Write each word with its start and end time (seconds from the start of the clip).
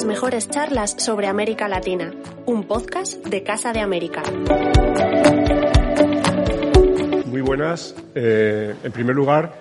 las 0.00 0.06
mejores 0.06 0.48
charlas 0.48 0.94
sobre 0.96 1.26
América 1.26 1.68
Latina, 1.68 2.10
un 2.46 2.64
podcast 2.64 3.22
de 3.26 3.42
Casa 3.42 3.70
de 3.74 3.80
América. 3.80 4.22
Muy 7.26 7.42
buenas. 7.42 7.94
Eh, 8.14 8.74
en 8.82 8.92
primer 8.92 9.14
lugar, 9.14 9.52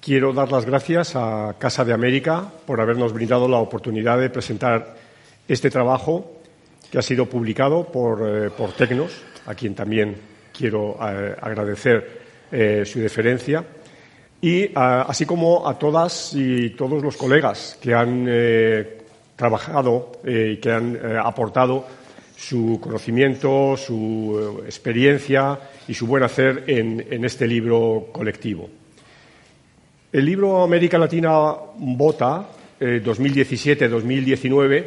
quiero 0.00 0.32
dar 0.32 0.50
las 0.50 0.64
gracias 0.64 1.14
a 1.14 1.56
Casa 1.58 1.84
de 1.84 1.92
América 1.92 2.42
por 2.64 2.80
habernos 2.80 3.12
brindado 3.12 3.46
la 3.48 3.58
oportunidad 3.58 4.18
de 4.18 4.30
presentar 4.30 4.96
este 5.46 5.68
trabajo 5.68 6.38
que 6.90 6.96
ha 6.96 7.02
sido 7.02 7.26
publicado 7.26 7.84
por, 7.84 8.26
eh, 8.26 8.48
por 8.48 8.72
Tecnos, 8.72 9.12
a 9.44 9.54
quien 9.54 9.74
también 9.74 10.16
quiero 10.56 10.96
eh, 11.02 11.36
agradecer 11.38 12.22
su 12.84 12.98
deferencia 12.98 13.64
y 14.42 14.70
así 14.74 15.24
como 15.24 15.66
a 15.66 15.78
todas 15.78 16.34
y 16.34 16.70
todos 16.70 17.02
los 17.02 17.16
colegas 17.16 17.78
que 17.80 17.94
han 17.94 18.26
eh, 18.28 19.01
trabajado 19.42 20.12
y 20.24 20.58
que 20.58 20.70
han 20.70 20.94
eh, 20.94 21.18
aportado 21.20 21.84
su 22.36 22.78
conocimiento, 22.80 23.76
su 23.76 24.60
eh, 24.62 24.66
experiencia 24.66 25.58
y 25.88 25.94
su 25.94 26.06
buen 26.06 26.22
hacer 26.22 26.62
en, 26.68 27.24
este 27.24 27.48
libro 27.48 28.06
colectivo. 28.12 28.70
El 30.12 30.24
libro 30.24 30.62
América 30.62 30.96
Latina 30.96 31.54
Vota 31.76 32.46
2017-2019 32.78 34.84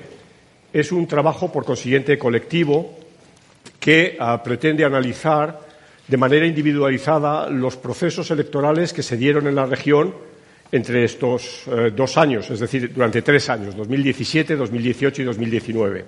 es 0.71 0.91
un 0.93 1.05
trabajo, 1.05 1.51
por 1.51 1.65
consiguiente, 1.65 2.17
colectivo 2.17 2.97
que 3.79 4.15
ah, 4.19 4.41
pretende 4.41 4.85
analizar 4.85 5.59
de 6.07 6.17
manera 6.17 6.45
individualizada 6.45 7.49
los 7.49 7.75
procesos 7.75 8.31
electorales 8.31 8.93
que 8.93 9.03
se 9.03 9.17
dieron 9.17 9.47
en 9.47 9.55
la 9.55 9.65
región 9.65 10.13
entre 10.71 11.03
estos 11.03 11.63
eh, 11.67 11.91
dos 11.95 12.17
años, 12.17 12.49
es 12.49 12.59
decir, 12.59 12.91
durante 12.93 13.21
tres 13.21 13.49
años, 13.49 13.75
2017, 13.75 14.55
2018 14.55 15.21
y 15.21 15.25
2019. 15.25 16.05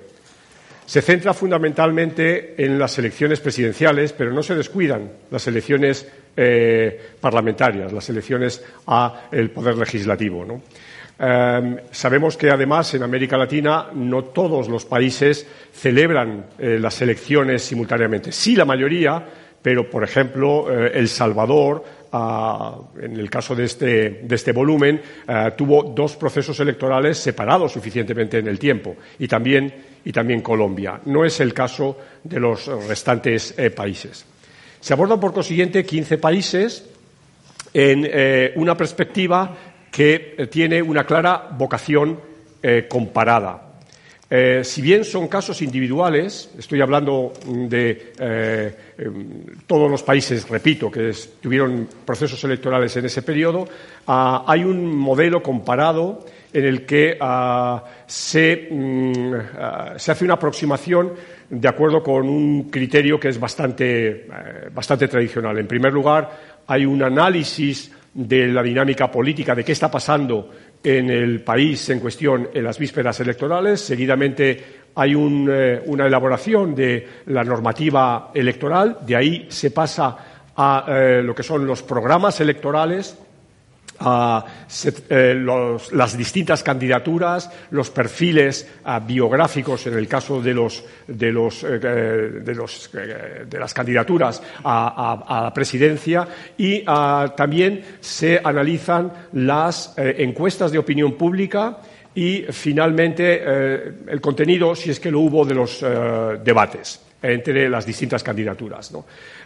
Se 0.85 1.01
centra 1.01 1.33
fundamentalmente 1.33 2.55
en 2.63 2.79
las 2.79 2.97
elecciones 2.97 3.41
presidenciales, 3.41 4.13
pero 4.13 4.31
no 4.31 4.41
se 4.41 4.55
descuidan 4.55 5.11
las 5.29 5.45
elecciones 5.47 6.07
eh, 6.35 6.99
parlamentarias, 7.19 7.91
las 7.91 8.09
elecciones 8.09 8.63
al 8.85 9.49
poder 9.49 9.77
legislativo. 9.77 10.61
Em, 11.19 11.77
sabemos 11.91 12.37
que, 12.37 12.49
además, 12.49 12.93
en 12.93 13.03
América 13.03 13.37
Latina 13.37 13.87
no 13.93 14.25
todos 14.25 14.69
los 14.69 14.85
países 14.85 15.45
celebran 15.73 16.45
eh, 16.57 16.77
las 16.79 17.01
elecciones 17.01 17.63
simultáneamente. 17.63 18.31
Sí, 18.31 18.55
la 18.55 18.63
mayoría, 18.63 19.25
pero, 19.61 19.89
por 19.89 20.05
ejemplo, 20.05 20.71
El 20.71 21.09
Salvador, 21.09 21.83
en 23.01 23.17
el 23.17 23.29
caso 23.29 23.55
de 23.55 23.65
este, 23.65 24.25
este 24.29 24.51
volumen, 24.51 25.01
eh, 25.27 25.51
tuvo 25.57 25.83
dos 25.83 26.15
procesos 26.15 26.59
electorales 26.59 27.17
separados 27.17 27.71
suficientemente 27.71 28.39
en 28.39 28.47
el 28.47 28.59
tiempo, 28.59 28.95
y 29.19 29.27
también, 29.27 29.73
y 30.03 30.11
también 30.11 30.41
Colombia. 30.41 30.99
No 31.05 31.25
es 31.25 31.39
el 31.39 31.53
caso 31.53 31.97
de 32.23 32.39
los 32.39 32.67
restantes 32.87 33.53
eh, 33.57 33.69
países. 33.71 34.25
Se 34.79 34.93
abordan, 34.93 35.19
por 35.19 35.33
consiguiente, 35.33 35.85
15 35.85 36.17
países 36.17 36.89
en 37.73 38.07
una 38.55 38.75
perspectiva 38.75 39.55
que 39.91 40.47
tiene 40.49 40.81
una 40.81 41.05
clara 41.05 41.49
vocación 41.51 42.19
comparada. 42.87 43.66
Eh, 44.29 44.61
si 44.63 44.81
bien 44.81 45.05
son 45.05 45.29
casos 45.29 45.61
individuales, 45.61 46.51
estoy 46.57 46.81
hablando 46.81 47.31
de 47.45 48.11
eh, 48.19 48.75
em, 48.97 49.45
todos 49.65 49.89
los 49.89 50.03
países, 50.03 50.49
repito, 50.49 50.91
que 50.91 51.13
tuvieron 51.41 51.87
procesos 52.05 52.43
electorales 52.43 52.95
en 52.97 53.05
ese 53.05 53.21
periodo, 53.21 53.67
ah, 54.05 54.43
hay 54.45 54.65
un 54.65 54.93
modelo 54.93 55.41
comparado 55.41 56.25
en 56.51 56.65
el 56.65 56.85
que 56.85 57.17
ah, 57.21 57.83
se, 58.05 58.67
mm, 58.69 59.33
ah, 59.59 59.93
hace 59.95 60.25
una 60.25 60.33
aproximación 60.33 61.13
de 61.49 61.67
acuerdo 61.67 62.03
con 62.03 62.27
un 62.27 62.69
criterio 62.69 63.17
que 63.17 63.29
es 63.29 63.39
bastante, 63.39 64.09
eh, 64.09 64.25
bastante 64.73 65.07
tradicional. 65.07 65.57
En 65.57 65.67
primer 65.67 65.93
lugar, 65.93 66.29
hay 66.67 66.85
un 66.85 67.01
análisis 67.01 67.91
de 68.17 68.47
la 68.47 68.63
dinámica 68.63 69.11
política, 69.11 69.53
de 69.53 69.63
qué 69.63 69.73
está 69.73 69.91
pasando 69.91 70.49
en 70.83 71.09
el 71.11 71.41
país 71.41 71.87
en 71.89 71.99
cuestión 71.99 72.49
en 72.51 72.63
las 72.63 72.79
vísperas 72.79 73.19
electorales. 73.19 73.79
Seguidamente 73.79 74.63
hay 74.95 75.13
eh, 75.13 75.83
una 75.85 76.07
elaboración 76.07 76.73
de 76.73 77.07
la 77.27 77.43
normativa 77.43 78.31
electoral. 78.33 78.97
De 79.05 79.15
ahí 79.15 79.45
se 79.49 79.69
pasa 79.69 80.17
a 80.55 80.85
eh, 80.87 81.21
lo 81.21 81.35
que 81.35 81.43
son 81.43 81.67
los 81.67 81.83
programas 81.83 82.41
electorales 82.41 83.15
eh, 83.99 85.43
las 85.91 86.17
distintas 86.17 86.61
candidaturas, 86.61 87.49
los 87.71 87.89
perfiles 87.89 88.67
ah, 88.83 88.99
biográficos 88.99 89.87
en 89.87 89.95
el 89.95 90.07
caso 90.07 90.41
de, 90.41 90.53
los, 90.53 90.83
de, 91.07 91.31
los, 91.31 91.63
eh, 91.63 91.79
de, 91.79 92.53
los, 92.53 92.89
eh, 92.93 93.45
de 93.49 93.59
las 93.59 93.73
candidaturas 93.73 94.41
a, 94.63 95.41
la 95.43 95.53
presidencia 95.53 96.27
y 96.57 96.83
ah, 96.85 97.33
también 97.35 97.83
se 97.99 98.39
analizan 98.43 99.11
las 99.33 99.95
encuestas 99.97 100.71
de 100.71 100.77
opinión 100.77 101.13
pública 101.13 101.79
y 102.13 102.45
finalmente 102.49 103.43
el 104.07 104.21
contenido, 104.21 104.75
si 104.75 104.89
es 104.91 104.99
que 104.99 105.11
lo 105.11 105.19
hubo, 105.21 105.45
de 105.45 105.53
los 105.53 105.81
debates 106.43 107.01
entre 107.21 107.69
las 107.69 107.85
distintas 107.85 108.23
candidaturas. 108.23 108.91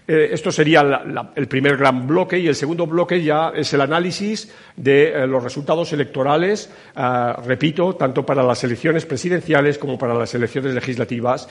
Eh, 0.07 0.29
esto 0.31 0.51
sería 0.51 1.03
el 1.35 1.47
primer 1.47 1.77
gran 1.77 2.07
bloque 2.07 2.39
y 2.39 2.47
el 2.47 2.55
segundo 2.55 2.87
bloque 2.87 3.23
ya 3.23 3.53
es 3.55 3.71
el 3.73 3.81
análisis 3.81 4.51
de 4.75 5.09
eh, 5.09 5.27
los 5.27 5.43
resultados 5.43 5.93
electorales, 5.93 6.71
eh, 6.95 7.33
repito, 7.45 7.95
tanto 7.95 8.25
para 8.25 8.41
las 8.41 8.63
elecciones 8.63 9.05
presidenciales 9.05 9.77
como 9.77 9.99
para 9.99 10.15
las 10.15 10.33
elecciones 10.33 10.73
legislativas, 10.73 11.47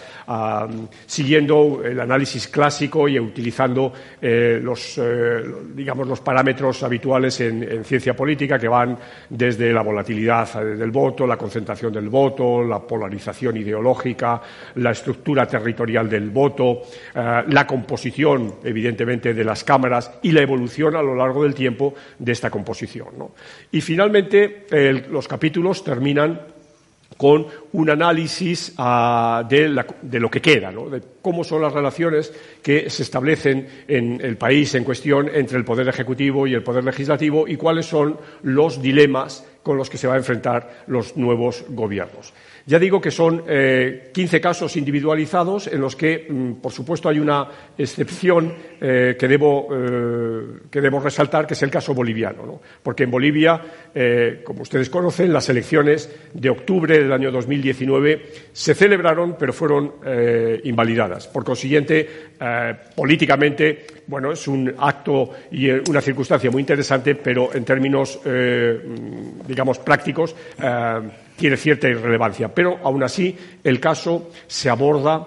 siguiendo 1.06 1.82
el 1.84 2.00
análisis 2.00 2.48
clásico 2.48 3.08
y 3.08 3.18
utilizando 3.18 3.92
los, 4.20 5.00
digamos, 5.74 6.06
los 6.06 6.20
parámetros 6.20 6.82
habituales 6.82 7.40
en, 7.40 7.84
ciencia 7.84 8.14
política 8.14 8.58
que 8.58 8.68
van 8.68 8.98
desde 9.28 9.72
la 9.72 9.82
volatilidad 9.82 10.62
del 10.62 10.90
voto, 10.90 11.26
la 11.26 11.36
concentración 11.36 11.92
del 11.92 12.08
voto, 12.08 12.62
la 12.62 12.80
polarización 12.80 13.56
ideológica, 13.56 14.40
la 14.76 14.90
estructura 14.90 15.46
territorial 15.46 16.08
del 16.08 16.30
voto, 16.30 16.82
la 17.14 17.66
composición 17.66 18.39
evidentemente, 18.64 19.34
de 19.34 19.44
las 19.44 19.64
cámaras 19.64 20.10
y 20.22 20.32
la 20.32 20.42
evolución 20.42 20.96
a 20.96 21.02
lo 21.02 21.14
largo 21.14 21.42
del 21.42 21.54
tiempo 21.54 21.94
de 22.18 22.32
esta 22.32 22.50
composición. 22.50 23.08
Y 23.72 23.80
finalmente, 23.80 24.66
los 25.08 25.28
capítulos 25.28 25.84
terminan 25.84 26.40
con 27.16 27.46
un 27.72 27.90
análisis 27.90 28.72
ah, 28.78 29.44
de, 29.46 29.68
lo 29.68 30.30
que 30.30 30.40
queda, 30.40 30.70
de 30.70 31.02
cómo 31.20 31.44
son 31.44 31.60
las 31.60 31.72
relaciones 31.72 32.32
que 32.62 32.88
se 32.88 33.02
establecen 33.02 33.68
en 33.86 34.20
el 34.22 34.38
país 34.38 34.74
en 34.74 34.84
cuestión 34.84 35.30
entre 35.32 35.58
el 35.58 35.64
Poder 35.64 35.86
Ejecutivo 35.88 36.46
y 36.46 36.54
el 36.54 36.62
Poder 36.62 36.82
Legislativo 36.82 37.46
y 37.46 37.56
cuáles 37.56 37.84
son 37.84 38.16
los 38.42 38.80
dilemas 38.80 39.44
con 39.70 39.78
los 39.78 39.88
que 39.88 39.98
se 39.98 40.08
van 40.08 40.16
a 40.16 40.18
enfrentar 40.18 40.82
los 40.88 41.16
nuevos 41.16 41.64
gobiernos. 41.68 42.34
Ya 42.66 42.80
digo 42.80 43.00
que 43.00 43.12
son 43.12 43.44
eh, 43.46 44.10
15 44.12 44.40
casos 44.40 44.76
individualizados 44.76 45.68
en 45.68 45.80
los 45.80 45.94
que, 45.94 46.26
mm, 46.28 46.54
por 46.54 46.72
supuesto, 46.72 47.08
hay 47.08 47.20
una 47.20 47.46
excepción 47.78 48.52
eh, 48.80 49.14
que, 49.16 49.28
debo, 49.28 49.68
eh, 49.70 50.62
que, 50.68 50.80
debo, 50.80 50.98
resaltar, 50.98 51.46
que 51.46 51.54
es 51.54 51.62
el 51.62 51.70
caso 51.70 51.94
boliviano. 51.94 52.60
Porque 52.82 53.04
en 53.04 53.12
Bolivia, 53.12 53.60
eh, 53.94 54.40
como 54.42 54.62
ustedes 54.62 54.90
conocen, 54.90 55.32
las 55.32 55.48
elecciones 55.48 56.10
de 56.34 56.50
octubre 56.50 56.98
del 56.98 57.12
año 57.12 57.30
2019 57.30 58.22
se 58.52 58.74
celebraron, 58.74 59.36
pero 59.38 59.52
fueron 59.52 59.92
invalidadas. 60.64 61.28
Por 61.28 61.44
consiguiente, 61.44 62.08
políticamente, 62.96 63.86
bueno, 64.10 64.32
es 64.32 64.46
un 64.48 64.74
acto 64.76 65.30
y 65.52 65.70
una 65.70 66.00
circunstancia 66.00 66.50
muy 66.50 66.60
interesante, 66.60 67.14
pero 67.14 67.54
en 67.54 67.64
términos, 67.64 68.20
mm, 68.24 69.46
digamos, 69.46 69.78
prácticos, 69.78 70.34
tiene 71.36 71.56
cierta 71.56 71.88
irrelevancia, 71.88 72.48
pero 72.54 72.78
aún 72.82 73.02
así 73.02 73.34
el 73.64 73.80
caso 73.80 74.30
se 74.46 74.68
aborda 74.68 75.26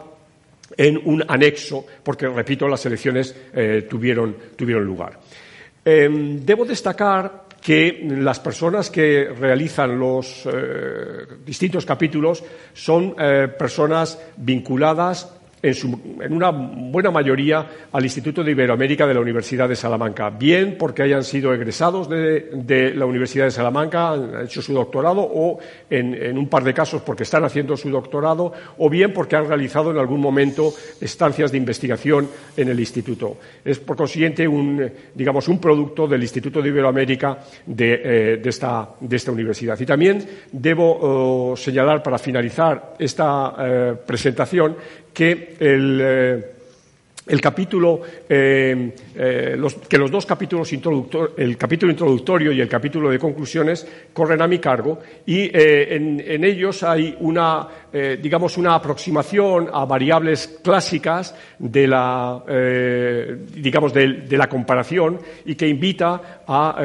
en 0.78 1.00
un 1.06 1.24
anexo, 1.28 1.86
porque, 2.04 2.28
repito, 2.28 2.68
las 2.68 2.86
elecciones 2.86 3.36
eh, 3.54 3.88
tuvieron, 3.90 4.36
lugar. 4.86 5.20
Em, 5.84 6.46
debo 6.46 6.66
destacar 6.66 7.44
que 7.62 8.06
las 8.10 8.40
personas 8.40 8.90
que 8.90 9.26
realizan 9.26 9.98
los 9.98 10.46
eh, 10.46 11.26
distintos 11.46 11.86
capítulos 11.86 12.44
son 12.74 13.16
eh, 13.18 13.48
personas 13.58 14.20
vinculadas 14.38 15.30
en, 15.64 16.34
una 16.34 16.52
buena 16.52 17.10
mayoría 17.10 17.66
al 17.92 18.04
Instituto 18.04 18.44
de 18.44 18.52
Iberoamérica 18.52 19.08
de 19.08 19.14
la 19.14 19.22
Universidad 19.22 19.70
de 19.70 19.78
Salamanca, 19.78 20.30
bien 20.30 20.76
porque 20.78 21.04
hayan 21.04 21.24
sido 21.24 21.54
egresados 21.54 22.10
de, 22.10 22.94
la 22.94 23.06
Universidad 23.06 23.46
de 23.46 23.52
Salamanca, 23.52 24.12
han 24.12 24.44
hecho 24.44 24.62
su 24.62 24.74
doctorado, 24.74 25.22
o 25.22 25.60
en, 25.90 26.38
un 26.38 26.50
par 26.50 26.66
de 26.66 26.74
casos 26.74 27.02
porque 27.02 27.24
están 27.24 27.46
haciendo 27.46 27.78
su 27.78 27.90
doctorado, 27.90 28.52
o 28.78 28.90
bien 28.90 29.14
porque 29.14 29.38
han 29.38 29.48
realizado 29.48 29.92
en 29.92 29.98
algún 29.98 30.20
momento 30.20 30.74
estancias 31.00 31.52
de 31.52 31.58
investigación 31.58 32.28
en 32.58 32.68
el 32.68 32.80
Instituto. 32.80 33.38
Es, 33.64 33.80
por 33.80 33.96
consiguiente, 33.96 34.46
un, 34.46 34.92
digamos, 35.16 35.48
un 35.48 35.60
producto 35.60 36.08
del 36.08 36.22
Instituto 36.22 36.62
de 36.62 36.70
Iberoamérica 36.70 37.38
de, 37.66 38.02
eh, 38.04 38.42
esta, 38.44 38.90
universidad. 39.32 39.80
Y 39.80 39.86
también 39.86 40.26
debo 40.52 40.98
oh, 41.52 41.56
señalar, 41.56 42.04
para 42.04 42.18
finalizar 42.18 42.96
esta 43.00 43.56
eh, 43.58 43.94
presentación, 44.06 44.76
que 45.14 45.56
el, 45.60 46.00
eh, 46.02 46.46
el 47.28 47.40
capítulo, 47.40 48.02
eh, 48.28 48.92
eh, 49.16 49.58
que 49.88 49.98
los 49.98 50.12
dos 50.12 50.26
capítulos 50.26 50.74
el 51.38 51.58
capítulo 51.58 51.92
introductorio 51.92 52.52
y 52.52 52.60
el 52.60 52.68
capítulo 52.68 53.10
de 53.10 53.20
conclusiones 53.20 53.88
corren 54.12 54.42
a 54.42 54.48
mi 54.48 54.60
cargo 54.60 55.00
y 55.26 55.50
en, 55.54 56.44
ellos 56.44 56.84
hay 56.84 57.16
una, 57.22 57.68
digamos, 57.94 58.58
una 58.58 58.74
aproximación 58.74 59.70
a 59.72 59.86
variables 59.86 60.60
clásicas 60.64 61.36
de 61.60 61.88
la, 61.88 62.44
digamos, 63.54 63.94
de, 63.94 64.26
la 64.38 64.50
comparación 64.50 65.20
y 65.46 65.54
que 65.54 65.68
invita 65.68 66.42
a 66.48 66.84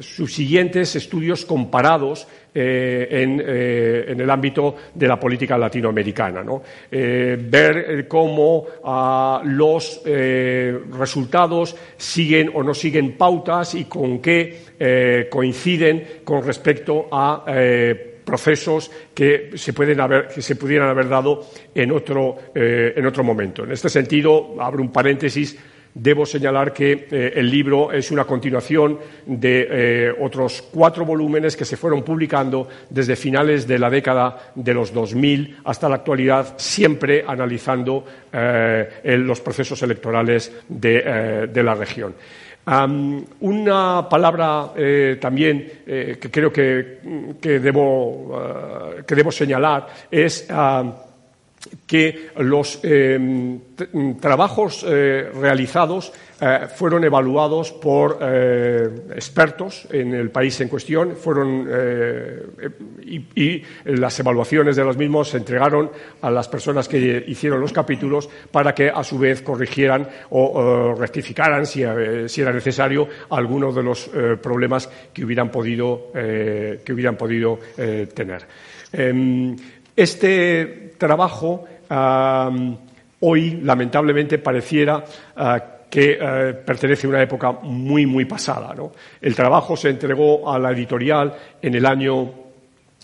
sus 0.00 0.34
siguientes 0.34 0.96
estudios 0.96 1.44
comparados 1.44 2.26
eh, 2.54 3.08
eh, 3.10 4.04
en, 4.08 4.20
el 4.20 4.28
ámbito 4.28 4.76
de 4.94 5.08
la 5.08 5.18
política 5.18 5.56
latinoamericana. 5.56 6.44
Eh, 6.90 7.38
ver 7.40 8.06
cómo 8.06 8.66
ah, 8.84 9.40
los 9.42 10.02
resultados 10.04 11.74
siguen 11.96 12.50
o 12.52 12.62
no 12.62 12.74
siguen 12.74 13.16
pautas 13.16 13.74
y 13.74 13.86
con 13.86 14.18
qué 14.20 15.28
coinciden 15.30 16.20
con 16.24 16.44
respecto 16.44 17.08
a 17.10 17.44
procesos 18.32 18.90
que 19.12 19.50
se, 19.56 19.74
pueden 19.74 20.00
haber, 20.00 20.28
que 20.28 20.40
se 20.40 20.56
pudieran 20.56 20.88
haber 20.88 21.10
dado 21.10 21.44
en 21.74 21.92
otro, 21.92 22.38
en 22.54 23.04
otro 23.04 23.22
momento. 23.22 23.64
En 23.64 23.72
este 23.72 23.90
sentido, 23.90 24.56
abro 24.58 24.80
un 24.80 24.90
paréntesis 24.90 25.58
Debo 25.94 26.24
señalar 26.24 26.72
que 26.72 27.06
eh, 27.10 27.32
el 27.36 27.50
libro 27.50 27.92
es 27.92 28.10
una 28.10 28.24
continuación 28.24 28.98
de 29.26 29.68
eh, 29.70 30.14
otros 30.20 30.64
cuatro 30.72 31.04
volúmenes 31.04 31.54
que 31.54 31.66
se 31.66 31.76
fueron 31.76 32.02
publicando 32.02 32.66
desde 32.88 33.14
finales 33.14 33.66
de 33.66 33.78
la 33.78 33.90
década 33.90 34.52
de 34.54 34.72
los 34.72 34.94
2000 34.94 35.58
hasta 35.64 35.90
la 35.90 35.96
actualidad, 35.96 36.54
siempre 36.56 37.22
analizando 37.26 38.06
eh, 38.32 38.88
los 39.18 39.40
procesos 39.40 39.82
electorales 39.82 40.50
de, 40.66 41.50
la 41.62 41.74
región. 41.74 42.14
Una 42.64 44.08
palabra 44.08 44.72
también 45.20 45.72
que 45.84 46.30
creo 46.30 46.52
que, 46.52 46.98
debo, 47.42 48.40
que, 49.06 49.14
debo, 49.14 49.32
señalar 49.32 49.88
es 50.10 50.48
que 51.86 52.30
los 52.38 52.80
eh, 52.82 53.58
trabajos 54.20 54.84
eh, 54.86 55.30
realizados 55.34 56.12
eh, 56.40 56.66
fueron 56.74 57.04
evaluados 57.04 57.70
por 57.72 58.18
expertos 59.14 59.86
en 59.90 60.14
el 60.14 60.30
país 60.30 60.60
en 60.60 60.68
cuestión 60.68 61.14
fueron, 61.14 61.68
y, 63.04 63.62
las 63.84 64.18
evaluaciones 64.18 64.76
de 64.76 64.84
los 64.84 64.96
mismos 64.96 65.30
se 65.30 65.36
entregaron 65.36 65.90
a 66.20 66.30
las 66.30 66.48
personas 66.48 66.88
que 66.88 67.24
hicieron 67.28 67.60
los 67.60 67.72
capítulos 67.72 68.28
para 68.50 68.74
que 68.74 68.90
a 68.90 69.04
su 69.04 69.18
vez 69.18 69.42
corrigieran 69.42 70.08
o, 70.30 70.94
rectificaran 70.98 71.66
si, 71.66 71.82
era 71.82 72.52
necesario 72.52 73.08
algunos 73.30 73.74
de 73.74 73.82
los 73.82 74.10
problemas 74.42 74.88
que 75.12 75.24
hubieran 75.24 75.50
podido, 75.50 76.10
que 76.12 76.92
hubieran 76.92 77.16
podido 77.16 77.58
tener. 78.14 78.42
Em, 78.92 79.56
este 79.94 80.81
trabajo 81.02 81.64
hoy, 83.20 83.60
lamentablemente, 83.62 84.38
pareciera 84.38 85.04
ah, 85.36 85.60
que 85.90 86.16
eh, 86.18 86.54
pertenece 86.54 87.06
a 87.06 87.10
una 87.10 87.22
época 87.22 87.52
muy, 87.52 88.06
muy 88.06 88.24
pasada. 88.24 88.74
El 89.20 89.34
trabajo 89.34 89.76
se 89.76 89.90
entregó 89.90 90.50
a 90.50 90.58
la 90.58 90.70
editorial 90.70 91.34
en 91.60 91.74
el 91.74 91.84
año 91.84 92.41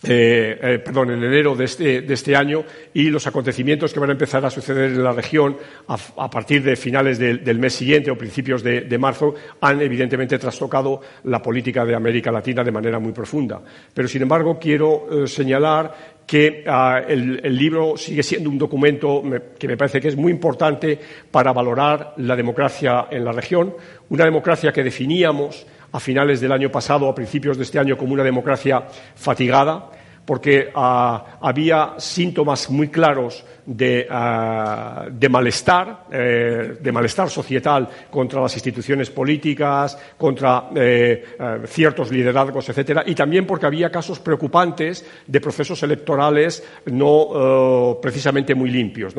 eh, 0.04 0.58
eh, 0.62 0.78
perdón, 0.78 1.10
en 1.10 1.24
enero 1.24 1.60
este, 1.60 2.02
de 2.02 2.14
este, 2.14 2.36
año 2.36 2.64
y 2.94 3.10
los 3.10 3.26
acontecimientos 3.26 3.92
que 3.92 3.98
van 3.98 4.10
a 4.10 4.12
empezar 4.12 4.44
a 4.44 4.50
suceder 4.50 4.92
en 4.92 5.02
la 5.02 5.12
región 5.12 5.56
a, 5.88 6.30
partir 6.30 6.62
de 6.62 6.76
finales 6.76 7.18
del 7.18 7.58
mes 7.58 7.74
siguiente 7.74 8.10
o 8.10 8.16
principios 8.16 8.62
de, 8.62 8.98
marzo 8.98 9.34
han 9.60 9.80
evidentemente 9.80 10.38
trastocado 10.38 11.00
la 11.24 11.42
política 11.42 11.84
de 11.84 11.96
América 11.96 12.30
Latina 12.30 12.62
de 12.62 12.70
manera 12.70 12.98
muy 12.98 13.12
profunda. 13.12 13.60
Pero, 13.92 14.06
sin 14.06 14.22
embargo, 14.22 14.58
quiero 14.58 15.26
señalar 15.26 16.18
que 16.28 16.62
ah, 16.66 17.00
el, 17.08 17.56
libro 17.56 17.96
sigue 17.96 18.22
siendo 18.22 18.50
un 18.50 18.58
documento 18.58 19.22
que 19.58 19.66
me 19.66 19.76
parece 19.76 20.00
que 20.00 20.08
es 20.08 20.16
muy 20.16 20.30
importante 20.30 20.98
para 21.30 21.52
valorar 21.52 22.12
la 22.18 22.36
democracia 22.36 23.06
en 23.10 23.24
la 23.24 23.32
región, 23.32 23.74
una 24.10 24.24
democracia 24.24 24.70
que 24.70 24.84
definíamos 24.84 25.66
a 25.92 26.00
finales 26.00 26.40
del 26.40 26.52
año 26.52 26.70
pasado, 26.70 27.08
a 27.08 27.14
principios 27.14 27.56
de 27.56 27.64
este 27.64 27.78
año, 27.78 27.96
como 27.96 28.12
una 28.12 28.22
democracia 28.22 28.84
fatigada, 29.14 29.90
porque 30.28 30.70
ah, 30.74 31.38
había 31.40 31.94
síntomas 31.96 32.68
muy 32.68 32.88
claros 32.88 33.42
de, 33.64 34.06
ah, 34.10 35.08
malestar, 35.30 36.04
eh, 36.12 36.76
de 36.78 36.92
malestar 36.92 37.30
societal 37.30 37.88
contra 38.10 38.42
las 38.42 38.52
instituciones 38.52 39.08
políticas, 39.08 39.98
contra 40.18 40.68
eh, 40.74 41.24
eh, 41.38 41.58
ciertos 41.66 42.10
liderazgos, 42.12 42.68
etcétera, 42.68 43.04
y 43.06 43.14
también 43.14 43.46
porque 43.46 43.64
había 43.64 43.90
casos 43.90 44.20
preocupantes 44.20 45.02
de 45.26 45.40
procesos 45.40 45.82
electorales 45.82 46.62
no 46.84 47.98
precisamente 48.02 48.54
muy 48.54 48.70
limpios. 48.70 49.14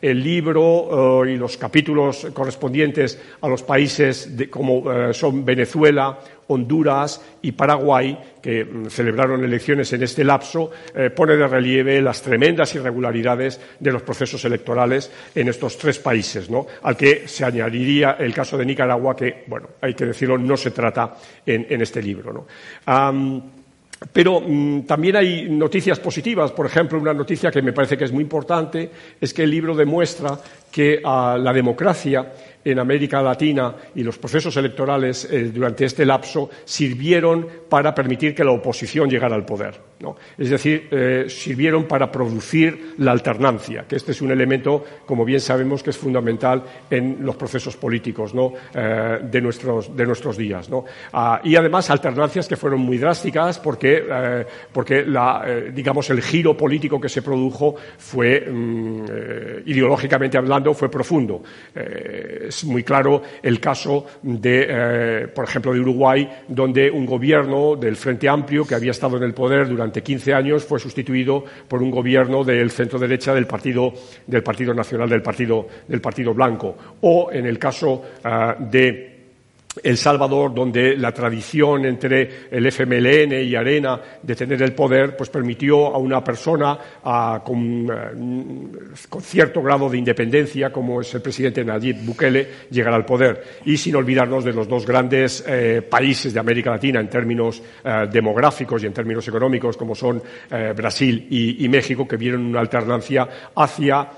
El 0.00 0.24
libro 0.24 1.26
y 1.26 1.36
los 1.36 1.58
capítulos 1.58 2.28
correspondientes 2.32 3.20
a 3.42 3.48
los 3.48 3.62
países 3.62 4.30
como 4.48 5.12
son 5.12 5.44
Venezuela, 5.44 6.18
Honduras 6.48 7.20
y 7.42 7.52
Paraguay, 7.52 8.18
que 8.42 8.64
mm, 8.64 8.86
celebraron 8.88 9.44
elecciones 9.44 9.92
en 9.92 10.02
este 10.02 10.24
lapso, 10.24 10.70
eh, 10.94 11.10
pone 11.10 11.36
de 11.36 11.46
relieve 11.46 12.00
las 12.00 12.22
tremendas 12.22 12.74
irregularidades 12.74 13.60
de 13.78 13.92
los 13.92 14.02
procesos 14.02 14.44
electorales 14.44 15.10
en 15.34 15.48
estos 15.48 15.78
tres 15.78 15.98
países, 15.98 16.50
¿no? 16.50 16.66
al 16.82 16.96
que 16.96 17.26
se 17.26 17.44
añadiría 17.44 18.16
el 18.18 18.34
caso 18.34 18.58
de 18.58 18.66
Nicaragua, 18.66 19.16
que, 19.16 19.44
bueno, 19.46 19.68
hay 19.80 19.94
que 19.94 20.06
decirlo, 20.06 20.38
no 20.38 20.56
se 20.56 20.70
trata 20.70 21.14
en, 21.46 21.80
este 21.80 22.02
libro. 22.02 22.46
pero 24.12 24.40
mm, 24.40 24.82
también 24.82 25.16
hay 25.16 25.48
noticias 25.48 25.98
positivas. 26.00 26.52
Por 26.52 26.66
ejemplo, 26.66 26.98
una 26.98 27.14
noticia 27.14 27.50
que 27.50 27.62
me 27.62 27.72
parece 27.72 27.96
que 27.96 28.04
es 28.04 28.12
muy 28.12 28.22
importante 28.22 28.90
es 29.20 29.32
que 29.32 29.44
el 29.44 29.50
libro 29.50 29.74
demuestra 29.74 30.38
que 30.70 31.00
la 31.02 31.52
democracia 31.52 32.32
en 32.64 32.78
América 32.78 33.20
Latina 33.22 33.74
y 33.94 34.02
los 34.02 34.18
procesos 34.18 34.56
electorales 34.56 35.28
eh, 35.30 35.50
durante 35.52 35.84
este 35.84 36.06
lapso 36.06 36.48
sirvieron 36.64 37.46
para 37.68 37.94
permitir 37.94 38.34
que 38.34 38.44
la 38.44 38.52
oposición 38.52 39.10
llegara 39.10 39.34
al 39.34 39.44
poder. 39.44 39.94
Es 40.36 40.50
decir, 40.50 40.88
eh, 40.90 41.24
sirvieron 41.28 41.84
para 41.84 42.12
producir 42.12 42.94
la 42.98 43.12
alternancia, 43.12 43.86
que 43.88 43.96
este 43.96 44.12
es 44.12 44.20
un 44.20 44.30
elemento, 44.32 44.84
como 45.06 45.24
bien 45.24 45.40
sabemos, 45.40 45.82
que 45.82 45.90
es 45.90 45.96
fundamental 45.96 46.62
en 46.90 47.18
los 47.20 47.36
procesos 47.36 47.76
políticos 47.76 48.34
eh, 48.74 49.18
de, 49.22 49.40
nuestros, 49.40 49.96
de, 49.96 50.04
nuestros, 50.04 50.36
días. 50.36 50.68
Ah, 51.12 51.40
y 51.42 51.56
además 51.56 51.88
alternancias 51.88 52.46
que 52.46 52.56
fueron 52.56 52.80
muy 52.80 52.98
drásticas 52.98 53.58
porque, 53.58 54.44
porque 54.72 55.06
digamos, 55.72 56.10
el 56.10 56.20
giro 56.20 56.54
político 56.54 57.00
que 57.00 57.08
se 57.08 57.22
produjo 57.22 57.76
fue, 57.96 58.40
mm, 58.40 59.04
ideológicamente 59.64 60.36
hablando, 60.36 60.74
fue 60.74 60.90
profundo 60.90 61.42
es 62.56 62.64
muy 62.64 62.82
claro 62.82 63.22
el 63.42 63.60
caso 63.60 64.06
de, 64.22 64.66
eh, 64.68 65.28
por 65.28 65.44
ejemplo, 65.44 65.72
de 65.72 65.80
Uruguay, 65.80 66.28
donde 66.48 66.90
un 66.90 67.06
gobierno 67.06 67.76
del 67.76 67.96
Frente 67.96 68.28
Amplio, 68.28 68.64
que 68.64 68.74
había 68.74 68.90
estado 68.90 69.16
en 69.16 69.24
el 69.24 69.34
poder 69.34 69.68
durante 69.68 70.02
15 70.02 70.34
años, 70.34 70.64
fue 70.64 70.78
sustituido 70.78 71.44
por 71.68 71.82
un 71.82 71.90
gobierno 71.90 72.44
del 72.44 72.70
centro 72.70 72.98
derecha 72.98 73.34
del 73.34 73.46
Partido, 73.46 73.92
del 74.26 74.42
partido 74.42 74.74
Nacional 74.74 75.08
del 75.08 75.22
Partido, 75.22 75.66
del 75.88 76.00
partido 76.00 76.34
Blanco. 76.34 76.76
O 77.00 77.30
en 77.32 77.46
el 77.46 77.58
caso 77.58 78.02
eh, 78.24 78.54
de 78.70 79.13
el 79.82 79.96
Salvador, 79.96 80.54
donde 80.54 80.96
la 80.96 81.12
tradición 81.12 81.84
entre 81.84 82.48
el 82.50 82.66
FMLN 82.66 83.32
y 83.42 83.54
Arena 83.54 84.00
de 84.22 84.34
tener 84.34 84.62
el 84.62 84.72
poder, 84.72 85.16
pues 85.16 85.30
permitió 85.30 85.86
a 85.86 85.98
una 85.98 86.22
persona 86.22 86.78
con, 87.44 87.90
cierto 89.20 89.62
grado 89.62 89.88
de 89.88 89.98
independencia, 89.98 90.72
como 90.72 91.00
es 91.00 91.14
el 91.14 91.22
presidente 91.22 91.64
Nayib 91.64 92.04
Bukele, 92.04 92.48
llegar 92.70 92.94
al 92.94 93.04
poder. 93.04 93.42
Y 93.64 93.76
sin 93.76 93.96
olvidarnos 93.96 94.44
de 94.44 94.52
los 94.52 94.68
dos 94.68 94.86
grandes 94.86 95.44
eh, 95.46 95.82
países 95.82 96.32
de 96.32 96.40
América 96.40 96.70
Latina 96.70 97.00
en 97.00 97.08
términos 97.08 97.62
eh, 97.84 98.06
demográficos 98.10 98.82
y 98.82 98.86
en 98.86 98.92
términos 98.92 99.26
económicos, 99.26 99.76
como 99.76 99.94
son 99.94 100.22
eh, 100.50 100.72
Brasil 100.76 101.26
y, 101.30 101.68
México, 101.68 102.06
que 102.06 102.16
vieron 102.16 102.44
una 102.46 102.60
alternancia 102.60 103.28
hacia, 103.56 104.08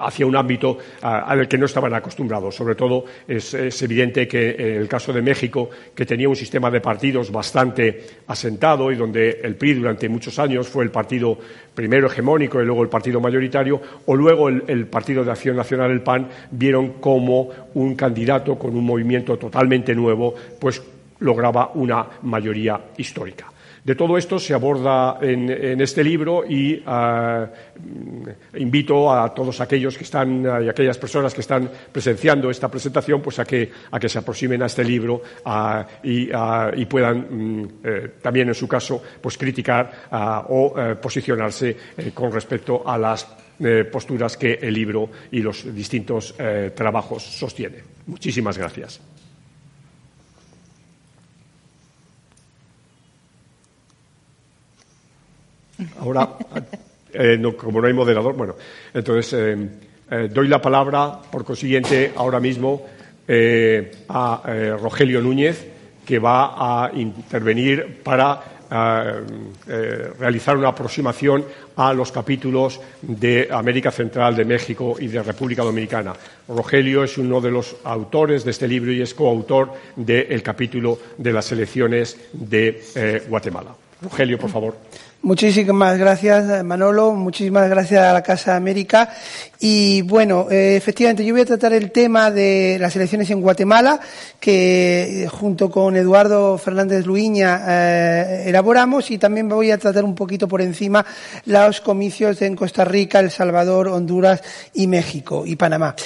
hacia 0.00 0.26
un 0.26 0.36
ámbito 0.36 0.78
al 1.00 1.46
que 1.46 1.58
no 1.58 1.66
estaban 1.66 1.94
acostumbrados. 1.94 2.54
Sobre 2.56 2.74
todo 2.74 3.04
es 3.28 3.54
evidente 3.82 4.23
que 4.26 4.50
en 4.50 4.80
el 4.82 4.88
caso 4.88 5.12
de 5.12 5.22
México, 5.22 5.70
que 5.94 6.06
tenía 6.06 6.28
un 6.28 6.36
sistema 6.36 6.70
de 6.70 6.80
partidos 6.80 7.30
bastante 7.30 8.04
asentado 8.26 8.90
y 8.90 8.96
donde 8.96 9.40
el 9.42 9.56
PRI 9.56 9.74
durante 9.74 10.08
muchos 10.08 10.38
años 10.38 10.68
fue 10.68 10.84
el 10.84 10.90
partido 10.90 11.38
primero 11.74 12.06
hegemónico 12.06 12.60
y 12.60 12.64
luego 12.64 12.82
el 12.82 12.88
partido 12.88 13.20
mayoritario, 13.20 13.80
o 14.06 14.14
luego 14.14 14.48
el, 14.48 14.86
Partido 14.86 15.24
de 15.24 15.32
Acción 15.32 15.56
Nacional, 15.56 15.90
el 15.90 16.02
PAN, 16.02 16.28
vieron 16.50 16.94
como 17.00 17.48
un 17.74 17.94
candidato 17.94 18.56
con 18.58 18.76
un 18.76 18.84
movimiento 18.84 19.36
totalmente 19.36 19.94
nuevo, 19.94 20.34
pues 20.58 20.82
lograba 21.20 21.72
una 21.74 22.06
mayoría 22.22 22.80
histórica. 22.96 23.53
De 23.84 23.94
todo 23.94 24.16
esto 24.16 24.38
se 24.38 24.54
aborda 24.54 25.18
en, 25.20 25.78
este 25.78 26.02
libro 26.02 26.42
y 26.48 26.82
ah, 26.86 27.46
invito 28.56 29.12
a 29.12 29.34
todos 29.34 29.60
aquellos 29.60 29.98
que 29.98 30.04
están 30.04 30.42
y 30.64 30.68
aquellas 30.70 30.96
personas 30.96 31.34
que 31.34 31.42
están 31.42 31.70
presenciando 31.92 32.50
esta 32.50 32.70
presentación 32.70 33.20
pues 33.20 33.38
a 33.40 33.44
que, 33.44 33.70
se 34.06 34.18
aproximen 34.18 34.62
a 34.62 34.66
este 34.66 34.84
libro 34.84 35.20
ah, 35.44 35.86
ah, 36.32 36.70
y, 36.74 36.84
puedan 36.86 37.60
mm, 37.60 37.68
eh, 37.84 38.10
también 38.22 38.48
en 38.48 38.54
su 38.54 38.66
caso 38.66 39.02
pues 39.20 39.36
criticar 39.36 40.08
o 40.48 40.74
eh, 40.78 40.94
posicionarse 40.94 41.76
eh, 41.98 42.10
con 42.14 42.32
respecto 42.32 42.88
a 42.88 42.96
las 42.96 43.26
posturas 43.92 44.36
que 44.36 44.54
el 44.54 44.74
libro 44.74 45.08
y 45.30 45.38
los 45.38 45.72
distintos 45.72 46.34
trabajos 46.74 47.22
sostienen. 47.22 47.82
Muchísimas 48.06 48.58
gracias. 48.58 49.00
Ahora, 55.98 56.36
eh, 57.12 57.40
como 57.56 57.80
no 57.80 57.86
hay 57.86 57.92
moderador, 57.92 58.34
bueno, 58.34 58.54
entonces 58.92 59.32
eh, 59.32 59.68
eh, 60.10 60.28
doy 60.32 60.48
la 60.48 60.60
palabra, 60.60 61.20
por 61.30 61.44
consiguiente, 61.44 62.12
ahora 62.16 62.40
mismo 62.40 62.82
a 64.06 64.42
Rogelio 64.78 65.22
Núñez, 65.22 65.66
que 66.04 66.18
va 66.18 66.84
a 66.84 66.92
intervenir 66.92 68.02
para 68.02 68.42
realizar 70.18 70.58
una 70.58 70.68
aproximación 70.68 71.42
a 71.76 71.94
los 71.94 72.12
capítulos 72.12 72.78
de 73.00 73.48
América 73.50 73.90
Central, 73.90 74.36
de 74.36 74.44
México 74.44 74.96
y 75.00 75.06
de 75.06 75.22
República 75.22 75.62
Dominicana. 75.62 76.12
Rogelio 76.48 77.02
es 77.02 77.16
uno 77.16 77.40
de 77.40 77.50
los 77.50 77.76
autores 77.84 78.44
de 78.44 78.50
este 78.50 78.68
libro 78.68 78.92
y 78.92 79.00
es 79.00 79.14
coautor 79.14 79.72
del 79.96 80.42
capítulo 80.42 80.98
de 81.16 81.32
las 81.32 81.50
elecciones 81.50 82.28
de 82.34 83.22
Guatemala. 83.26 83.74
Rogelio, 84.02 84.38
por 84.38 84.50
favor. 84.50 84.76
Muchísimas 85.24 85.96
gracias, 85.96 86.62
Manolo. 86.64 87.12
Muchísimas 87.12 87.70
gracias 87.70 88.04
a 88.04 88.12
la 88.12 88.22
Casa 88.22 88.56
América. 88.56 89.08
Y 89.58 90.02
bueno, 90.02 90.48
eh, 90.50 90.76
efectivamente, 90.76 91.24
yo 91.24 91.32
voy 91.32 91.40
a 91.40 91.46
tratar 91.46 91.72
el 91.72 91.90
tema 91.90 92.30
de 92.30 92.76
las 92.78 92.94
elecciones 92.94 93.30
en 93.30 93.40
Guatemala, 93.40 93.98
que 94.38 95.22
eh, 95.22 95.28
junto 95.28 95.70
con 95.70 95.96
Eduardo 95.96 96.58
Fernández 96.58 97.06
Luiña 97.06 97.62
eh, 97.66 98.44
elaboramos, 98.48 99.10
y 99.10 99.16
también 99.16 99.48
voy 99.48 99.70
a 99.70 99.78
tratar 99.78 100.04
un 100.04 100.14
poquito 100.14 100.46
por 100.46 100.60
encima 100.60 101.06
los 101.46 101.80
comicios 101.80 102.42
en 102.42 102.54
Costa 102.54 102.84
Rica, 102.84 103.20
El 103.20 103.30
Salvador, 103.30 103.88
Honduras 103.88 104.42
y 104.74 104.86
México 104.86 105.44
y 105.46 105.56
Panamá. 105.56 105.96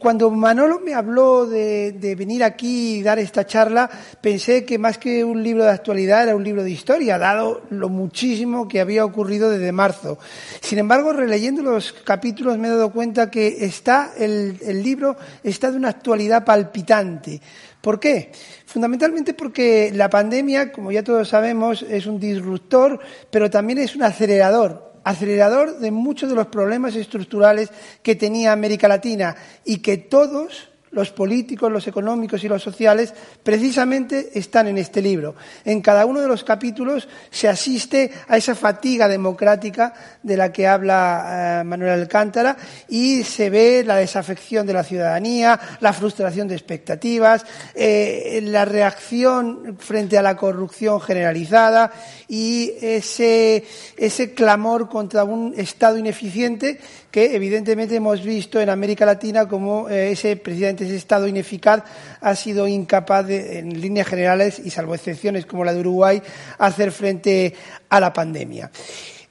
cuando 0.00 0.32
Manolo 0.32 0.80
me 0.80 0.92
habló 0.92 1.46
de, 1.46 1.92
de 1.92 2.16
venir 2.16 2.42
aquí 2.42 2.96
y 2.96 3.02
dar 3.04 3.20
esta 3.20 3.46
charla, 3.46 3.88
pensé 4.20 4.64
que 4.64 4.76
más 4.76 4.98
que 4.98 5.22
un 5.22 5.40
libro 5.40 5.62
de 5.62 5.70
actualidad 5.70 6.24
era 6.24 6.34
un 6.34 6.42
libro 6.42 6.64
de 6.64 6.70
historia, 6.72 7.18
dado 7.18 7.62
lo 7.78 7.88
muchísimo 7.88 8.68
que 8.68 8.80
había 8.80 9.04
ocurrido 9.04 9.50
desde 9.50 9.72
marzo. 9.72 10.18
Sin 10.60 10.78
embargo, 10.78 11.12
releyendo 11.12 11.62
los 11.62 11.92
capítulos 11.92 12.58
me 12.58 12.68
he 12.68 12.70
dado 12.70 12.90
cuenta 12.92 13.30
que 13.30 13.64
está, 13.64 14.12
el, 14.16 14.58
el 14.62 14.82
libro 14.82 15.16
está 15.42 15.70
de 15.70 15.76
una 15.76 15.90
actualidad 15.90 16.44
palpitante. 16.44 17.40
¿Por 17.80 18.00
qué? 18.00 18.32
Fundamentalmente 18.66 19.34
porque 19.34 19.92
la 19.94 20.10
pandemia, 20.10 20.72
como 20.72 20.90
ya 20.90 21.04
todos 21.04 21.28
sabemos, 21.28 21.82
es 21.82 22.06
un 22.06 22.18
disruptor, 22.18 22.98
pero 23.30 23.48
también 23.48 23.78
es 23.78 23.94
un 23.94 24.02
acelerador 24.02 24.86
acelerador 25.06 25.78
de 25.78 25.92
muchos 25.92 26.28
de 26.28 26.34
los 26.34 26.48
problemas 26.48 26.96
estructurales 26.96 27.70
que 28.02 28.16
tenía 28.16 28.50
América 28.50 28.88
Latina 28.88 29.36
y 29.64 29.78
que 29.78 29.98
todos 29.98 30.68
los 30.96 31.10
políticos, 31.10 31.70
los 31.70 31.86
económicos 31.86 32.42
y 32.42 32.48
los 32.48 32.62
sociales, 32.62 33.12
precisamente 33.42 34.30
están 34.38 34.66
en 34.66 34.78
este 34.78 35.02
libro. 35.02 35.36
En 35.62 35.82
cada 35.82 36.06
uno 36.06 36.22
de 36.22 36.26
los 36.26 36.42
capítulos 36.42 37.06
se 37.30 37.48
asiste 37.48 38.10
a 38.26 38.38
esa 38.38 38.54
fatiga 38.54 39.06
democrática 39.06 39.92
de 40.22 40.38
la 40.38 40.50
que 40.50 40.66
habla 40.66 41.60
eh, 41.60 41.64
Manuel 41.64 42.00
Alcántara 42.00 42.56
y 42.88 43.24
se 43.24 43.50
ve 43.50 43.84
la 43.86 43.96
desafección 43.96 44.66
de 44.66 44.72
la 44.72 44.84
ciudadanía, 44.84 45.60
la 45.80 45.92
frustración 45.92 46.48
de 46.48 46.54
expectativas, 46.54 47.44
eh, 47.74 48.40
la 48.44 48.64
reacción 48.64 49.76
frente 49.78 50.16
a 50.16 50.22
la 50.22 50.34
corrupción 50.34 50.98
generalizada 50.98 51.92
y 52.26 52.72
ese, 52.80 53.64
ese 53.98 54.32
clamor 54.32 54.88
contra 54.88 55.24
un 55.24 55.52
Estado 55.58 55.98
ineficiente 55.98 56.80
que 57.16 57.34
evidentemente 57.34 57.96
hemos 57.96 58.22
visto 58.22 58.60
en 58.60 58.68
América 58.68 59.06
Latina 59.06 59.48
como 59.48 59.88
eh, 59.88 60.10
ese 60.10 60.36
presidente, 60.36 60.84
ese 60.84 60.96
Estado 60.96 61.26
ineficaz, 61.26 61.82
ha 62.20 62.34
sido 62.34 62.68
incapaz, 62.68 63.26
de, 63.26 63.58
en 63.58 63.80
líneas 63.80 64.06
generales 64.06 64.60
y 64.62 64.68
salvo 64.68 64.94
excepciones 64.94 65.46
como 65.46 65.64
la 65.64 65.72
de 65.72 65.80
Uruguay, 65.80 66.20
hacer 66.58 66.92
frente 66.92 67.54
a 67.88 68.00
la 68.00 68.12
pandemia. 68.12 68.70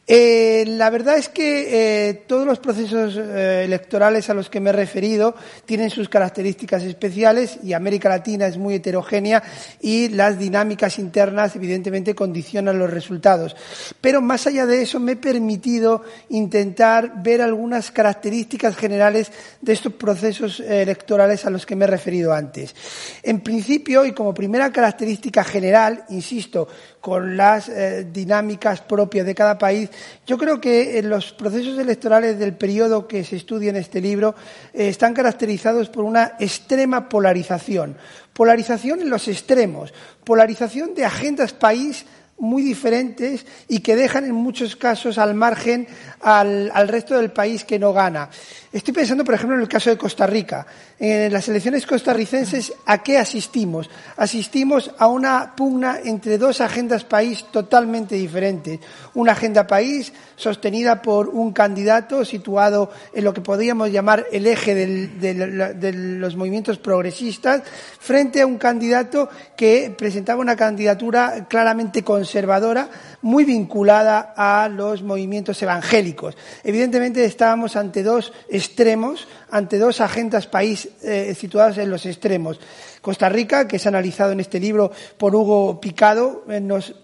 Eh, 0.08 0.66
la 0.68 0.92
verdad 0.92 1.18
es 1.18 1.30
que 1.30 2.10
eh, 2.10 2.14
todos 2.28 2.46
los 2.46 2.60
procesos 2.60 3.18
eh, 3.18 3.64
electorales 3.66 4.30
a 4.30 4.36
los 4.36 4.52
que 4.52 4.60
me 4.60 4.70
he 4.70 4.74
referido 4.74 5.36
tienen 5.66 5.90
sus 5.90 6.10
características 6.10 6.84
especiales 6.84 7.58
y 7.64 7.74
América 7.74 8.10
Latina 8.10 8.46
es 8.46 8.58
muy 8.58 8.76
heterogénea 8.76 9.42
y 9.82 10.10
las 10.10 10.38
dinámicas 10.38 11.00
internas 11.00 11.56
evidentemente 11.56 12.14
condicionan 12.14 12.78
los 12.78 12.92
resultados. 12.92 13.56
Pero 14.00 14.22
más 14.22 14.46
allá 14.46 14.68
de 14.68 14.84
eso 14.84 15.00
me 15.00 15.14
he 15.14 15.16
permitido 15.18 16.04
intentar 16.30 17.24
ver 17.24 17.42
algunas 17.42 17.90
características 17.90 18.76
generales 18.76 19.32
de 19.62 19.74
estos 19.74 19.94
procesos 19.94 20.60
electorales 20.60 21.46
a 21.46 21.50
los 21.50 21.66
que 21.66 21.76
me 21.76 21.86
he 21.86 21.88
referido 21.88 22.32
antes. 22.32 22.76
En 23.24 23.42
principio 23.42 24.06
y 24.06 24.12
como 24.12 24.36
primera 24.36 24.72
característica 24.72 25.44
general, 25.44 26.06
insisto, 26.10 26.68
con 27.06 27.38
las 27.38 27.70
dinámicas 28.12 28.82
propias 28.82 29.28
de 29.28 29.36
cada 29.36 29.60
país, 29.60 29.92
yo 30.26 30.40
creo 30.40 30.60
que 30.60 31.00
los 31.04 31.34
procesos 31.34 31.78
electorales 31.78 32.40
del 32.40 32.56
periodo 32.56 33.08
que 33.08 33.24
se 33.24 33.36
estudia 33.36 33.70
en 33.70 33.76
este 33.76 34.02
libro 34.02 34.34
eh, 34.74 34.88
están 34.88 35.14
caracterizados 35.14 35.90
por 35.90 36.04
una 36.04 36.34
extrema 36.40 37.08
polarización. 37.08 37.96
Polarización 38.34 39.02
en 39.02 39.12
los 39.12 39.28
extremos, 39.28 39.94
polarización 40.24 40.96
de 40.96 41.06
agendas 41.06 41.54
país 41.54 42.08
muy 42.38 42.64
diferentes 42.64 43.46
y 43.68 43.80
que 43.80 43.96
dejan 43.96 44.26
en 44.26 44.36
muchos 44.36 44.76
casos 44.76 45.18
al 45.18 45.36
margen 45.36 45.88
al, 46.22 46.70
al, 46.74 46.88
resto 46.88 47.16
del 47.16 47.32
país 47.32 47.64
que 47.64 47.80
no 47.80 47.94
gana. 47.94 48.30
Estoy 48.74 48.94
pensando, 48.94 49.24
por 49.24 49.36
ejemplo, 49.36 49.56
en 49.56 49.62
el 49.62 49.70
caso 49.70 49.90
de 49.90 49.98
Costa 49.98 50.28
Rica. 50.28 50.68
En 51.00 51.32
las 51.32 51.48
elecciones 51.48 51.86
costarricenses, 51.86 52.74
¿a 52.86 53.02
qué 53.04 53.18
asistimos? 53.18 53.90
Asistimos 54.18 54.92
a 54.98 55.08
una 55.08 55.56
pugna 55.56 56.00
entre 56.04 56.38
dos 56.38 56.60
agendas 56.60 57.06
país 57.06 57.46
totalmente 57.52 58.16
diferentes. 58.16 58.80
Una 59.14 59.32
agenda 59.32 59.66
país 59.66 60.12
sostenida 60.36 61.02
por 61.02 61.30
un 61.30 61.54
candidato 61.54 62.26
situado 62.26 62.92
en 63.14 63.24
lo 63.24 63.34
que 63.34 63.40
podríamos 63.40 63.92
llamar 63.92 64.26
el 64.32 64.46
eje 64.46 64.76
de 64.76 65.94
los 65.94 66.36
movimientos 66.36 66.78
progresistas, 66.78 67.64
frente 68.00 68.42
a 68.42 68.46
un 68.46 68.58
candidato 68.58 69.30
que 69.56 69.94
presentaba 69.98 70.42
una 70.42 70.58
candidatura 70.58 71.46
claramente 71.48 72.04
conservadora, 72.26 72.90
muy 73.22 73.46
vinculada 73.46 74.34
a 74.36 74.68
los 74.68 75.04
movimientos 75.04 75.62
evangélicos. 75.62 76.36
Evidentemente 76.64 77.24
estábamos 77.24 77.76
ante 77.76 78.02
dos 78.02 78.34
extremos, 78.50 79.28
ante 79.52 79.78
dos 79.78 80.02
agendas 80.02 80.48
país 80.48 80.90
eh, 81.04 81.36
situadas 81.38 81.78
en 81.78 81.92
los 81.92 82.04
extremos. 82.08 82.60
Costa 83.00 83.30
Rica, 83.30 83.68
que 83.68 83.76
es 83.76 83.86
analizado 83.86 84.32
en 84.32 84.40
este 84.40 84.60
libro 84.60 84.92
por 85.20 85.36
Hugo 85.36 85.80
Picado, 85.80 86.44
eh, 86.50 86.60
nos 86.60 86.96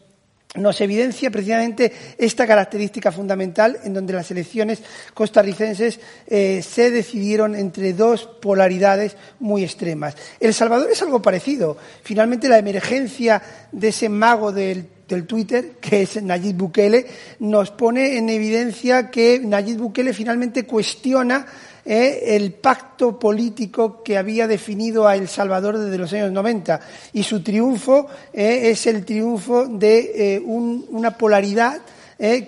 nos 0.56 0.82
evidencia 0.82 1.32
precisamente 1.32 1.94
esta 2.18 2.46
característica 2.46 3.12
fundamental 3.12 3.80
en 3.86 3.94
donde 3.94 4.14
las 4.14 4.32
elecciones 4.32 4.82
costarricenses 5.14 6.00
eh, 6.28 6.62
se 6.62 6.92
decidieron 6.92 7.56
entre 7.56 7.94
dos 7.94 8.26
polaridades 8.26 9.16
muy 9.40 9.64
extremas. 9.64 10.16
El 10.42 10.54
Salvador 10.54 10.92
es 10.92 11.02
algo 11.02 11.22
parecido. 11.22 11.78
Finalmente, 12.04 12.50
la 12.50 12.58
emergencia 12.58 13.42
de 13.72 13.88
ese 13.88 14.10
mago 14.10 14.52
del 14.52 14.86
del 15.16 15.28
Twitter, 15.28 15.74
que 15.80 16.04
es 16.04 16.22
Nayib 16.22 16.58
Bukele, 16.58 17.06
nos 17.40 17.72
pone 17.72 18.18
en 18.18 18.30
evidencia 18.30 19.10
que 19.10 19.40
Nayib 19.40 19.78
Bukele 19.78 20.14
finalmente 20.14 20.66
cuestiona 20.66 21.46
eh, 21.84 22.36
el 22.36 22.54
pacto 22.54 23.18
político 23.18 24.04
que 24.04 24.16
había 24.16 24.46
definido 24.46 25.08
a 25.08 25.16
El 25.16 25.28
Salvador 25.28 25.80
desde 25.80 25.98
los 25.98 26.14
años 26.14 26.32
90 26.32 26.80
y 27.14 27.24
su 27.24 27.42
triunfo 27.42 28.06
eh, 28.32 28.70
es 28.70 28.86
el 28.86 29.04
triunfo 29.04 29.66
de 29.66 30.36
eh, 30.36 30.40
una 30.40 31.18
polaridad 31.18 31.82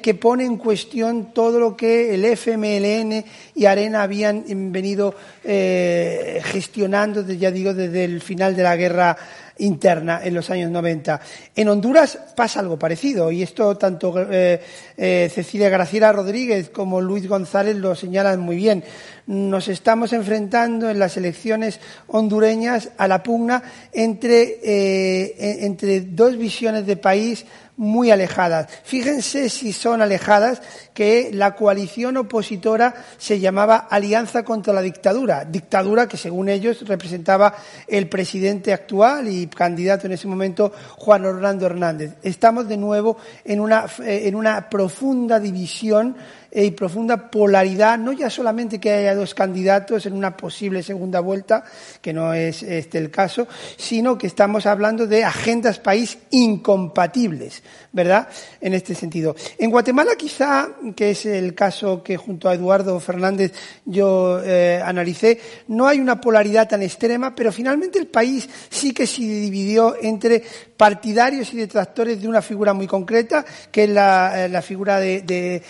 que 0.03 0.13
pone 0.13 0.45
en 0.45 0.57
cuestión 0.57 1.33
todo 1.33 1.59
lo 1.59 1.75
que 1.75 2.13
el 2.13 2.25
FMLN 2.25 3.25
y 3.55 3.65
Arena 3.65 4.03
habían 4.03 4.43
venido 4.71 5.15
gestionando, 5.43 7.25
ya 7.25 7.49
digo, 7.49 7.73
desde 7.73 8.03
el 8.03 8.21
final 8.21 8.55
de 8.55 8.61
la 8.61 8.75
guerra 8.75 9.17
interna 9.59 10.21
en 10.23 10.33
los 10.33 10.49
años 10.49 10.71
90. 10.71 11.21
En 11.55 11.69
Honduras 11.69 12.17
pasa 12.35 12.59
algo 12.59 12.77
parecido 12.77 13.31
y 13.31 13.43
esto 13.43 13.77
tanto 13.77 14.13
eh, 14.31 14.61
eh, 14.97 15.31
Cecilia 15.33 15.69
Graciela 15.69 16.11
Rodríguez 16.11 16.69
como 16.69 17.01
Luis 17.01 17.27
González 17.27 17.75
lo 17.75 17.95
señalan 17.95 18.39
muy 18.39 18.55
bien. 18.55 18.83
Nos 19.25 19.69
estamos 19.69 20.11
enfrentando 20.11 20.89
en 20.89 20.99
las 20.99 21.15
elecciones 21.15 21.79
hondureñas 22.07 22.89
a 22.97 23.07
la 23.07 23.23
pugna 23.23 23.63
entre, 23.93 24.59
eh, 24.61 25.65
entre 25.65 26.01
dos 26.01 26.37
visiones 26.37 26.85
de 26.85 26.97
país 26.97 27.45
muy 27.77 28.11
alejadas. 28.11 28.67
Fíjense 28.83 29.49
si 29.49 29.73
son 29.73 30.01
alejadas 30.01 30.61
que 30.93 31.31
la 31.33 31.55
coalición 31.55 32.17
opositora 32.17 32.93
se 33.17 33.39
llamaba 33.39 33.87
Alianza 33.89 34.43
contra 34.43 34.73
la 34.73 34.81
Dictadura, 34.81 35.45
dictadura 35.45 36.07
que 36.07 36.17
según 36.17 36.49
ellos 36.49 36.87
representaba 36.87 37.55
el 37.87 38.07
presidente 38.09 38.73
actual 38.73 39.27
y 39.27 39.47
candidato 39.47 40.05
en 40.05 40.13
ese 40.13 40.27
momento 40.27 40.71
Juan 40.97 41.25
Orlando 41.25 41.65
Hernández. 41.65 42.15
Estamos 42.21 42.67
de 42.67 42.77
nuevo 42.77 43.17
en 43.43 43.59
una, 43.59 43.85
en 43.99 44.35
una 44.35 44.69
profunda 44.69 45.39
división 45.39 46.15
y 46.55 46.71
profunda 46.71 47.31
polaridad, 47.31 47.97
no 47.97 48.11
ya 48.13 48.29
solamente 48.29 48.79
que 48.79 48.91
haya 48.91 49.15
dos 49.15 49.33
candidatos 49.33 50.05
en 50.05 50.13
una 50.13 50.37
posible 50.37 50.83
segunda 50.83 51.19
vuelta, 51.19 51.63
que 52.01 52.13
no 52.13 52.33
es 52.33 52.61
este 52.63 52.99
el 52.99 53.09
caso, 53.09 53.47
sino 53.75 54.17
que 54.17 54.27
estamos 54.27 54.65
hablando 54.65 55.07
de 55.07 55.23
agendas 55.23 55.79
país 55.79 56.17
incompatibles, 56.29 57.63
¿verdad? 57.91 58.27
En 58.61 58.73
este 58.73 58.93
sentido. 58.93 59.35
En 59.57 59.71
Guatemala 59.71 60.15
quizá, 60.15 60.69
que 60.95 61.11
es 61.11 61.25
el 61.25 61.55
caso 61.55 62.03
que 62.03 62.17
junto 62.17 62.49
a 62.49 62.53
Eduardo 62.53 62.99
Fernández 62.99 63.53
yo 63.85 64.39
eh, 64.43 64.81
analicé, 64.83 65.39
no 65.67 65.87
hay 65.87 65.99
una 65.99 66.21
polaridad 66.21 66.67
tan 66.67 66.83
extrema, 66.83 67.33
pero 67.35 67.51
finalmente 67.51 67.97
el 67.97 68.07
país 68.07 68.47
sí 68.69 68.93
que 68.93 69.07
se 69.07 69.21
dividió 69.21 69.95
entre 70.01 70.43
partidarios 70.83 71.53
y 71.53 71.55
detractores 71.55 72.21
de 72.21 72.27
una 72.27 72.41
figura 72.41 72.73
muy 72.73 72.87
concreta, 72.87 73.45
que 73.71 73.85
es 73.85 73.89
la, 73.89 74.47
eh, 74.47 74.61
figura 74.61 74.99
de, 74.99 75.63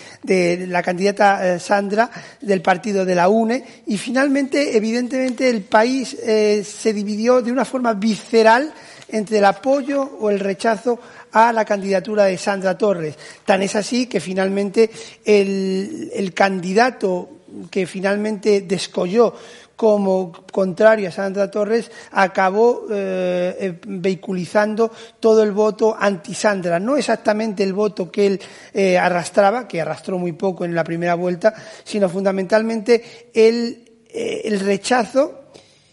la 0.66 0.82
candidata 0.82 1.54
eh, 1.54 1.60
Sandra 1.60 2.10
del 2.40 2.60
partido 2.60 3.04
de 3.04 3.14
la 3.14 3.28
UNE, 3.28 3.62
y 3.86 3.96
finalmente, 3.96 4.76
evidentemente, 4.76 5.48
el 5.48 5.62
país 5.62 6.16
eh, 6.20 6.64
se 6.64 6.92
dividió 6.92 7.42
de 7.42 7.52
una 7.52 7.64
forma 7.64 7.94
visceral 7.94 8.74
entre 9.06 9.38
el 9.38 9.44
apoyo 9.44 10.02
o 10.02 10.30
el 10.30 10.40
rechazo 10.40 10.98
a 11.30 11.52
la 11.52 11.64
candidatura 11.64 12.24
de 12.24 12.36
Sandra 12.36 12.76
Torres. 12.76 13.14
Tan 13.44 13.62
es 13.62 13.76
así 13.76 14.06
que 14.06 14.18
finalmente 14.18 14.90
el, 15.24 16.10
el 16.12 16.34
candidato 16.34 17.28
que 17.70 17.86
finalmente 17.86 18.62
descolló 18.62 19.32
como 19.76 20.32
contrario 20.52 21.08
a 21.08 21.12
Sandra 21.12 21.50
Torres, 21.50 21.90
acabó 22.12 22.86
eh, 22.90 23.56
eh, 23.58 23.80
vehiculizando 23.86 24.90
todo 25.18 25.42
el 25.42 25.52
voto 25.52 25.96
anti-Sandra. 25.98 26.78
No 26.78 26.96
exactamente 26.96 27.62
el 27.62 27.72
voto 27.72 28.10
que 28.10 28.26
él 28.26 28.40
eh, 28.72 28.98
arrastraba, 28.98 29.66
que 29.66 29.80
arrastró 29.80 30.18
muy 30.18 30.32
poco 30.32 30.64
en 30.64 30.74
la 30.74 30.84
primera 30.84 31.14
vuelta, 31.14 31.54
sino 31.82 32.08
fundamentalmente 32.08 33.30
el, 33.34 34.02
el 34.12 34.60
rechazo, 34.60 35.40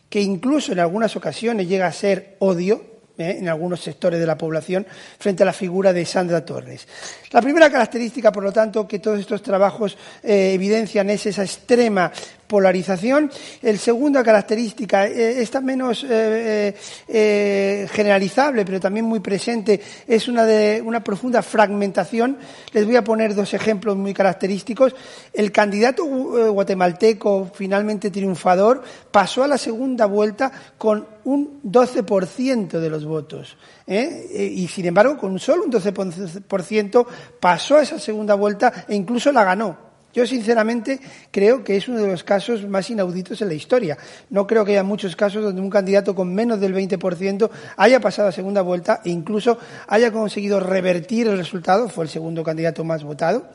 que 0.09 0.21
incluso 0.21 0.73
en 0.73 0.79
algunas 0.79 1.15
ocasiones 1.15 1.67
llega 1.67 1.87
a 1.87 1.91
ser 1.91 2.35
odio, 2.39 2.91
en 3.17 3.47
algunos 3.49 3.81
sectores 3.81 4.19
de 4.19 4.25
la 4.25 4.37
población 4.37 4.87
frente 5.19 5.43
a 5.43 5.45
la 5.45 5.53
figura 5.53 5.93
de 5.93 6.05
Sandra 6.05 6.43
Torres. 6.43 6.87
La 7.31 7.41
primera 7.41 7.69
característica, 7.69 8.31
por 8.31 8.43
lo 8.43 8.51
tanto, 8.51 8.87
que 8.87 8.97
todos 8.97 9.19
estos 9.19 9.43
trabajos 9.43 9.95
evidencian 10.23 11.07
es 11.11 11.27
esa 11.27 11.43
extrema 11.43 12.11
polarización. 12.51 13.31
El 13.61 13.79
segunda 13.79 14.21
característica, 14.25 15.07
eh, 15.07 15.41
esta 15.41 15.61
menos 15.61 16.05
eh, 16.07 16.75
eh, 17.07 17.87
generalizable, 17.89 18.65
pero 18.65 18.77
también 18.77 19.05
muy 19.05 19.21
presente, 19.21 19.79
es 20.05 20.27
una 20.27 20.43
de 20.43 20.83
una 20.85 21.01
profunda 21.01 21.41
fragmentación. 21.41 22.37
Les 22.73 22.85
voy 22.85 22.97
a 22.97 23.05
poner 23.05 23.35
dos 23.35 23.53
ejemplos 23.53 23.95
muy 23.95 24.13
característicos. 24.13 24.93
El 25.31 25.53
candidato 25.53 26.03
guatemalteco, 26.03 27.49
finalmente 27.53 28.11
triunfador, 28.11 28.83
pasó 29.09 29.45
a 29.45 29.47
la 29.47 29.57
segunda 29.57 30.05
vuelta 30.05 30.51
con 30.77 31.07
un 31.23 31.61
12% 31.63 32.79
de 32.81 32.89
los 32.89 33.05
votos. 33.05 33.55
Y 33.87 34.67
sin 34.67 34.87
embargo, 34.87 35.17
con 35.17 35.39
solo 35.39 35.63
un 35.63 35.71
12% 35.71 37.05
pasó 37.39 37.77
a 37.77 37.83
esa 37.83 37.97
segunda 37.97 38.35
vuelta 38.35 38.85
e 38.89 38.95
incluso 38.95 39.31
la 39.31 39.45
ganó. 39.45 39.90
Yo 40.13 40.27
sinceramente 40.27 40.99
creo 41.31 41.63
que 41.63 41.77
es 41.77 41.87
uno 41.87 41.99
de 41.99 42.07
los 42.07 42.23
casos 42.23 42.67
más 42.67 42.89
inauditos 42.89 43.41
en 43.41 43.47
la 43.47 43.53
historia. 43.53 43.97
No 44.29 44.47
creo 44.47 44.65
que 44.65 44.71
haya 44.71 44.83
muchos 44.83 45.15
casos 45.15 45.43
donde 45.43 45.61
un 45.61 45.69
candidato 45.69 46.15
con 46.15 46.33
menos 46.33 46.59
del 46.59 46.73
20% 46.75 47.49
haya 47.77 47.99
pasado 47.99 48.29
a 48.29 48.31
segunda 48.31 48.61
vuelta 48.61 49.01
e 49.05 49.09
incluso 49.09 49.57
haya 49.87 50.11
conseguido 50.11 50.59
revertir 50.59 51.27
el 51.27 51.37
resultado, 51.37 51.89
fue 51.89 52.05
el 52.05 52.09
segundo 52.09 52.43
candidato 52.43 52.83
más 52.83 53.03
votado, 53.03 53.45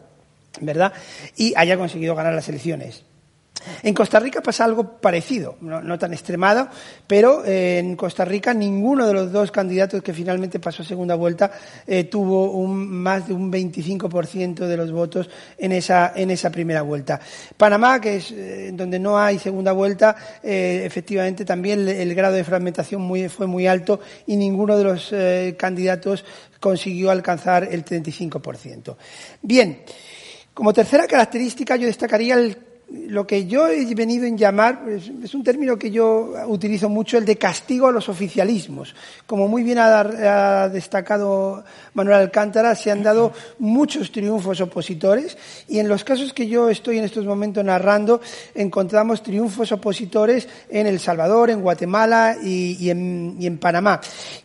¿verdad? 0.60 0.92
Y 1.36 1.52
haya 1.56 1.76
conseguido 1.76 2.14
ganar 2.14 2.34
las 2.34 2.48
elecciones. 2.48 3.04
En 3.82 3.94
Costa 3.94 4.18
Rica 4.18 4.40
pasa 4.40 4.64
algo 4.64 4.98
parecido, 4.98 5.56
no, 5.60 5.98
tan 5.98 6.12
extremado, 6.12 6.68
pero 7.06 7.44
eh, 7.44 7.78
en 7.78 7.96
Costa 7.96 8.24
Rica 8.24 8.54
ninguno 8.54 9.06
de 9.06 9.14
los 9.14 9.32
dos 9.32 9.50
candidatos 9.50 10.02
que 10.02 10.12
finalmente 10.12 10.58
pasó 10.58 10.82
a 10.82 10.86
segunda 10.86 11.14
vuelta 11.14 11.52
eh, 11.86 12.04
tuvo 12.04 12.66
más 12.66 13.28
de 13.28 13.34
un 13.34 13.52
25% 13.52 14.66
de 14.66 14.76
los 14.76 14.92
votos 14.92 15.28
en 15.58 15.72
esa, 15.72 16.12
primera 16.50 16.82
vuelta. 16.82 17.20
Panamá, 17.56 18.00
que 18.00 18.16
es 18.16 18.30
eh, 18.32 18.70
donde 18.72 18.98
no 18.98 19.18
hay 19.18 19.38
segunda 19.38 19.72
vuelta, 19.72 20.16
efectivamente 20.42 21.44
también 21.44 21.88
el, 21.88 22.14
grado 22.14 22.34
de 22.34 22.44
fragmentación 22.44 23.08
fue 23.28 23.46
muy 23.46 23.66
alto 23.66 24.00
y 24.26 24.36
ninguno 24.36 24.76
de 24.76 24.84
los 24.84 25.14
candidatos 25.56 26.24
consiguió 26.60 27.10
alcanzar 27.10 27.68
el 27.70 27.84
35%. 27.84 28.96
Bien. 29.42 29.82
Como 30.56 30.72
tercera 30.72 31.06
característica, 31.06 31.76
yo 31.76 31.86
destacaría 31.86 32.34
el 32.34 32.56
lo 32.88 33.26
que 33.26 33.46
yo 33.46 33.66
he 33.66 33.94
venido 33.94 34.26
en 34.26 34.38
llamar, 34.38 34.84
es, 34.88 35.34
un 35.34 35.42
término 35.42 35.76
que 35.76 35.90
yo 35.90 36.34
utilizo 36.46 36.88
mucho, 36.88 37.18
el 37.18 37.24
de 37.24 37.36
castigo 37.36 37.88
a 37.88 37.92
los 37.92 38.08
oficialismos. 38.08 38.94
Como 39.26 39.48
muy 39.48 39.64
bien 39.64 39.78
ha, 39.78 40.68
destacado 40.68 41.64
Manuel 41.94 42.18
Alcántara, 42.18 42.76
se 42.76 42.92
han 42.92 43.02
dado 43.02 43.32
muchos 43.58 44.12
triunfos 44.12 44.60
opositores 44.60 45.36
y 45.66 45.80
en 45.80 45.88
los 45.88 46.04
casos 46.04 46.32
que 46.32 46.46
yo 46.46 46.68
estoy 46.68 46.98
en 46.98 47.04
estos 47.04 47.24
momentos 47.24 47.64
narrando, 47.64 48.20
encontramos 48.54 49.22
triunfos 49.22 49.72
opositores 49.72 50.48
en 50.68 50.86
El 50.86 51.00
Salvador, 51.00 51.50
en 51.50 51.62
Guatemala 51.62 52.36
y, 52.40 52.88
en, 52.88 53.36
y 53.40 53.46
en 53.46 53.58
Panamá. 53.58 54.00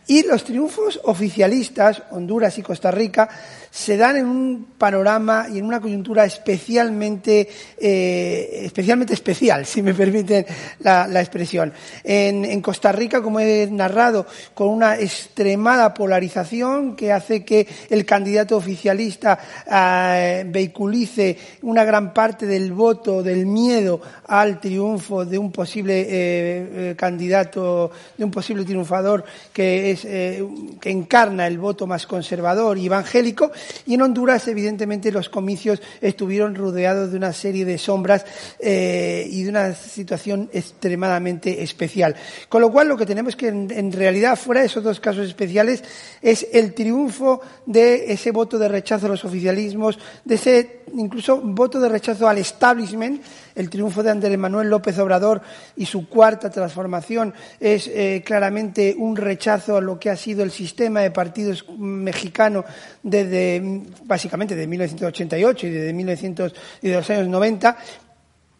Y 0.07 0.23
los 0.23 0.43
triunfos 0.43 0.99
oficialistas, 1.03 2.01
Honduras 2.09 2.57
y 2.57 2.63
Costa 2.63 2.89
Rica, 2.89 3.29
se 3.71 3.95
dan 3.95 4.17
en 4.17 4.25
un 4.27 4.67
panorama 4.77 5.47
y 5.49 5.57
en 5.57 5.65
una 5.65 5.79
coyuntura 5.79 6.25
especialmente, 6.25 7.47
eh, 7.77 8.63
especialmente 8.65 9.13
especial, 9.13 9.65
si 9.71 9.81
me 9.81 9.93
permiten 9.93 10.45
la, 10.79 11.21
expresión. 11.21 11.71
En, 12.03 12.61
Costa 12.61 12.91
Rica, 12.91 13.21
como 13.21 13.39
he 13.39 13.67
narrado, 13.71 14.27
con 14.53 14.67
una 14.67 14.99
extremada 14.99 15.93
polarización 15.93 16.95
que 16.95 17.13
hace 17.13 17.45
que 17.45 17.65
el 17.89 18.05
candidato 18.05 18.57
oficialista 18.57 19.39
eh, 19.71 20.43
vehiculice 20.45 21.37
una 21.61 21.85
gran 21.85 22.13
parte 22.13 22.45
del 22.45 22.73
voto, 22.73 23.23
del 23.23 23.45
miedo 23.45 24.01
al 24.27 24.59
triunfo 24.59 25.25
de 25.25 25.37
un 25.37 25.51
posible 25.51 26.05
eh, 26.09 26.95
candidato, 26.97 27.91
de 28.17 28.25
un 28.25 28.31
posible 28.31 28.65
triunfador 28.65 29.23
que, 29.53 29.91
es, 29.91 30.01
que 30.01 30.89
encarna 30.89 31.47
el 31.47 31.57
voto 31.57 31.87
más 31.87 32.05
conservador 32.05 32.77
y 32.77 32.87
evangélico 32.87 33.51
y 33.85 33.95
en 33.95 34.01
Honduras, 34.01 34.47
evidentemente, 34.47 35.11
los 35.11 35.29
comicios 35.29 35.81
estuvieron 36.01 36.55
rodeados 36.55 37.11
de 37.11 37.17
una 37.17 37.33
serie 37.33 37.65
de 37.65 37.77
sombras 37.77 38.25
eh, 38.59 39.27
y 39.29 39.43
de 39.43 39.49
una 39.49 39.73
situación 39.73 40.49
extremadamente 40.53 41.63
especial. 41.63 42.15
Con 42.49 42.61
lo 42.61 42.71
cual, 42.71 42.87
lo 42.87 42.97
que 42.97 43.05
tenemos 43.05 43.35
que, 43.35 43.47
en, 43.47 43.91
realidad, 43.91 44.37
fuera 44.37 44.61
de 44.61 44.67
esos 44.67 44.83
dos 44.83 44.99
casos 44.99 45.27
especiales, 45.27 45.83
es 46.21 46.47
el 46.53 46.73
triunfo 46.73 47.41
de 47.65 48.11
ese 48.11 48.31
voto 48.31 48.57
de 48.57 48.67
rechazo 48.67 49.07
a 49.07 49.09
los 49.09 49.25
oficialismos, 49.25 49.99
de 50.25 50.35
ese 50.35 50.81
incluso 50.93 51.39
voto 51.41 51.79
de 51.79 51.89
rechazo 51.89 52.27
al 52.27 52.37
establishment, 52.37 53.21
el 53.55 53.69
triunfo 53.69 54.03
de 54.03 54.11
Andrés 54.11 54.37
Manuel 54.37 54.69
López 54.69 54.97
Obrador 54.99 55.41
y 55.75 55.85
su 55.85 56.07
cuarta 56.07 56.49
transformación 56.49 57.33
es 57.59 57.87
eh, 57.87 58.21
claramente 58.25 58.95
un 58.97 59.15
rechazo 59.15 59.77
a 59.77 59.81
lo 59.81 59.99
que 59.99 60.09
ha 60.09 60.15
sido 60.15 60.43
el 60.43 60.51
sistema 60.51 61.01
de 61.01 61.11
partidos 61.11 61.65
mexicano 61.77 62.63
desde 63.03 63.81
básicamente 64.05 64.55
de 64.55 64.67
1988 64.67 65.67
y 65.67 65.69
desde 65.69 65.93
1900 65.93 66.55
y 66.81 66.89
los 66.89 67.09
años 67.09 67.27
90 67.27 67.77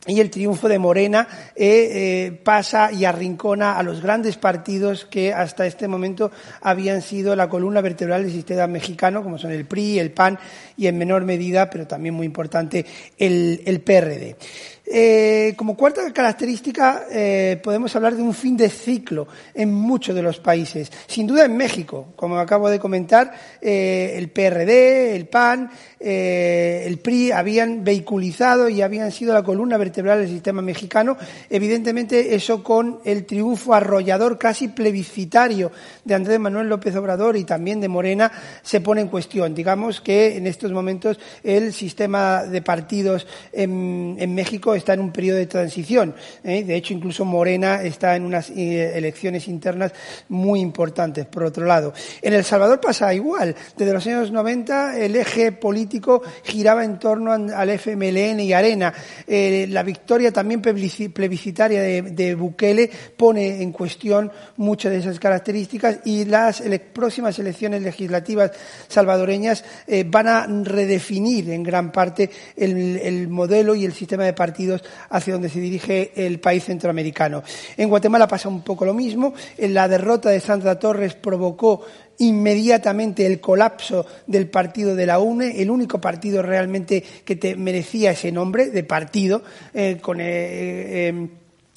y 0.08 0.20
el 0.20 0.32
triunfo 0.32 0.68
de 0.68 0.80
Morena 0.80 1.28
eh, 1.56 1.90
eh, 1.92 2.42
pasa 2.44 2.92
y 2.92 3.06
arrincona 3.06 3.78
a 3.78 3.84
los 3.84 4.02
grandes 4.02 4.36
partidos 4.36 5.06
que 5.06 5.32
hasta 5.32 5.68
este 5.68 5.88
momento 5.88 6.32
habían 6.62 7.04
sido 7.04 7.36
la 7.36 7.48
columna 7.48 7.82
vertebral 7.82 8.24
del 8.24 8.32
sistema 8.32 8.66
mexicano, 8.66 9.22
como 9.22 9.38
son 9.38 9.52
el 9.52 9.66
PRI, 9.66 10.00
el 10.00 10.12
PAN 10.12 10.40
y 10.76 10.88
en 10.88 10.98
menor 10.98 11.24
medida, 11.24 11.70
pero 11.70 11.86
también 11.86 12.16
muy 12.16 12.26
importante, 12.26 12.84
el, 13.20 13.62
el 13.66 13.82
PRD. 13.82 14.38
Eh, 14.86 15.54
como 15.56 15.78
cuarta 15.78 16.12
característica, 16.12 17.04
eh, 17.12 17.60
podemos 17.64 17.96
hablar 17.96 18.16
de 18.16 18.24
un 18.24 18.34
fin 18.34 18.58
de 18.58 18.68
ciclo 18.68 19.28
en 19.54 19.72
muchos 19.72 20.16
de 20.16 20.24
los 20.24 20.40
países. 20.40 20.92
Sin 21.08 21.28
duda 21.28 21.46
en 21.46 21.56
México, 21.56 22.08
como 22.16 22.38
acabo 22.40 22.70
de 22.70 22.80
comentar, 22.80 23.32
eh, 23.62 24.14
el 24.18 24.30
PRD, 24.30 25.16
el 25.16 25.28
PAN, 25.28 25.70
el 26.04 26.98
PRI 26.98 27.32
habían 27.32 27.84
vehiculizado 27.84 28.68
y 28.68 28.82
habían 28.82 29.12
sido 29.12 29.36
la 29.36 29.44
columna 29.44 29.78
vertebral 29.78 30.20
del 30.20 30.30
sistema 30.30 30.64
mexicano. 30.64 31.16
Evidentemente, 31.48 32.34
eso 32.34 32.64
con 32.64 33.02
el 33.06 33.26
triunfo 33.26 33.76
arrollador, 33.76 34.40
casi 34.40 34.70
plebiscitario 34.70 35.72
de 36.04 36.16
Andrés 36.16 36.40
Manuel 36.40 36.70
López 36.70 36.96
Obrador 36.96 37.38
y 37.38 37.44
también 37.44 37.80
de 37.82 37.88
Morena, 37.88 38.32
se 38.64 38.82
pone 38.82 39.02
en 39.02 39.10
cuestión. 39.10 39.54
Digamos 39.54 40.02
que 40.02 40.38
en 40.38 40.48
estos 40.48 40.72
momentos 40.72 41.20
el 41.44 41.72
sistema 41.72 42.46
de 42.46 42.64
partidos 42.64 43.28
en, 43.54 44.16
en 44.18 44.34
México 44.34 44.71
está 44.76 44.94
en 44.94 45.02
un 45.02 45.12
periodo 45.12 45.38
de 45.38 45.48
transición. 45.48 46.16
¿eh? 46.44 46.64
De 46.64 46.76
hecho, 46.76 46.94
incluso 46.94 47.26
Morena 47.26 47.84
está 47.84 48.16
en 48.16 48.26
unas 48.26 48.50
eh, 48.50 48.98
elecciones 48.98 49.48
internas 49.48 49.94
muy 50.30 50.60
importantes, 50.60 51.26
por 51.26 51.44
otro 51.44 51.66
lado. 51.66 51.94
En 52.22 52.34
El 52.34 52.44
Salvador 52.44 52.80
pasa 52.80 53.14
igual. 53.14 53.56
Desde 53.78 53.94
los 53.94 54.06
años 54.08 54.32
90 54.32 54.98
el 54.98 55.16
eje 55.16 55.52
político 55.52 56.22
giraba 56.44 56.84
en 56.84 57.00
torno 57.00 57.32
al 57.32 57.70
FMLN 57.70 58.40
y 58.40 58.54
Arena. 58.54 58.94
Eh, 59.28 59.68
la 59.70 59.84
victoria 59.84 60.32
también 60.32 60.62
plebiscitaria 60.62 61.82
de, 61.82 62.36
Bukele 62.36 62.90
pone 63.18 63.62
en 63.62 63.72
cuestión 63.72 64.32
muchas 64.58 64.92
de 64.92 65.00
esas 65.00 65.20
características 65.20 66.00
y 66.06 66.26
las 66.26 66.62
próximas 66.94 67.38
elecciones 67.40 67.82
legislativas 67.82 68.52
salvadoreñas 68.88 69.64
van 70.08 70.28
a 70.28 70.48
redefinir 70.48 71.50
en 71.50 71.64
gran 71.64 71.92
parte 71.92 72.30
el 72.56 73.28
modelo 73.28 73.76
y 73.76 73.86
el 73.86 73.94
sistema 73.94 74.24
de 74.24 74.34
partidos 74.34 74.61
hacia 75.10 75.34
donde 75.34 75.50
se 75.50 75.60
dirige 75.60 76.12
el 76.16 76.40
país 76.40 76.66
centroamericano. 76.66 77.44
En 77.78 77.90
Guatemala 77.90 78.28
pasa 78.28 78.50
un 78.50 78.62
poco 78.62 78.86
lo 78.86 78.94
mismo. 78.94 79.34
La 79.58 79.88
derrota 79.88 80.30
de 80.30 80.40
Sandra 80.40 80.78
Torres 80.80 81.16
provocó 81.16 81.86
inmediatamente 82.20 83.26
el 83.26 83.40
colapso 83.40 84.06
del 84.28 84.48
partido 84.50 84.96
de 84.96 85.06
la 85.06 85.20
UNE, 85.20 85.62
el 85.62 85.72
único 85.72 86.00
partido 86.00 86.42
realmente 86.42 87.04
que 87.26 87.36
te 87.36 87.56
merecía 87.56 88.12
ese 88.12 88.32
nombre 88.32 88.70
de 88.70 88.84
partido, 88.84 89.42
eh, 89.74 89.98
con 90.02 90.22
eh, 90.22 90.26
eh, 90.28 91.30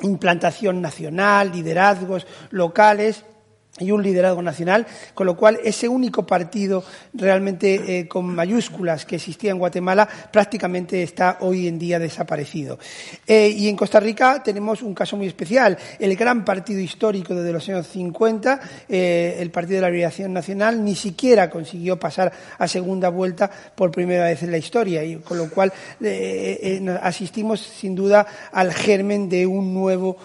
implantación 0.03 0.83
nacional, 0.83 1.51
liderazgos 1.53 2.27
locales 2.51 3.25
y 3.81 3.91
un 3.91 4.05
liderazgo 4.05 4.41
nacional, 4.41 4.87
con 5.15 5.27
lo 5.27 5.37
cual 5.37 5.59
ese 5.65 5.89
único 5.89 6.25
partido 6.25 6.85
realmente 7.13 7.99
eh, 7.99 8.07
con 8.07 8.27
mayúsculas 8.27 9.05
que 9.05 9.17
existía 9.17 9.51
en 9.51 9.59
Guatemala 9.59 10.09
prácticamente 10.31 11.03
está 11.03 11.39
hoy 11.41 11.67
en 11.67 11.77
día 11.77 11.99
desaparecido. 11.99 12.79
Eh, 13.27 13.49
y 13.49 13.69
en 13.69 13.75
Costa 13.75 13.99
Rica 13.99 14.43
tenemos 14.45 14.81
un 14.81 14.95
caso 14.95 15.17
muy 15.17 15.27
especial, 15.27 15.77
el 15.99 16.15
gran 16.15 16.45
partido 16.45 16.79
histórico 16.79 17.35
desde 17.35 17.53
los 17.53 17.69
años 17.69 17.89
50, 17.89 18.61
eh, 18.89 19.39
el 19.41 19.51
Partido 19.51 19.77
de 19.77 19.83
la 19.83 19.91
Liberación 19.91 20.33
Nacional, 20.33 20.85
ni 20.85 20.95
siquiera 20.95 21.51
consiguió 21.51 21.99
pasar 21.99 22.33
a 22.59 22.69
segunda 22.69 23.09
vuelta 23.09 23.51
por 23.75 23.91
primera 23.91 24.27
vez 24.27 24.41
en 24.45 24.53
la 24.53 24.59
historia, 24.59 25.03
y 25.03 25.17
con 25.17 25.37
lo 25.37 25.51
cual 25.51 25.73
asistimos 27.03 27.61
sin 27.61 27.97
duda 27.97 28.27
al 28.53 28.73
germen 28.73 29.29
de 29.29 29.47
un 29.47 29.75
nuevo 29.75 30.17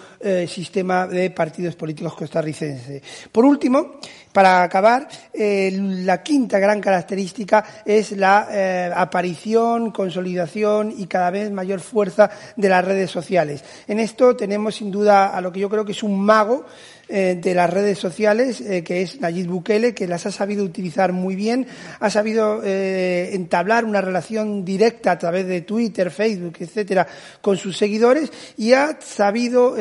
sistema 0.46 1.06
de 1.06 1.30
partidos 1.30 1.74
políticos 1.74 2.14
costarricenses. 2.14 3.02
Último, 3.44 4.00
para 4.32 4.62
acabar, 4.62 5.08
eh, 5.32 5.70
la 5.72 6.22
quinta 6.22 6.60
gran 6.60 6.80
característica 6.80 7.64
es 7.84 8.12
la 8.12 8.46
eh, 8.50 8.90
aparición, 8.94 9.90
consolidación 9.90 10.94
y 10.96 11.06
cada 11.06 11.30
vez 11.30 11.50
mayor 11.50 11.80
fuerza 11.80 12.30
de 12.54 12.68
las 12.68 12.84
redes 12.84 13.10
sociales. 13.10 13.64
En 13.88 13.98
esto 13.98 14.36
tenemos 14.36 14.76
sin 14.76 14.92
duda 14.92 15.36
a 15.36 15.40
lo 15.40 15.50
que 15.50 15.58
yo 15.58 15.68
creo 15.68 15.84
que 15.84 15.92
es 15.92 16.02
un 16.04 16.20
mago 16.20 16.64
eh, 17.12 17.36
de 17.40 17.54
las 17.54 17.68
redes 17.68 17.98
sociales, 17.98 18.60
eh, 18.60 18.84
que 18.84 19.02
es 19.02 19.20
Nayib 19.20 19.48
Bukele, 19.48 19.94
que 19.94 20.06
las 20.06 20.26
ha 20.26 20.30
sabido 20.30 20.64
utilizar 20.64 21.12
muy 21.12 21.34
bien, 21.34 21.66
ha 21.98 22.08
sabido 22.08 22.60
eh, 22.64 23.30
entablar 23.32 23.84
una 23.84 24.00
relación 24.00 24.64
directa 24.64 25.10
a 25.10 25.18
través 25.18 25.48
de 25.48 25.62
Twitter, 25.62 26.12
Facebook, 26.12 26.58
etcétera, 26.60 27.08
con 27.40 27.56
sus 27.56 27.76
seguidores 27.76 28.30
y 28.56 28.74
ha 28.74 29.00
sabido 29.00 29.76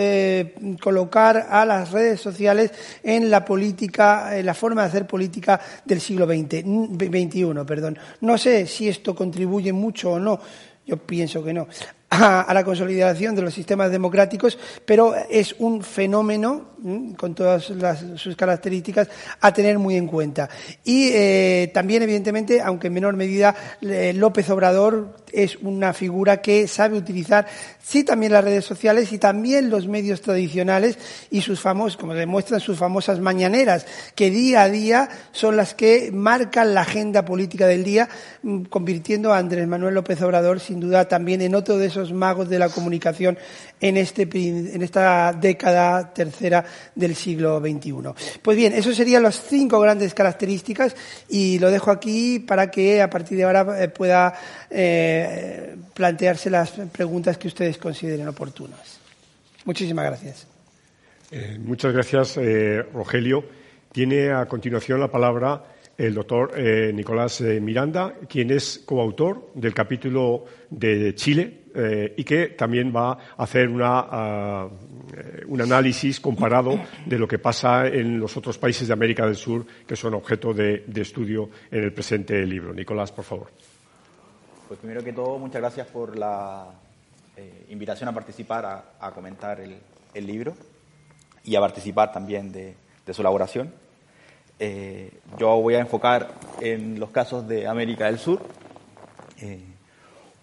colocar 0.82 1.48
a 1.50 1.66
las 1.66 1.92
redes 1.92 2.20
sociales 2.20 2.72
en 3.04 3.30
la 3.30 3.46
política, 3.46 4.36
en 4.36 4.48
la 4.48 4.56
forma 4.56 4.82
de 4.82 4.88
hacer 4.88 5.06
política 5.06 5.60
del 5.86 6.02
siglo 6.02 6.26
XX, 6.26 6.64
XXI. 6.64 7.66
Perdón. 7.68 8.00
No 8.22 8.40
sé 8.40 8.66
si 8.66 8.90
esto 8.90 9.14
contribuye 9.14 9.72
mucho 9.72 10.14
o 10.14 10.20
no. 10.20 10.40
Yo 10.86 10.98
pienso 10.98 11.44
que 11.44 11.54
no 11.54 11.68
a, 12.10 12.52
la 12.54 12.64
consolidación 12.64 13.36
de 13.36 13.42
los 13.44 13.54
sistemas 13.54 13.92
democráticos, 13.92 14.58
pero 14.86 15.14
es 15.30 15.56
un 15.60 15.84
fenómeno, 15.84 16.70
con 17.18 17.36
todas 17.36 17.72
sus 18.16 18.36
características, 18.36 19.10
a 19.42 19.54
tener 19.54 19.78
muy 19.80 19.96
en 19.96 20.08
cuenta. 20.08 20.50
Y 20.84 21.10
eh, 21.14 21.72
también, 21.74 22.04
evidentemente, 22.04 22.62
aunque 22.62 22.88
en 22.88 22.94
menor 22.94 23.16
medida, 23.16 23.56
López 23.82 24.50
Obrador 24.50 25.18
es 25.32 25.58
una 25.58 25.94
figura 25.94 26.42
que 26.42 26.68
sabe 26.68 26.98
utilizar, 26.98 27.46
sí, 27.82 28.04
también 28.04 28.32
las 28.32 28.44
redes 28.44 28.66
sociales 28.66 29.12
y 29.12 29.20
también 29.20 29.70
los 29.70 29.88
medios 29.88 30.22
tradicionales 30.22 30.98
y 31.30 31.42
sus 31.42 31.60
famosos, 31.60 31.98
como 31.98 32.14
demuestran 32.14 32.60
sus 32.60 32.78
famosas 32.78 33.20
mañaneras, 33.20 33.86
que 34.16 34.32
día 34.32 34.64
a 34.64 34.70
día 34.70 35.10
son 35.32 35.58
las 35.58 35.74
que 35.74 36.12
marcan 36.12 36.74
la 36.74 36.82
agenda 36.82 37.26
política 37.26 37.68
del 37.68 37.84
día, 37.84 38.10
mm, 38.42 38.64
convirtiendo 38.64 39.34
a 39.34 39.38
Andrés 39.38 39.68
Manuel 39.68 39.96
López 39.96 40.22
Obrador, 40.22 40.60
sin 40.60 40.80
duda, 40.80 41.08
también 41.08 41.42
en 41.42 41.56
otro 41.56 41.78
de 41.78 41.88
esos 41.88 41.99
magos 42.12 42.50
de 42.50 42.60
la 42.60 42.70
comunicación 42.70 43.38
en, 43.80 43.98
este, 43.98 44.24
en 44.24 44.82
esta 44.82 45.34
década 45.34 46.14
tercera 46.14 46.66
del 46.96 47.16
siglo 47.16 47.60
XXI. 47.60 47.94
Pues 48.42 48.58
bien, 48.58 48.74
eso 48.74 48.94
serían 48.94 49.24
las 49.24 49.42
cinco 49.42 49.80
grandes 49.80 50.14
características 50.14 50.96
y 51.30 51.60
lo 51.60 51.72
dejo 51.72 51.92
aquí 51.92 52.40
para 52.40 52.70
que 52.72 53.02
a 53.02 53.10
partir 53.10 53.38
de 53.38 53.44
ahora 53.44 53.84
eh, 53.84 53.88
pueda 53.88 54.34
eh, 54.70 55.76
plantearse 55.94 56.50
las 56.50 56.72
preguntas 56.92 57.38
que 57.38 57.48
ustedes 57.48 57.78
consideren 57.78 58.28
oportunas. 58.28 59.00
Muchísimas 59.66 60.06
gracias. 60.06 60.48
Eh, 61.32 61.58
muchas 61.60 61.94
gracias, 61.94 62.40
Rogelio. 62.94 63.46
Tiene 63.92 64.32
a 64.32 64.46
continuación 64.46 65.00
la 65.00 65.12
palabra 65.12 65.64
el 65.98 66.14
doctor 66.14 66.58
Nicolás 66.94 67.42
Miranda, 67.42 68.16
quien 68.30 68.52
es 68.52 68.80
coautor 68.86 69.52
del 69.54 69.74
capítulo 69.74 70.46
de 70.70 71.14
Chile 71.14 71.66
eh, 71.76 72.14
y 72.18 72.24
que 72.24 72.48
también 72.48 72.94
va 72.96 73.12
a 73.12 73.44
hacer 73.44 73.70
ah, 73.84 74.68
eh, 75.16 75.44
un 75.48 75.62
análisis 75.62 76.20
comparado 76.20 76.80
de 77.06 77.20
lo 77.20 77.28
que 77.28 77.38
pasa 77.38 77.88
en 77.88 78.20
los 78.20 78.36
otros 78.38 78.58
países 78.58 78.88
de 78.88 78.94
América 78.94 79.26
del 79.26 79.36
Sur 79.36 79.66
que 79.86 79.96
son 79.96 80.16
objeto 80.16 80.54
de, 80.54 80.84
estudio 80.96 81.50
en 81.70 81.84
el 81.84 81.94
presente 81.94 82.44
libro. 82.46 82.74
Nicolás, 82.74 83.12
por 83.12 83.24
favor. 83.24 83.48
Pues 84.68 84.80
primero 84.80 85.04
que 85.04 85.14
todo, 85.14 85.38
muchas 85.38 85.62
gracias 85.62 85.88
por 85.88 86.18
la 86.18 86.68
eh, 87.38 87.66
invitación 87.70 88.10
a 88.10 88.14
participar, 88.14 88.66
a, 89.00 89.12
comentar 89.12 89.60
el, 89.62 90.26
libro 90.26 90.56
y 91.44 91.56
a 91.56 91.60
participar 91.60 92.12
también 92.12 92.52
de, 92.52 92.76
su 93.12 93.22
elaboración. 93.22 93.72
yo 95.38 95.62
voy 95.62 95.76
a 95.76 95.80
enfocar 95.80 96.34
en 96.62 97.00
los 97.00 97.10
casos 97.12 97.48
de 97.48 97.68
América 97.68 98.06
del 98.06 98.20
Sur 98.20 98.42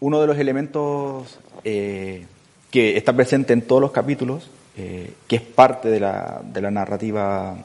uno 0.00 0.20
de 0.20 0.26
los 0.26 0.38
elementos 0.38 1.38
eh, 1.64 2.26
que 2.70 2.96
está 2.96 3.12
presente 3.14 3.52
en 3.52 3.62
todos 3.62 3.80
los 3.80 3.92
capítulos, 3.92 4.50
eh, 4.76 5.12
que 5.26 5.36
es 5.36 5.42
parte 5.42 5.88
de 5.88 6.00
la, 6.00 6.40
de 6.44 6.60
la 6.60 6.70
narrativa 6.70 7.56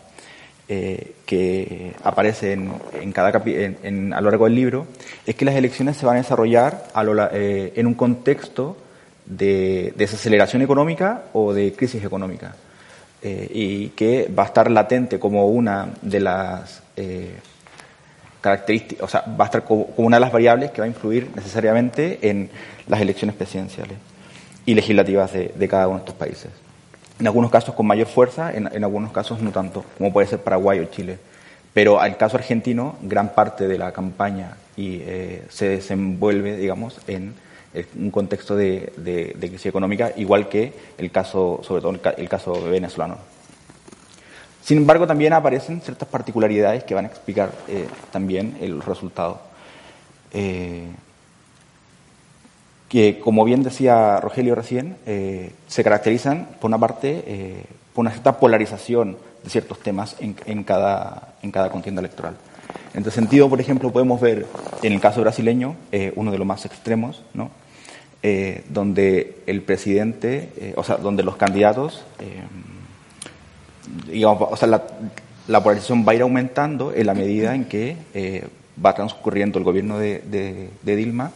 eh, 0.69 1.13
que 1.25 1.93
aparece 2.03 2.53
en, 2.53 3.11
cada 3.11 3.41
en, 3.45 4.13
a 4.13 4.21
lo 4.21 4.29
largo 4.29 4.45
del 4.45 4.55
libro, 4.55 4.87
es 5.25 5.35
que 5.35 5.45
las 5.45 5.55
elecciones 5.55 5.97
se 5.97 6.05
van 6.05 6.15
a 6.15 6.19
desarrollar 6.21 6.85
en 6.95 7.87
un 7.87 7.93
contexto 7.93 8.77
de 9.25 9.93
desaceleración 9.97 10.61
económica 10.61 11.23
o 11.33 11.53
de 11.53 11.73
crisis 11.73 12.03
económica. 12.03 12.55
Y 13.23 13.89
que 13.89 14.31
va 14.35 14.43
a 14.43 14.45
estar 14.47 14.71
latente 14.71 15.19
como 15.19 15.45
una 15.47 15.89
de 16.01 16.19
las 16.21 16.81
eh, 18.41 18.43
características, 18.43 19.03
o 19.03 19.07
sea, 19.07 19.23
va 19.39 19.45
a 19.45 19.47
estar 19.47 19.63
como, 19.63 19.89
una 19.97 20.17
de 20.17 20.21
las 20.21 20.31
variables 20.31 20.71
que 20.71 20.81
va 20.81 20.85
a 20.85 20.87
influir 20.87 21.29
necesariamente 21.35 22.19
en 22.29 22.49
las 22.87 22.99
elecciones 23.01 23.35
presidenciales 23.35 23.97
y 24.65 24.73
legislativas 24.73 25.31
de, 25.33 25.67
cada 25.69 25.87
uno 25.87 25.97
de 25.97 26.05
estos 26.05 26.15
países. 26.15 26.51
En 27.19 27.27
algunos 27.27 27.51
casos 27.51 27.75
con 27.75 27.85
mayor 27.85 28.07
fuerza, 28.07 28.51
en, 28.53 28.67
algunos 28.83 29.11
casos 29.11 29.41
no 29.41 29.51
tanto, 29.51 29.85
como 29.97 30.11
puede 30.11 30.27
ser 30.27 30.39
Paraguay 30.39 30.79
o 30.79 30.85
Chile. 30.85 31.19
Pero 31.73 32.03
el 32.03 32.17
caso 32.17 32.37
argentino, 32.37 32.97
gran 33.01 33.33
parte 33.33 33.67
de 33.67 33.77
la 33.77 33.91
campaña 33.93 34.57
y, 34.75 35.01
eh, 35.03 35.43
se 35.49 35.69
desenvuelve, 35.69 36.57
digamos, 36.57 36.99
en 37.07 37.33
un 37.97 38.11
contexto 38.11 38.55
de, 38.55 39.35
crisis 39.39 39.67
económica, 39.67 40.11
igual 40.17 40.49
que 40.49 40.73
el 40.97 41.11
caso, 41.11 41.61
sobre 41.63 41.81
todo 41.81 41.97
el, 42.17 42.29
caso 42.29 42.61
venezolano. 42.63 43.17
Sin 44.63 44.77
embargo, 44.77 45.07
también 45.07 45.33
aparecen 45.33 45.81
ciertas 45.81 46.07
particularidades 46.07 46.83
que 46.83 46.93
van 46.93 47.05
a 47.05 47.07
explicar 47.07 47.51
eh, 47.67 47.87
también 48.11 48.57
el 48.61 48.81
resultado. 48.81 49.41
Eh, 50.33 50.87
que, 52.87 53.19
como 53.19 53.43
bien 53.43 53.63
decía 53.63 54.19
Rogelio 54.19 54.53
recién, 54.53 54.97
eh, 55.05 55.51
se 55.67 55.83
caracterizan, 55.83 56.49
por 56.59 56.69
una 56.69 56.77
parte, 56.77 57.65
por 57.93 58.03
una 58.03 58.11
cierta 58.11 58.37
polarización 58.37 59.17
de 59.43 59.49
ciertos 59.49 59.79
temas 59.79 60.15
en, 60.19 60.35
en, 60.45 60.63
cada, 60.63 61.35
en 61.41 61.51
cada 61.51 61.69
contienda 61.69 62.01
electoral. 62.01 62.35
En 62.93 62.99
este 62.99 63.11
sentido, 63.11 63.49
por 63.49 63.61
ejemplo, 63.61 63.91
podemos 63.91 64.19
ver 64.19 64.45
en 64.83 64.93
el 64.93 64.99
caso 64.99 65.21
brasileño, 65.21 65.75
uno 66.15 66.31
de 66.31 66.37
los 66.37 66.45
más 66.45 66.65
extremos, 66.65 67.23
¿no? 67.33 67.49
Eh, 68.23 68.63
donde 68.69 69.41
el 69.47 69.63
presidente, 69.63 70.51
eh, 70.55 70.73
o 70.77 70.83
sea, 70.83 70.97
donde 70.97 71.23
los 71.23 71.37
candidatos, 71.37 72.03
eh, 72.19 72.43
digamos, 74.07 74.49
o 74.51 74.55
sea, 74.55 74.67
la, 74.67 74.83
la, 75.47 75.63
polarización 75.63 76.05
va 76.07 76.11
a 76.11 76.15
ir 76.15 76.21
aumentando 76.21 76.93
en 76.93 77.07
la 77.07 77.13
medida 77.13 77.55
en 77.55 77.65
que 77.65 77.97
va 78.83 78.93
transcurriendo 78.93 79.59
el 79.59 79.65
gobierno 79.65 79.97
de, 79.97 80.19
de, 80.83 80.95
Dilma 80.95 81.31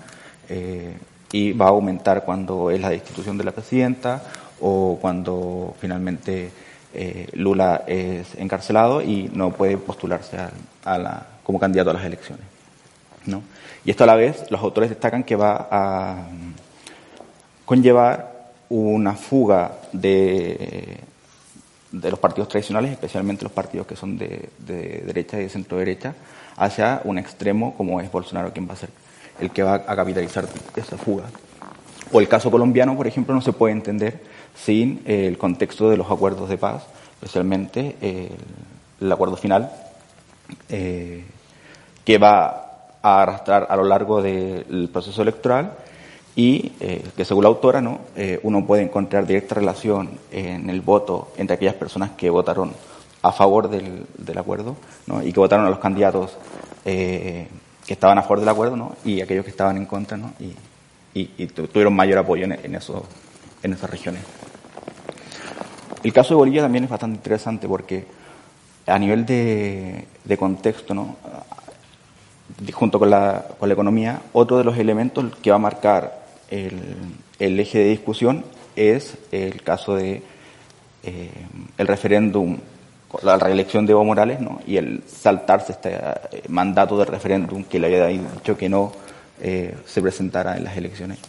y 1.32 1.52
va 1.52 1.66
a 1.66 1.70
aumentar 1.70 2.24
cuando 2.24 2.72
es 2.72 2.80
la 2.80 2.90
destitución 2.90 3.38
de 3.38 3.44
la 3.44 3.52
presidenta 3.52 4.24
o 4.62 4.98
cuando 5.02 5.76
finalmente 5.80 6.52
Lula 7.34 7.84
es 7.88 8.36
encarcelado 8.36 9.02
y 9.02 9.30
no 9.34 9.52
puede 9.52 9.78
postularse 9.78 10.38
a, 10.86 10.98
la, 10.98 11.26
como 11.44 11.60
candidato 11.60 11.90
a 11.90 11.94
las 11.94 12.06
elecciones. 12.06 12.46
¿no? 13.26 13.42
Y 13.84 13.92
esto 13.92 14.04
a 14.04 14.08
la 14.08 14.16
vez, 14.16 14.46
los 14.50 14.62
autores 14.62 14.90
destacan 14.90 15.24
que 15.24 15.36
va 15.36 15.68
a 15.70 16.26
conllevar 17.66 18.52
una 18.70 19.14
fuga 19.14 19.74
de, 19.92 21.00
de 22.02 22.12
los 22.12 22.20
partidos 22.20 22.50
tradicionales, 22.50 22.92
especialmente 22.92 23.44
los 23.44 23.52
partidos 23.52 23.88
que 23.88 23.96
son 23.96 24.18
de, 24.18 24.50
derecha 24.60 25.40
y 25.40 25.44
de 25.44 25.50
centro 25.50 25.78
derecha, 25.78 26.14
hacia 26.58 27.02
un 27.04 27.18
extremo 27.18 27.76
como 27.76 28.02
es 28.02 28.12
Bolsonaro, 28.12 28.52
quien 28.52 28.68
va 28.68 28.74
a 28.74 28.78
ser 28.78 28.90
el 29.40 29.52
que 29.52 29.64
va 29.64 29.76
a 29.76 29.96
capitalizar 29.96 30.46
esa 30.76 30.98
fuga. 30.98 31.26
O 32.12 32.20
el 32.20 32.28
caso 32.28 32.52
colombiano, 32.52 32.96
por 32.96 33.08
ejemplo, 33.08 33.34
no 33.34 33.42
se 33.42 33.54
puede 33.54 33.74
entender 33.74 34.22
sin 34.56 35.02
el 35.06 35.38
contexto 35.38 35.90
de 35.90 35.98
los 35.98 36.10
acuerdos 36.10 36.50
de 36.50 36.58
paz, 36.58 36.84
especialmente 37.16 37.96
el, 39.00 39.12
acuerdo 39.12 39.36
final, 39.36 39.72
eh, 40.70 41.24
que 42.04 42.18
va 42.18 42.92
a 43.02 43.22
arrastrar 43.22 43.68
a 43.70 43.76
lo 43.76 43.84
largo 43.84 44.22
del 44.22 44.90
proceso 44.92 45.22
electoral 45.22 45.78
y 46.36 46.74
eh, 46.80 47.04
que 47.16 47.24
según 47.24 47.44
la 47.44 47.50
autora 47.50 47.82
¿no? 47.82 48.00
Eh, 48.16 48.40
uno 48.44 48.66
puede 48.66 48.84
encontrar 48.84 49.26
directa 49.26 49.56
relación 49.56 50.10
en 50.32 50.70
el 50.70 50.82
voto 50.82 51.32
entre 51.38 51.56
aquellas 51.56 51.76
personas 51.76 52.12
que 52.12 52.30
votaron 52.30 52.74
a 53.22 53.32
favor 53.32 53.70
del, 53.70 54.06
del 54.18 54.38
acuerdo 54.38 54.76
¿no? 55.08 55.24
y 55.24 55.32
que 55.32 55.40
votaron 55.40 55.66
a 55.66 55.70
los 55.70 55.80
candidatos 55.80 56.38
eh, 56.84 57.48
que 57.86 57.94
estaban 57.94 58.18
a 58.18 58.22
favor 58.22 58.42
del 58.42 58.50
acuerdo 58.50 58.76
¿no? 58.76 58.96
y 59.06 59.22
aquellos 59.22 59.46
que 59.46 59.52
estaban 59.52 59.78
en 59.78 59.86
contra 59.86 60.18
¿no? 60.18 60.34
y, 60.40 60.54
y, 61.14 61.48
tuvieron 61.48 61.96
mayor 61.96 62.18
apoyo 62.18 62.44
en, 62.44 62.52
en, 62.52 62.76
eso, 62.76 63.06
en 63.64 63.72
esas 63.72 63.90
regiones. 63.90 64.22
El 66.04 66.12
caso 66.12 66.34
de 66.34 66.36
Bolivia 66.36 66.62
también 66.62 66.84
es 66.84 66.90
bastante 66.90 67.16
interesante 67.16 67.68
porque 67.68 68.06
a 68.86 69.00
nivel 69.00 69.26
de, 69.26 70.06
de 70.24 70.38
contexto, 70.38 70.94
¿no? 70.94 71.16
junto 72.74 73.00
con 73.00 73.10
la, 73.10 73.46
con 73.58 73.70
la 73.70 73.74
economía, 73.74 74.22
otro 74.34 74.58
de 74.58 74.66
los 74.66 74.78
elementos 74.78 75.26
que 75.42 75.50
va 75.50 75.56
a 75.56 75.60
marcar 75.60 76.25
el, 76.50 77.60
eje 77.60 77.80
de 77.80 77.90
discusión 77.90 78.46
es 78.76 79.18
el 79.32 79.62
caso 79.62 79.96
de 79.96 80.22
eh, 81.04 81.30
el 81.78 81.88
referéndum, 81.88 82.58
la 83.22 83.38
reelección 83.38 83.86
de 83.86 83.92
Evo 83.92 84.04
Morales, 84.04 84.40
¿no? 84.40 84.62
y 84.66 84.78
el 84.78 85.04
saltarse 85.08 85.74
este 85.74 85.96
eh, 85.96 86.44
mandato 86.50 86.98
de 86.98 87.06
referéndum 87.06 87.64
que 87.64 87.80
le 87.80 87.88
había 87.88 88.08
dicho 88.08 88.58
que 88.58 88.70
no 88.70 88.92
eh, 89.42 89.76
se 89.86 90.02
presentara 90.02 90.58
en 90.58 90.64
las 90.64 90.76
elecciones 90.78 91.20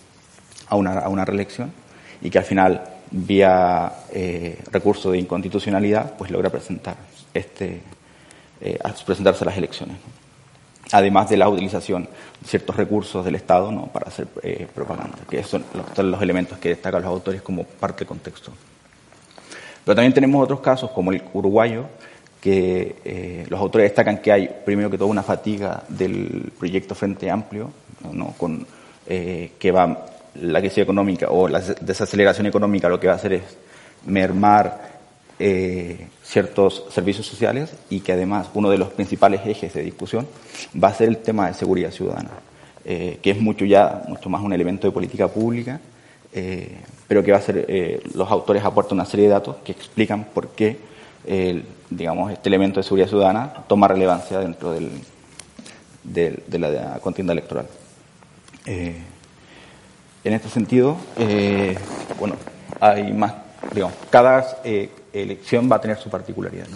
a 0.68 0.76
una, 0.76 0.98
a 0.98 1.08
una 1.08 1.24
reelección 1.24 1.72
y 2.20 2.30
que 2.30 2.38
al 2.38 2.44
final, 2.44 2.82
vía 3.10 3.92
recurso 4.72 5.12
de 5.12 5.18
inconstitucionalidad, 5.18 6.16
pues 6.16 6.30
logra 6.30 6.50
presentar 6.50 6.96
este, 7.32 7.80
presentarse 9.04 9.44
a 9.44 9.46
las 9.46 9.56
elecciones 9.56 9.98
además 10.92 11.28
de 11.28 11.36
la 11.36 11.48
utilización 11.48 12.04
de 12.04 12.48
ciertos 12.48 12.76
recursos 12.76 13.24
del 13.24 13.34
Estado 13.34 13.72
¿no? 13.72 13.86
para 13.86 14.08
hacer 14.08 14.28
eh, 14.42 14.66
propaganda, 14.72 15.18
que 15.28 15.42
son 15.42 15.64
los, 15.96 16.22
elementos 16.22 16.58
que 16.58 16.70
destacan 16.70 17.02
los 17.02 17.10
autores 17.10 17.42
como 17.42 17.64
parte 17.64 18.00
del 18.00 18.08
contexto. 18.08 18.52
Pero 19.84 19.94
también 19.94 20.12
tenemos 20.12 20.42
otros 20.42 20.60
casos, 20.60 20.90
como 20.90 21.12
el 21.12 21.22
uruguayo, 21.32 21.86
que 22.40 22.96
eh, 23.04 23.46
los 23.48 23.60
autores 23.60 23.90
destacan 23.90 24.18
que 24.18 24.32
hay, 24.32 24.48
primero 24.64 24.90
que 24.90 24.98
todo, 24.98 25.08
una 25.08 25.22
fatiga 25.22 25.82
del 25.88 26.52
proyecto 26.58 26.94
Frente 26.94 27.30
Amplio, 27.30 27.70
¿no? 28.12 28.34
con, 28.36 28.66
eh, 29.06 29.52
que 29.58 29.70
va 29.70 30.06
la 30.34 30.60
crisis 30.60 30.78
económica 30.78 31.28
o 31.30 31.48
la 31.48 31.60
desaceleración 31.60 32.46
económica 32.46 32.88
lo 32.88 33.00
que 33.00 33.06
va 33.06 33.14
a 33.14 33.16
hacer 33.16 33.32
es 33.34 33.42
mermar 34.04 34.95
eh, 35.38 36.08
ciertos 36.22 36.84
servicios 36.88 37.26
sociales 37.26 37.70
y 37.90 38.00
que 38.00 38.12
además 38.12 38.48
uno 38.54 38.70
de 38.70 38.78
los 38.78 38.88
principales 38.88 39.42
ejes 39.44 39.74
de 39.74 39.82
discusión 39.82 40.26
va 40.82 40.88
a 40.88 40.94
ser 40.94 41.08
el 41.08 41.18
tema 41.18 41.48
de 41.48 41.52
seguridad 41.52 41.90
ciudadana, 41.90 42.30
eh, 42.86 43.18
que 43.20 43.32
es 43.32 43.38
mucho 43.38 43.66
ya, 43.66 44.02
mucho 44.08 44.30
más 44.30 44.40
un 44.40 44.54
elemento 44.54 44.86
de 44.86 44.92
política 44.92 45.28
pública, 45.28 45.78
eh, 46.32 46.78
pero 47.06 47.22
que 47.22 47.32
va 47.32 47.38
a 47.38 47.42
ser, 47.42 48.00
los 48.14 48.30
autores 48.30 48.64
aportan 48.64 48.96
una 48.96 49.04
serie 49.04 49.26
de 49.26 49.32
datos 49.32 49.56
que 49.62 49.72
explican 49.72 50.24
por 50.24 50.48
qué, 50.48 50.78
digamos, 51.90 52.32
este 52.32 52.48
elemento 52.48 52.80
de 52.80 52.84
seguridad 52.84 53.08
ciudadana 53.08 53.52
toma 53.68 53.88
relevancia 53.88 54.40
dentro 54.40 54.72
del, 54.72 54.90
de, 56.02 56.58
la, 56.58 56.98
contienda 57.00 57.34
electoral. 57.34 57.66
en 58.64 59.04
este 60.24 60.48
sentido, 60.48 60.96
bueno, 62.18 62.36
hay 62.80 63.12
más, 63.12 63.34
digamos, 63.72 63.94
cada 64.10 64.62
elección 65.22 65.70
va 65.70 65.76
a 65.76 65.80
tener 65.80 65.98
su 65.98 66.10
particularidad. 66.10 66.66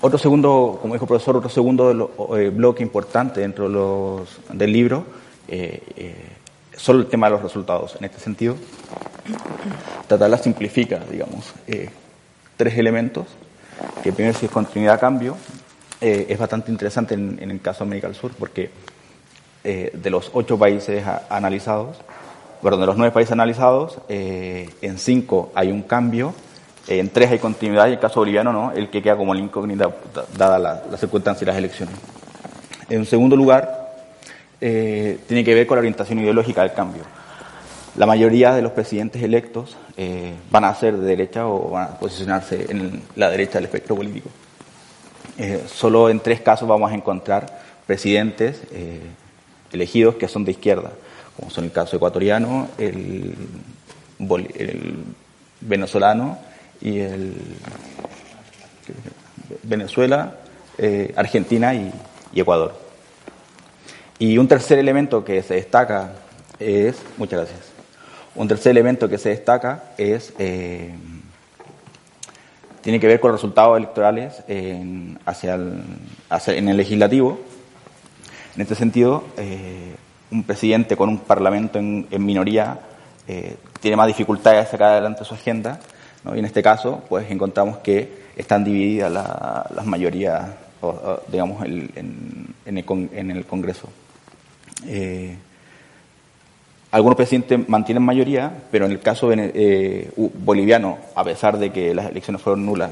Otro 0.00 0.16
segundo, 0.16 0.78
como 0.80 0.94
dijo 0.94 1.06
el 1.06 1.08
profesor, 1.08 1.36
otro 1.36 1.50
segundo 1.50 2.12
eh, 2.36 2.50
bloque 2.50 2.84
importante 2.84 3.40
dentro 3.40 3.68
los, 3.68 4.38
del 4.52 4.72
libro, 4.72 5.04
eh, 5.48 5.82
eh, 5.96 6.28
solo 6.76 7.00
el 7.00 7.06
tema 7.06 7.26
de 7.26 7.32
los 7.32 7.42
resultados. 7.42 7.96
En 7.98 8.04
este 8.04 8.20
sentido, 8.20 8.54
Tatala 10.06 10.38
simplifica, 10.38 11.00
digamos, 11.10 11.52
tres 12.56 12.78
elementos, 12.78 13.26
que 14.04 14.12
primero 14.12 14.38
si 14.38 14.46
es 14.46 14.52
continuidad 14.52 15.00
cambio, 15.00 15.36
es 16.00 16.38
bastante 16.38 16.70
interesante 16.70 17.14
en, 17.14 17.36
en, 17.42 17.50
el 17.50 17.60
caso 17.60 17.80
de 17.80 17.88
América 17.88 18.06
del 18.06 18.16
Sur, 18.16 18.30
porque 18.38 18.70
de 19.64 20.10
los 20.10 20.30
ocho 20.32 20.56
países 20.56 21.02
analizados, 21.28 21.96
bueno, 22.62 22.76
de 22.76 22.86
los 22.86 22.96
nueve 22.96 23.12
países 23.12 23.32
analizados, 23.32 23.98
eh, 24.08 24.70
en 24.82 24.98
cinco 24.98 25.52
hay 25.54 25.70
un 25.70 25.82
cambio, 25.82 26.34
en 26.88 27.10
tres 27.10 27.30
hay 27.30 27.38
continuidad 27.38 27.88
y 27.88 27.92
el 27.92 27.98
caso 27.98 28.20
boliviano 28.20 28.52
no, 28.52 28.72
el 28.72 28.88
que 28.90 29.02
queda 29.02 29.16
como 29.16 29.34
la 29.34 29.40
incógnita 29.40 29.90
dada 30.36 30.58
la, 30.58 30.82
la 30.90 30.96
circunstancia 30.96 31.44
de 31.44 31.52
las 31.52 31.58
elecciones. 31.58 31.94
En 32.88 33.04
segundo 33.04 33.36
lugar, 33.36 33.92
eh, 34.60 35.20
tiene 35.28 35.44
que 35.44 35.54
ver 35.54 35.66
con 35.66 35.76
la 35.76 35.80
orientación 35.80 36.18
ideológica 36.18 36.62
del 36.62 36.72
cambio. 36.72 37.02
La 37.96 38.06
mayoría 38.06 38.54
de 38.54 38.62
los 38.62 38.72
presidentes 38.72 39.22
electos 39.22 39.76
eh, 39.96 40.32
van 40.50 40.64
a 40.64 40.74
ser 40.74 40.96
de 40.96 41.06
derecha 41.06 41.46
o 41.46 41.70
van 41.70 41.84
a 41.84 41.98
posicionarse 41.98 42.66
en 42.70 43.02
la 43.16 43.30
derecha 43.30 43.54
del 43.54 43.64
espectro 43.64 43.94
político. 43.94 44.30
solo 45.72 46.10
en 46.10 46.18
tres 46.18 46.40
casos 46.40 46.68
vamos 46.68 46.90
a 46.90 46.94
encontrar 46.94 47.60
presidentes 47.86 48.62
elegidos 49.72 50.16
que 50.16 50.26
son 50.26 50.44
de 50.44 50.50
izquierda 50.50 50.90
como 51.38 51.50
son 51.50 51.64
el 51.64 51.72
caso 51.72 51.96
ecuatoriano, 51.96 52.68
el, 52.78 53.32
venezolano 55.60 56.36
y 56.80 56.98
el 56.98 57.34
Venezuela, 59.62 60.34
eh, 60.78 61.14
Argentina 61.16 61.74
y, 61.74 61.92
Ecuador. 62.34 62.74
Y 64.18 64.36
un 64.36 64.48
tercer 64.48 64.80
elemento 64.80 65.24
que 65.24 65.42
se 65.44 65.54
destaca 65.54 66.12
es, 66.58 66.96
muchas 67.16 67.40
gracias. 67.40 67.60
Un 68.34 68.48
tercer 68.48 68.72
elemento 68.72 69.08
que 69.08 69.18
se 69.18 69.28
destaca 69.28 69.92
es, 69.96 70.32
eh, 70.40 70.92
tiene 72.82 72.98
que 72.98 73.06
ver 73.06 73.20
con 73.20 73.30
los 73.30 73.40
resultados 73.40 73.76
electorales 73.76 74.42
en, 74.48 75.20
hacia 75.24 75.54
el, 75.54 75.82
en 76.48 76.68
el 76.68 76.76
legislativo. 76.76 77.38
En 78.56 78.62
este 78.62 78.74
sentido, 78.74 79.24
eh, 79.36 79.94
un 80.30 80.42
presidente 80.42 80.96
con 80.96 81.08
un 81.08 81.18
parlamento 81.18 81.78
en, 81.78 82.06
minoría 82.18 82.78
eh, 83.26 83.56
tiene 83.80 83.96
más 83.96 84.06
dificultades 84.06 84.64
de 84.64 84.70
sacar 84.70 84.92
adelante 84.92 85.24
su 85.24 85.34
agenda. 85.34 85.80
Y 86.34 86.38
en 86.38 86.44
este 86.44 86.62
caso, 86.62 87.02
pues 87.08 87.30
encontramos 87.30 87.78
que 87.78 88.26
están 88.36 88.64
divididas 88.64 89.10
las 89.10 89.86
mayorías, 89.86 90.46
digamos, 91.28 91.64
en, 91.64 92.54
el, 92.66 93.44
Congreso. 93.46 93.88
Eh, 94.86 95.36
algunos 96.90 97.16
presidentes 97.16 97.68
mantienen 97.68 98.02
mayoría, 98.02 98.52
pero 98.70 98.86
en 98.86 98.92
el 98.92 99.00
caso 99.00 99.30
eh, 99.32 100.10
boliviano, 100.16 100.98
a 101.14 101.24
pesar 101.24 101.58
de 101.58 101.70
que 101.70 101.94
las 101.94 102.10
elecciones 102.10 102.42
fueron 102.42 102.66
nulas, 102.66 102.90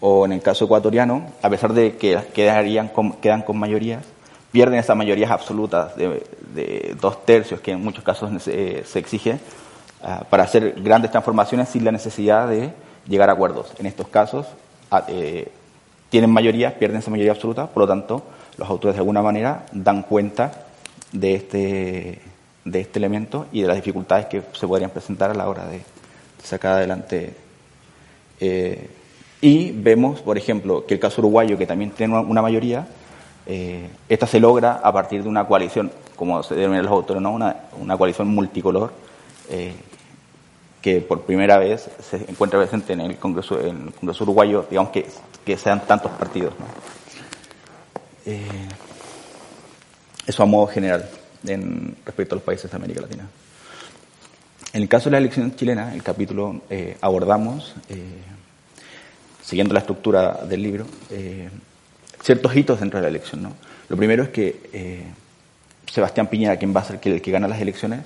o 0.00 0.24
en 0.24 0.32
el 0.32 0.42
caso 0.42 0.66
ecuatoriano, 0.66 1.26
a 1.42 1.50
pesar 1.50 1.72
de 1.72 1.96
que 1.96 2.18
quedarían 2.32 2.90
quedan 3.20 3.42
con 3.42 3.56
mayorías, 3.58 4.04
pierden 4.52 4.78
esas 4.78 4.96
mayorías 4.96 5.30
absolutas 5.30 5.94
de, 5.96 6.96
dos 7.00 7.24
tercios 7.24 7.60
que 7.60 7.72
en 7.72 7.82
muchos 7.82 8.02
casos 8.02 8.42
se, 8.42 8.80
exige 8.94 9.38
ah, 10.02 10.24
para 10.28 10.44
hacer 10.44 10.80
grandes 10.80 11.10
transformaciones 11.10 11.68
sin 11.68 11.84
la 11.84 11.92
necesidad 11.92 12.48
de 12.48 12.72
llegar 13.06 13.28
a 13.28 13.32
acuerdos. 13.32 13.72
En 13.78 13.86
estos 13.86 14.08
casos 14.08 14.46
ah, 14.90 15.04
eh, 15.08 15.50
tienen 16.10 16.30
mayoría, 16.30 16.78
pierden 16.78 17.00
esa 17.00 17.10
mayoría 17.10 17.32
absoluta, 17.32 17.66
por 17.66 17.82
lo 17.82 17.86
tanto 17.88 18.22
los 18.56 18.68
autores 18.68 18.96
de 18.96 19.00
alguna 19.00 19.22
manera 19.22 19.66
dan 19.72 20.02
cuenta 20.02 20.66
de 21.12 21.34
este, 21.34 22.20
de 22.64 22.80
este 22.80 22.98
elemento 22.98 23.46
y 23.52 23.62
de 23.62 23.68
las 23.68 23.76
dificultades 23.76 24.26
que 24.26 24.42
se 24.52 24.66
podrían 24.66 24.90
presentar 24.90 25.30
a 25.30 25.34
la 25.34 25.48
hora 25.48 25.66
de 25.66 25.82
sacar 26.42 26.74
adelante. 26.74 27.34
Eh, 28.40 28.90
y 29.40 29.70
vemos, 29.72 30.20
por 30.20 30.36
ejemplo, 30.36 30.84
que 30.84 30.94
el 30.94 31.00
caso 31.00 31.20
uruguayo, 31.20 31.56
que 31.56 31.66
también 31.66 31.92
tiene 31.92 32.18
una 32.18 32.42
mayoría, 32.42 32.88
eh, 33.50 33.88
esta 34.10 34.26
se 34.26 34.40
logra 34.40 34.72
a 34.74 34.92
partir 34.92 35.22
de 35.22 35.28
una 35.28 35.46
coalición, 35.46 35.90
como 36.16 36.42
se 36.42 36.54
denominan 36.54 36.84
los 36.84 36.92
autores, 36.92 37.22
¿no? 37.22 37.32
una, 37.32 37.56
una 37.80 37.96
coalición 37.96 38.28
multicolor, 38.28 38.92
eh, 39.48 39.72
que 40.82 41.00
por 41.00 41.22
primera 41.22 41.56
vez 41.56 41.88
se 41.98 42.16
encuentra 42.28 42.60
presente 42.60 42.92
en 42.92 43.00
el 43.00 43.16
Congreso, 43.16 43.58
en 43.58 43.86
el 43.86 43.94
Congreso 43.94 44.24
uruguayo, 44.24 44.66
digamos 44.68 44.92
que, 44.92 45.06
que 45.46 45.56
sean 45.56 45.80
tantos 45.86 46.12
partidos. 46.12 46.52
Eh, 48.26 48.46
eso 50.26 50.42
a 50.42 50.46
modo 50.46 50.66
general 50.66 51.08
en, 51.46 51.96
respecto 52.04 52.34
a 52.34 52.36
los 52.36 52.44
países 52.44 52.70
de 52.70 52.76
América 52.76 53.00
Latina. 53.00 53.26
En 54.74 54.82
el 54.82 54.88
caso 54.90 55.06
de 55.06 55.12
la 55.12 55.18
elección 55.18 55.56
chilena, 55.56 55.94
el 55.94 56.02
capítulo 56.02 56.60
abordamos, 57.00 57.74
siguiendo 59.40 59.72
la 59.72 59.80
estructura 59.80 60.40
del 60.46 60.62
libro, 60.62 60.84
ciertos 62.22 62.54
hitos 62.56 62.80
dentro 62.80 62.98
de 62.98 63.02
la 63.02 63.08
elección. 63.08 63.42
¿no? 63.42 63.52
Lo 63.88 63.96
primero 63.96 64.22
es 64.22 64.28
que 64.30 64.60
eh, 64.72 65.04
Sebastián 65.86 66.26
Piñera, 66.26 66.56
quien 66.56 66.74
va 66.74 66.80
a 66.80 66.84
ser 66.84 67.00
el 67.02 67.22
que 67.22 67.30
gana 67.30 67.48
las 67.48 67.60
elecciones, 67.60 68.00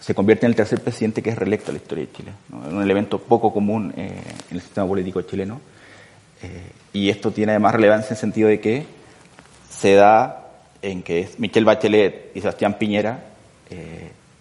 se 0.00 0.14
convierte 0.14 0.46
en 0.46 0.50
el 0.50 0.56
tercer 0.56 0.80
presidente 0.80 1.22
que 1.22 1.30
es 1.30 1.38
reelecto 1.38 1.70
en 1.70 1.76
la 1.76 1.82
historia 1.82 2.06
de 2.06 2.12
Chile. 2.12 2.32
Un 2.52 2.82
elemento 2.82 3.18
poco 3.18 3.52
común 3.52 3.92
eh, 3.96 4.20
en 4.50 4.56
el 4.56 4.60
sistema 4.60 4.86
político 4.86 5.22
chileno. 5.22 5.60
Eh, 6.42 6.70
y 6.92 7.08
esto 7.08 7.30
tiene 7.30 7.52
además 7.52 7.74
relevancia 7.74 8.08
en 8.08 8.12
el 8.14 8.18
sentido 8.18 8.48
de 8.48 8.60
que 8.60 8.86
se 9.70 9.94
da 9.94 10.44
en 10.82 11.02
que 11.02 11.20
es 11.20 11.38
Michelle 11.38 11.64
Bachelet 11.64 12.32
y 12.34 12.40
Sebastián 12.40 12.74
Piñera 12.78 13.20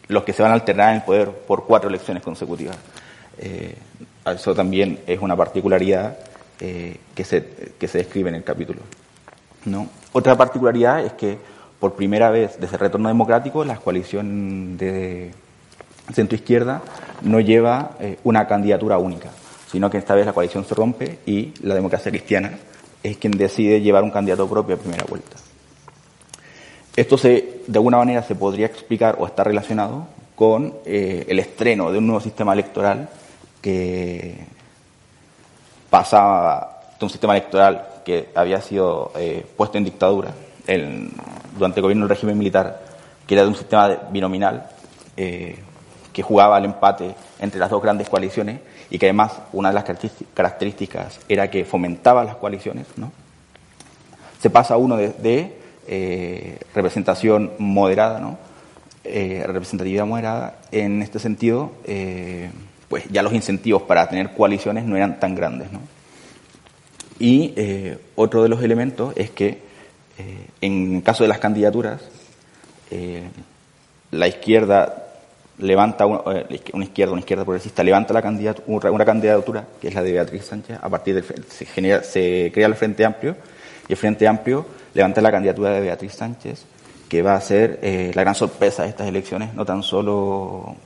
los 0.07 0.23
que 0.23 0.33
se 0.33 0.43
van 0.43 0.51
a 0.51 0.53
alternar 0.53 0.89
en 0.89 0.97
el 0.97 1.01
poder 1.01 1.31
por 1.31 1.65
cuatro 1.65 1.89
elecciones 1.89 2.21
consecutivas. 2.21 2.77
eso 4.25 4.53
también 4.53 4.99
es 5.07 5.19
una 5.19 5.35
particularidad 5.35 6.15
eh, 6.59 6.97
que, 7.13 7.23
se, 7.23 7.73
que 7.77 7.87
se 7.87 7.99
describe 7.99 8.29
en 8.29 8.35
el 8.35 8.43
capítulo. 8.43 8.79
¿no? 9.65 9.89
Otra 10.13 10.37
particularidad 10.37 11.03
es 11.03 11.13
que 11.13 11.37
por 11.79 11.93
primera 11.93 12.29
vez 12.29 12.57
desde 12.59 12.75
el 12.75 12.79
retorno 12.79 13.09
democrático 13.09 13.65
la 13.65 13.77
coalición 13.77 14.77
de 14.77 15.31
centro-izquierda 16.13 16.81
no 17.23 17.39
lleva 17.39 17.91
eh, 17.99 18.17
una 18.23 18.47
candidatura 18.47 18.97
única, 18.97 19.29
sino 19.71 19.89
que 19.89 19.97
esta 19.97 20.15
vez 20.15 20.25
la 20.25 20.33
coalición 20.33 20.65
se 20.65 20.75
rompe 20.75 21.19
y 21.25 21.53
la 21.61 21.75
democracia 21.75 22.11
cristiana 22.11 22.57
es 23.03 23.17
quien 23.17 23.33
decide 23.33 23.81
llevar 23.81 24.03
un 24.03 24.11
candidato 24.11 24.47
propio 24.47 24.75
a 24.75 24.79
primera 24.79 25.05
vuelta. 25.07 25.37
Esto 26.95 27.17
se, 27.17 27.61
de 27.67 27.77
alguna 27.77 27.97
manera 27.97 28.23
se 28.23 28.35
podría 28.35 28.67
explicar 28.67 29.17
o 29.19 29.27
está 29.27 29.43
relacionado 29.43 30.07
con 30.35 30.75
eh, 30.85 31.25
el 31.27 31.39
estreno 31.39 31.91
de 31.91 31.97
un 31.97 32.07
nuevo 32.07 32.21
sistema 32.21 32.53
electoral 32.53 33.09
que, 33.61 34.45
pasaba 35.89 36.81
de 36.99 37.05
un 37.05 37.09
sistema 37.09 37.35
electoral 37.35 37.87
que 38.05 38.29
había 38.35 38.61
sido 38.61 39.11
eh, 39.15 39.45
puesto 39.57 39.77
en 39.77 39.83
dictadura 39.83 40.31
durante 41.57 41.79
el 41.79 41.81
gobierno 41.81 42.05
del 42.05 42.09
régimen 42.09 42.37
militar, 42.37 42.81
que 43.27 43.33
era 43.33 43.43
de 43.43 43.49
un 43.49 43.55
sistema 43.55 43.87
binominal 44.09 44.69
eh, 45.17 45.59
que 46.13 46.23
jugaba 46.23 46.55
al 46.55 46.65
empate 46.65 47.13
entre 47.39 47.59
las 47.59 47.69
dos 47.69 47.81
grandes 47.81 48.09
coaliciones 48.09 48.61
y 48.89 48.97
que 48.97 49.07
además 49.07 49.33
una 49.53 49.69
de 49.69 49.75
las 49.75 49.83
características 50.33 51.19
era 51.27 51.49
que 51.49 51.65
fomentaba 51.65 52.23
las 52.23 52.37
coaliciones, 52.37 52.87
¿no? 52.95 53.11
Se 54.39 54.49
pasa 54.49 54.77
uno 54.77 54.95
de, 54.97 55.57
eh, 55.87 56.59
representación 56.73 57.53
moderada, 57.57 58.19
¿no? 58.19 58.37
representatividad 59.03 60.07
moderada. 60.07 60.55
En 60.71 61.03
este 61.03 61.19
sentido, 61.19 61.73
pues 62.95 63.09
ya 63.11 63.21
los 63.21 63.33
incentivos 63.33 63.81
para 63.81 64.07
tener 64.07 64.29
coaliciones 64.31 64.85
no 64.85 64.95
eran 64.95 65.19
tan 65.19 65.35
grandes. 65.35 65.69
¿no? 65.69 65.81
Y 67.19 67.51
eh, 67.57 67.97
otro 68.15 68.41
de 68.41 68.47
los 68.47 68.63
elementos 68.63 69.11
es 69.17 69.31
que 69.31 69.59
eh, 70.17 70.47
en 70.61 71.01
caso 71.01 71.25
de 71.25 71.27
las 71.27 71.39
candidaturas, 71.39 71.99
eh, 72.91 73.27
la 74.11 74.29
izquierda 74.29 75.07
levanta 75.57 76.05
una, 76.05 76.45
izquierda, 76.83 77.11
una 77.11 77.19
izquierda 77.19 77.43
progresista 77.43 77.83
levanta 77.83 78.13
una 78.65 79.03
candidatura 79.03 79.65
que 79.81 79.89
es 79.89 79.93
la 79.93 80.01
de 80.01 80.13
Beatriz 80.13 80.45
Sánchez, 80.45 80.79
a 80.81 80.87
partir 80.87 81.15
del 81.15 81.25
se, 81.49 81.65
se 81.65 82.51
crea 82.53 82.67
el 82.67 82.75
Frente 82.75 83.03
Amplio 83.03 83.35
y 83.89 83.91
el 83.91 83.97
Frente 83.97 84.25
Amplio 84.25 84.65
levanta 84.93 85.19
la 85.19 85.31
candidatura 85.33 85.71
de 85.71 85.81
Beatriz 85.81 86.13
Sánchez, 86.13 86.63
que 87.09 87.21
va 87.21 87.35
a 87.35 87.41
ser 87.41 87.77
la 88.15 88.21
gran 88.21 88.35
sorpresa 88.35 88.83
de 88.83 88.89
estas 88.89 89.09
elecciones, 89.09 89.53
no 89.53 89.65
tan 89.65 89.83
solo 89.83 90.77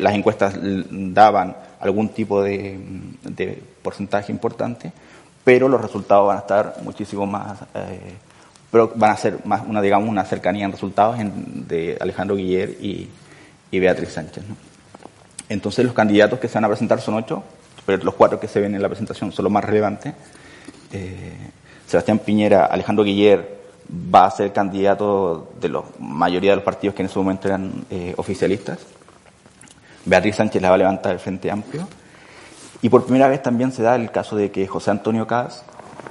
las 0.00 0.14
encuestas 0.14 0.54
daban 0.60 1.56
algún 1.80 2.10
tipo 2.10 2.42
de, 2.42 2.78
porcentaje 3.82 4.32
importante, 4.32 4.92
pero 5.44 5.68
los 5.68 5.80
resultados 5.80 6.26
van 6.28 6.36
a 6.36 6.40
estar 6.40 6.76
muchísimo 6.82 7.26
más, 7.26 7.58
eh, 7.74 8.14
van 8.72 9.10
a 9.10 9.16
ser 9.16 9.38
más 9.44 9.62
una, 9.66 9.80
digamos, 9.80 10.08
una 10.08 10.24
cercanía 10.24 10.64
en 10.64 10.72
resultados 10.72 11.16
de 11.18 11.96
Alejandro 12.00 12.36
Guiller 12.36 12.70
y, 12.80 13.08
Beatriz 13.72 14.10
Sánchez. 14.10 14.44
Entonces 15.48 15.84
los 15.84 15.94
candidatos 15.94 16.38
que 16.38 16.48
se 16.48 16.54
van 16.54 16.64
a 16.64 16.68
presentar 16.68 17.00
son 17.00 17.14
ocho, 17.14 17.42
pero 17.86 18.02
los 18.02 18.14
cuatro 18.14 18.38
que 18.38 18.48
se 18.48 18.60
ven 18.60 18.74
en 18.74 18.82
la 18.82 18.88
presentación 18.88 19.32
son 19.32 19.44
los 19.44 19.52
más 19.52 19.64
relevantes. 19.64 20.14
Eh, 20.92 21.32
Sebastián 21.86 22.18
Piñera, 22.18 22.66
Alejandro 22.66 23.04
Guiller 23.04 23.60
va 24.14 24.26
a 24.26 24.30
ser 24.30 24.52
candidato 24.52 25.52
de 25.60 25.68
la 25.68 25.82
mayoría 25.98 26.50
de 26.50 26.56
los 26.56 26.64
partidos 26.64 26.94
que 26.94 27.02
en 27.02 27.06
ese 27.06 27.18
momento 27.18 27.48
eran 27.48 27.84
eh, 27.90 28.14
oficialistas. 28.16 28.78
Beatriz 30.04 30.36
Sánchez 30.36 30.62
la 30.62 30.70
va 30.70 30.74
a 30.76 30.78
levantar 30.78 31.12
el 31.12 31.18
Frente 31.18 31.50
Amplio. 31.50 31.86
Y 32.82 32.88
por 32.88 33.04
primera 33.04 33.28
vez 33.28 33.42
también 33.42 33.72
se 33.72 33.82
da 33.82 33.94
el 33.94 34.10
caso 34.10 34.36
de 34.36 34.50
que 34.50 34.66
José 34.66 34.90
Antonio 34.90 35.26
Caz 35.26 35.64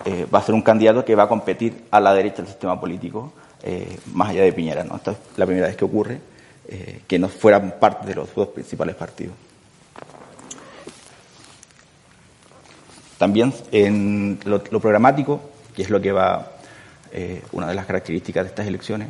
eh, 0.05 0.27
va 0.33 0.39
a 0.39 0.43
ser 0.43 0.53
un 0.53 0.61
candidato 0.61 1.03
que 1.03 1.15
va 1.15 1.23
a 1.23 1.27
competir 1.27 1.85
a 1.89 1.99
la 1.99 2.13
derecha 2.13 2.37
del 2.37 2.47
sistema 2.47 2.79
político, 2.79 3.33
eh, 3.63 3.99
más 4.13 4.29
allá 4.29 4.43
de 4.43 4.53
Piñera. 4.53 4.83
¿no? 4.83 4.95
Esta 4.95 5.11
es 5.11 5.17
la 5.35 5.45
primera 5.45 5.67
vez 5.67 5.75
que 5.75 5.85
ocurre 5.85 6.19
eh, 6.67 7.01
que 7.07 7.17
no 7.17 7.27
fueran 7.27 7.75
parte 7.79 8.07
de 8.07 8.15
los 8.15 8.33
dos 8.35 8.49
principales 8.49 8.95
partidos. 8.95 9.33
También 13.17 13.53
en 13.71 14.39
lo, 14.45 14.61
programático, 14.63 15.41
que 15.75 15.81
es 15.81 15.89
lo 15.89 15.99
que 15.99 16.13
va, 16.13 16.53
una 17.51 17.67
de 17.67 17.75
las 17.75 17.85
características 17.85 18.45
de 18.45 18.49
estas 18.49 18.65
elecciones, 18.67 19.09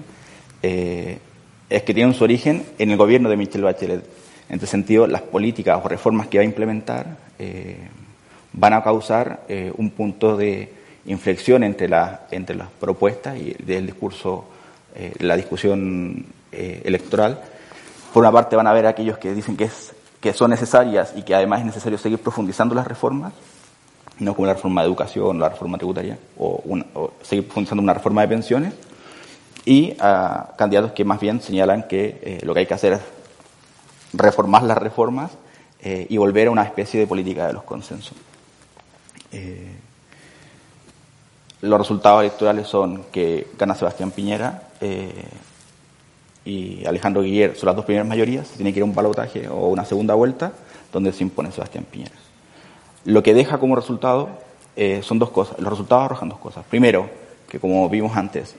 es 0.64 1.84
que 1.84 1.94
tienen 1.94 2.16
su 2.16 2.24
origen 2.24 2.66
en 2.80 2.90
el 2.90 2.98
gobierno 2.98 3.30
de 3.30 3.38
Michelle 3.38 3.66
Bachelet 3.66 4.19
en 4.50 4.56
este 4.56 4.66
sentido, 4.66 5.06
las 5.06 5.22
políticas 5.22 5.80
o 5.84 5.88
reformas 5.88 6.28
que 6.28 6.40
va 6.40 6.42
a 6.42 6.46
implementar 6.46 7.06
eh, 7.38 7.78
van 8.54 8.74
a 8.74 8.84
causar 8.84 9.42
eh, 9.48 9.72
un 9.78 9.92
punto 9.92 10.36
de 10.36 10.74
inflexión 11.06 11.64
entre, 11.64 11.88
entre 12.32 12.56
las 12.56 12.68
propuestas 12.80 13.38
y 13.38 13.56
el 13.68 13.86
discurso, 13.86 14.46
eh, 14.96 15.14
la 15.20 15.36
discusión 15.36 16.26
electoral. 16.52 17.40
Por 18.12 18.24
una 18.24 18.32
parte 18.32 18.56
van 18.56 18.66
a 18.66 18.72
haber 18.72 18.88
aquellos 18.88 19.20
que 19.20 19.36
dicen 19.36 19.56
que, 19.56 19.66
es, 19.66 19.94
que 20.20 20.34
son 20.34 20.50
necesarias 20.50 21.14
y 21.16 21.22
que 21.22 21.36
además 21.36 21.60
es 21.60 21.68
necesario 21.68 22.00
seguir 22.00 22.18
profundizando 22.18 22.74
las 22.74 22.88
reformas, 22.88 23.34
no 24.18 24.34
como 24.34 24.48
la 24.48 24.56
reforma 24.56 24.82
de 24.82 24.88
educación, 24.88 25.40
la 25.40 25.50
reforma 25.50 25.78
tributaria, 25.78 26.18
o, 26.40 27.12
seguir 27.22 27.46
profundizando 27.46 27.84
una 27.84 27.94
reforma 27.94 28.22
de 28.22 28.28
pensiones. 28.28 28.74
y 29.64 29.96
a 30.00 30.54
candidatos 30.58 30.94
que 30.94 31.06
más 31.06 31.20
bien 31.20 31.40
señalan 31.40 31.84
que 31.84 32.20
eh, 32.24 32.40
lo 32.44 32.54
que 32.54 32.62
hay 32.62 32.66
que 32.66 32.74
hacer 32.74 32.94
es 32.94 33.02
reformar 34.14 34.64
las 34.64 34.78
reformas 34.78 35.32
eh, 35.82 36.08
y 36.10 36.18
volver 36.18 36.48
a 36.48 36.52
una 36.52 36.64
especie 36.64 37.00
de 37.00 37.08
política 37.08 37.48
de 37.48 37.54
los 37.54 37.64
consensos. 37.64 38.18
Eh, 39.32 39.76
los 41.62 41.80
resultados 41.80 42.22
electorales 42.22 42.68
son 42.68 43.06
que 43.12 43.48
gana 43.58 43.76
Sebastián 43.76 44.12
Piñera 44.12 44.64
y 46.46 46.86
Alejandro 46.86 47.22
Guiller 47.22 47.56
son 47.58 47.68
las 47.68 47.76
dos 47.76 47.86
primeras 47.86 48.08
mayorías, 48.08 48.50
tiene 48.52 48.72
que 48.72 48.80
ir 48.80 48.84
a 48.84 48.86
un 48.86 48.96
balotaje 48.96 49.50
o 49.50 49.68
una 49.68 49.84
segunda 49.84 50.14
vuelta 50.14 50.54
donde 50.94 51.12
se 51.12 51.24
impone 51.24 51.52
Sebastián 51.52 51.86
Piñera. 51.90 52.16
Lo 53.04 53.22
que 53.22 53.34
deja 53.34 53.58
como 53.58 53.76
resultado 53.76 54.30
son 55.02 55.20
dos 55.20 55.32
cosas, 55.32 55.60
los 55.60 55.70
resultados 55.70 56.06
arrojan 56.06 56.30
dos 56.30 56.40
cosas. 56.40 56.66
Primero, 56.70 57.10
que 57.50 57.60
como 57.60 57.90
vimos 57.90 58.16
antes, 58.16 58.56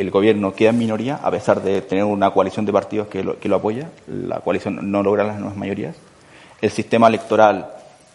el 0.00 0.10
gobierno 0.10 0.54
queda 0.54 0.70
en 0.70 0.78
minoría, 0.78 1.16
a 1.16 1.30
pesar 1.30 1.62
de 1.62 1.82
tener 1.82 2.04
una 2.04 2.30
coalición 2.30 2.64
de 2.64 2.72
partidos 2.72 3.08
que 3.08 3.22
lo, 3.22 3.38
que 3.38 3.50
lo 3.50 3.56
apoya, 3.56 3.90
la 4.06 4.40
coalición 4.40 4.90
no 4.90 5.02
logra 5.02 5.24
las 5.24 5.38
nuevas 5.38 5.58
mayorías. 5.58 5.94
El 6.62 6.70
sistema 6.70 7.08
electoral 7.08 7.70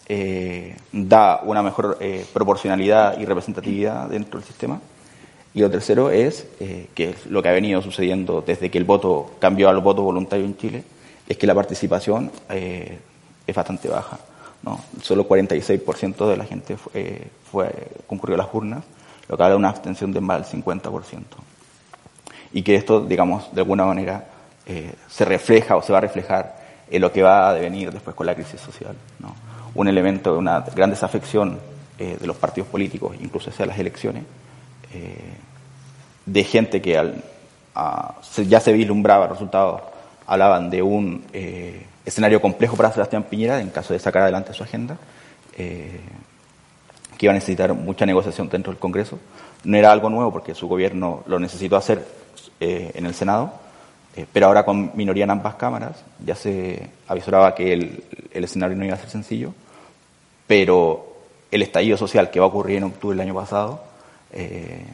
eh, 0.07 0.75
da 0.91 1.41
una 1.43 1.61
mejor 1.61 1.99
eh, 2.01 2.25
proporcionalidad 2.33 3.19
y 3.19 3.25
representatividad 3.25 4.09
dentro 4.09 4.39
del 4.39 4.47
sistema. 4.47 4.81
Y 5.53 5.61
lo 5.61 5.69
tercero 5.69 6.09
es, 6.09 6.47
eh, 6.59 6.88
que 6.95 7.13
lo 7.29 7.43
que 7.43 7.49
ha 7.49 7.53
venido 7.53 7.83
sucediendo 7.83 8.43
desde 8.45 8.71
que 8.71 8.79
el 8.79 8.83
voto 8.83 9.36
cambió 9.38 9.69
al 9.69 9.79
voto 9.79 10.01
voluntario 10.01 10.43
en 10.43 10.57
Chile, 10.57 10.83
es 11.29 11.38
que 11.38 11.45
la 11.45 11.53
participación 11.53 12.31
es 12.49 13.55
bastante 13.55 13.89
baja. 13.89 14.19
Solo 15.01 15.27
46% 15.27 16.27
de 16.29 16.38
la 16.38 16.45
gente 16.45 16.77
fue, 16.77 17.71
concurrió 18.05 18.36
a 18.36 18.39
las 18.39 18.53
urnas, 18.53 18.83
lo 19.27 19.38
que 19.38 19.43
habla 19.43 19.53
de 19.53 19.59
una 19.59 19.69
abstención 19.69 20.11
de 20.11 20.21
más 20.21 20.51
del 20.51 20.63
50% 20.63 21.23
y 22.56 22.64
que 22.64 22.76
esto, 22.76 23.01
digamos, 23.01 23.53
de 23.53 23.60
alguna 23.60 23.84
manera 23.84 24.24
eh, 24.66 24.93
se 25.10 25.26
refleja 25.26 25.76
o 25.76 25.82
se 25.82 25.91
va 25.91 25.97
a 25.97 26.01
reflejar 26.01 26.56
en 26.89 27.01
lo 27.01 27.12
que 27.12 27.22
va 27.22 27.49
a 27.49 27.53
devenir 27.53 27.91
después 27.91 28.16
con 28.16 28.26
la 28.26 28.34
crisis 28.34 28.62
social. 28.62 28.95
Un 29.74 29.89
elemento 29.89 30.32
de 30.32 30.39
una 30.39 30.62
gran 30.74 30.89
desafección 30.89 31.60
eh, 31.99 32.16
de 32.18 32.26
los 32.26 32.38
partidos 32.38 32.70
políticos, 32.70 33.18
incluso 33.20 33.49
hacia 33.49 33.66
las 33.66 33.78
elecciones, 33.78 34.24
eh, 34.93 35.34
de 36.26 36.43
gente 36.45 36.82
que 36.82 36.97
al, 36.97 37.22
ya 38.47 38.62
se 38.62 38.72
vislumbraba 38.72 39.28
resultados, 39.28 39.82
hablaban 40.26 40.70
de 40.70 40.82
un 40.82 41.26
escenario 42.06 42.39
complejo 42.39 42.78
para 42.78 42.89
Sebastián 42.93 43.24
Piñera 43.24 43.60
en 43.60 43.70
caso 43.70 43.91
de 43.91 43.99
sacar 43.99 44.22
adelante 44.22 44.53
su 44.53 44.64
agenda, 44.64 44.97
que 45.53 45.99
iba 47.20 47.32
a 47.32 47.36
necesitar 47.36 47.74
mucha 47.74 48.06
negociación 48.06 48.47
dentro 48.47 48.72
del 48.72 48.80
Congreso. 48.80 49.20
No 49.66 49.76
era 49.76 49.91
algo 49.91 50.10
nuevo 50.10 50.32
porque 50.32 50.56
su 50.56 50.70
gobierno 50.70 51.24
lo 51.28 51.38
necesitó 51.38 51.76
hacer 51.76 52.24
eh, 52.58 52.91
en 52.95 53.06
el 53.06 53.14
Senado, 53.14 53.51
eh, 54.16 54.26
pero 54.32 54.45
ahora 54.47 54.64
con 54.64 54.91
minoría 54.95 55.26
en 55.26 55.32
ambas 55.32 55.56
cámaras, 55.56 55.97
ya 56.26 56.36
se 56.36 56.89
avisoraba 57.06 57.53
que 57.53 57.74
el, 57.74 58.03
escenario 58.32 58.78
no 58.78 58.86
iba 58.86 58.95
a 58.95 58.97
ser 58.97 59.10
sencillo, 59.10 59.53
pero 60.47 61.18
el 61.51 61.62
estallido 61.62 61.97
social 61.97 62.32
que 62.32 62.39
va 62.39 62.45
a 62.45 62.49
ocurrir 62.49 62.78
en 62.78 62.86
octubre 62.86 63.18
del 63.18 63.28
año 63.28 63.36
pasado 63.36 63.84
eh, 64.32 64.86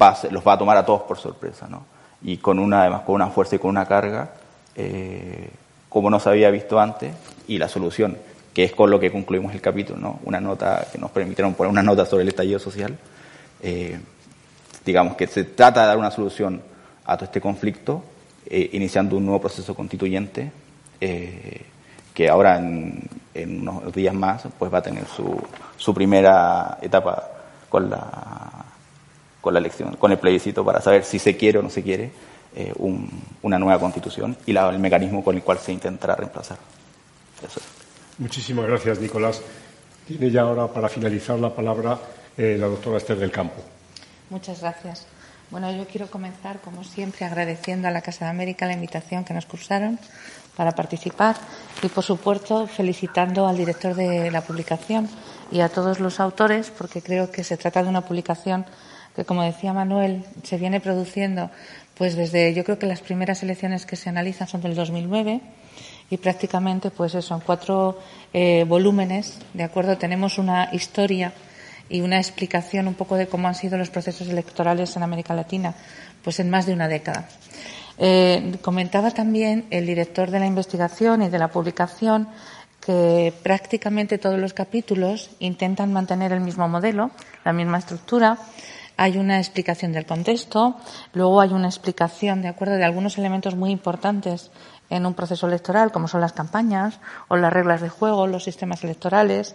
va 0.00 0.16
los 0.30 0.46
va 0.46 0.54
a 0.54 0.58
tomar 0.58 0.78
a 0.78 0.86
todos 0.86 1.02
por 1.02 1.18
sorpresa, 1.18 1.68
¿no? 1.68 1.84
Y 2.22 2.38
con 2.38 2.58
una, 2.58 2.82
además, 2.82 3.02
con 3.02 3.16
una 3.16 3.26
fuerza 3.28 3.56
y 3.56 3.58
con 3.58 3.70
una 3.70 3.84
carga, 3.84 4.30
como 5.90 6.08
no 6.08 6.18
se 6.18 6.30
había 6.30 6.50
visto 6.50 6.80
antes, 6.80 7.12
y 7.46 7.58
la 7.58 7.68
solución, 7.68 8.16
que 8.54 8.64
es 8.64 8.72
con 8.72 8.90
lo 8.90 8.98
que 9.00 9.12
concluimos 9.12 9.52
el 9.52 9.60
capítulo, 9.60 9.98
¿no? 9.98 10.20
Una 10.24 10.40
nota 10.40 10.86
que 10.90 10.98
nos 10.98 11.10
permitieron 11.10 11.52
poner 11.54 11.70
una 11.70 11.82
nota 11.82 12.06
sobre 12.06 12.22
el 12.22 12.28
estallido 12.28 12.58
social, 12.58 12.96
digamos 14.84 15.16
que 15.16 15.26
se 15.26 15.44
trata 15.44 15.82
de 15.82 15.86
dar 15.88 15.98
una 15.98 16.10
solución 16.10 16.62
a 17.04 17.16
todo 17.16 17.26
este 17.26 17.40
conflicto, 17.40 18.02
eh, 18.46 18.70
iniciando 18.72 19.16
un 19.16 19.24
nuevo 19.24 19.40
proceso 19.40 19.74
constituyente 19.74 20.50
eh, 21.00 21.62
que 22.14 22.28
ahora 22.28 22.58
en, 22.58 23.08
unos 23.34 23.92
días 23.94 24.14
más 24.14 24.42
pues 24.58 24.72
va 24.72 24.78
a 24.78 24.82
tener 24.82 25.06
su, 25.06 25.40
su 25.76 25.94
primera 25.94 26.78
etapa 26.82 27.30
con 27.68 27.88
la 27.88 28.66
con 29.40 29.54
la 29.54 29.60
elección, 29.60 29.96
con 29.96 30.12
el 30.12 30.18
plebiscito 30.18 30.64
para 30.64 30.80
saber 30.80 31.04
si 31.04 31.18
se 31.18 31.36
quiere 31.36 31.58
o 31.58 31.62
no 31.62 31.70
se 31.70 31.82
quiere 31.82 32.12
eh, 32.54 32.72
una 33.42 33.58
nueva 33.58 33.80
constitución 33.80 34.36
y 34.46 34.52
la, 34.52 34.68
el 34.68 34.78
mecanismo 34.78 35.24
con 35.24 35.34
el 35.34 35.42
cual 35.42 35.58
se 35.58 35.72
intentará 35.72 36.14
reemplazar. 36.14 36.58
Muchísimas 38.18 38.66
gracias, 38.66 39.00
Nicolás. 39.00 39.42
Tiene 40.06 40.30
ya 40.30 40.42
ahora 40.42 40.68
para 40.68 40.88
finalizar 40.88 41.38
la 41.40 41.52
palabra 41.52 41.98
la 42.36 42.66
doctora 42.66 42.98
Esther 42.98 43.18
del 43.18 43.30
Campo. 43.32 43.62
Muchas 44.32 44.62
gracias. 44.62 45.04
Bueno, 45.50 45.70
yo 45.70 45.86
quiero 45.86 46.10
comenzar, 46.10 46.58
como 46.62 46.84
siempre, 46.84 47.26
agradeciendo 47.26 47.86
a 47.86 47.90
la 47.90 48.00
Casa 48.00 48.24
de 48.24 48.30
América 48.30 48.64
la 48.64 48.72
invitación 48.72 49.24
que 49.24 49.34
nos 49.34 49.44
cursaron 49.44 49.98
para 50.56 50.72
participar 50.72 51.36
y, 51.82 51.88
por 51.88 52.02
supuesto, 52.02 52.66
felicitando 52.66 53.46
al 53.46 53.58
director 53.58 53.94
de 53.94 54.30
la 54.30 54.40
publicación 54.40 55.06
y 55.50 55.60
a 55.60 55.68
todos 55.68 56.00
los 56.00 56.18
autores, 56.18 56.70
porque 56.70 57.02
creo 57.02 57.30
que 57.30 57.44
se 57.44 57.58
trata 57.58 57.82
de 57.82 57.90
una 57.90 58.00
publicación 58.06 58.64
que, 59.14 59.26
como 59.26 59.42
decía 59.42 59.74
Manuel, 59.74 60.24
se 60.44 60.56
viene 60.56 60.80
produciendo 60.80 61.50
pues 61.98 62.16
desde, 62.16 62.54
yo 62.54 62.64
creo 62.64 62.78
que 62.78 62.86
las 62.86 63.02
primeras 63.02 63.42
elecciones 63.42 63.84
que 63.84 63.96
se 63.96 64.08
analizan 64.08 64.48
son 64.48 64.62
del 64.62 64.74
2009 64.74 65.42
y 66.08 66.16
prácticamente, 66.16 66.90
pues 66.90 67.14
eso, 67.14 67.34
en 67.34 67.40
cuatro 67.42 67.98
eh, 68.32 68.64
volúmenes, 68.66 69.40
¿de 69.52 69.64
acuerdo? 69.64 69.98
Tenemos 69.98 70.38
una 70.38 70.70
historia 70.72 71.34
y 71.92 72.00
una 72.00 72.16
explicación 72.16 72.88
un 72.88 72.94
poco 72.94 73.16
de 73.16 73.26
cómo 73.26 73.46
han 73.46 73.54
sido 73.54 73.76
los 73.76 73.90
procesos 73.90 74.28
electorales 74.28 74.96
en 74.96 75.02
América 75.02 75.34
Latina, 75.34 75.74
pues 76.24 76.40
en 76.40 76.48
más 76.48 76.64
de 76.64 76.72
una 76.72 76.88
década. 76.88 77.28
Eh, 77.98 78.56
comentaba 78.62 79.10
también 79.10 79.66
el 79.70 79.84
director 79.84 80.30
de 80.30 80.40
la 80.40 80.46
investigación 80.46 81.22
y 81.22 81.28
de 81.28 81.38
la 81.38 81.48
publicación 81.48 82.28
que 82.84 83.32
prácticamente 83.42 84.16
todos 84.16 84.40
los 84.40 84.54
capítulos 84.54 85.30
intentan 85.38 85.92
mantener 85.92 86.32
el 86.32 86.40
mismo 86.40 86.66
modelo, 86.66 87.10
la 87.44 87.52
misma 87.52 87.78
estructura. 87.78 88.38
Hay 88.96 89.18
una 89.18 89.38
explicación 89.38 89.92
del 89.92 90.06
contexto, 90.06 90.76
luego 91.12 91.42
hay 91.42 91.50
una 91.50 91.68
explicación, 91.68 92.40
de 92.40 92.48
acuerdo, 92.48 92.76
de 92.76 92.84
algunos 92.84 93.18
elementos 93.18 93.54
muy 93.54 93.70
importantes 93.70 94.50
en 94.92 95.06
un 95.06 95.14
proceso 95.14 95.46
electoral, 95.46 95.90
como 95.90 96.06
son 96.06 96.20
las 96.20 96.32
campañas 96.32 97.00
o 97.28 97.36
las 97.36 97.52
reglas 97.52 97.80
de 97.80 97.88
juego, 97.88 98.26
los 98.26 98.44
sistemas 98.44 98.84
electorales, 98.84 99.54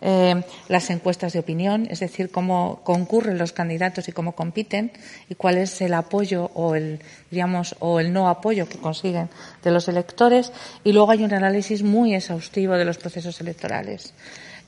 eh, 0.00 0.44
las 0.68 0.90
encuestas 0.90 1.32
de 1.32 1.40
opinión, 1.40 1.88
es 1.90 2.00
decir, 2.00 2.30
cómo 2.30 2.80
concurren 2.84 3.36
los 3.36 3.52
candidatos 3.52 4.08
y 4.08 4.12
cómo 4.12 4.32
compiten 4.32 4.92
y 5.28 5.34
cuál 5.34 5.58
es 5.58 5.80
el 5.80 5.94
apoyo 5.94 6.50
o 6.54 6.76
el, 6.76 7.00
digamos, 7.30 7.74
o 7.80 7.98
el 7.98 8.12
no 8.12 8.28
apoyo 8.28 8.68
que 8.68 8.78
consiguen 8.78 9.28
de 9.62 9.70
los 9.72 9.88
electores. 9.88 10.52
Y 10.84 10.92
luego 10.92 11.10
hay 11.10 11.24
un 11.24 11.34
análisis 11.34 11.82
muy 11.82 12.14
exhaustivo 12.14 12.74
de 12.74 12.84
los 12.84 12.98
procesos 12.98 13.40
electorales. 13.40 14.14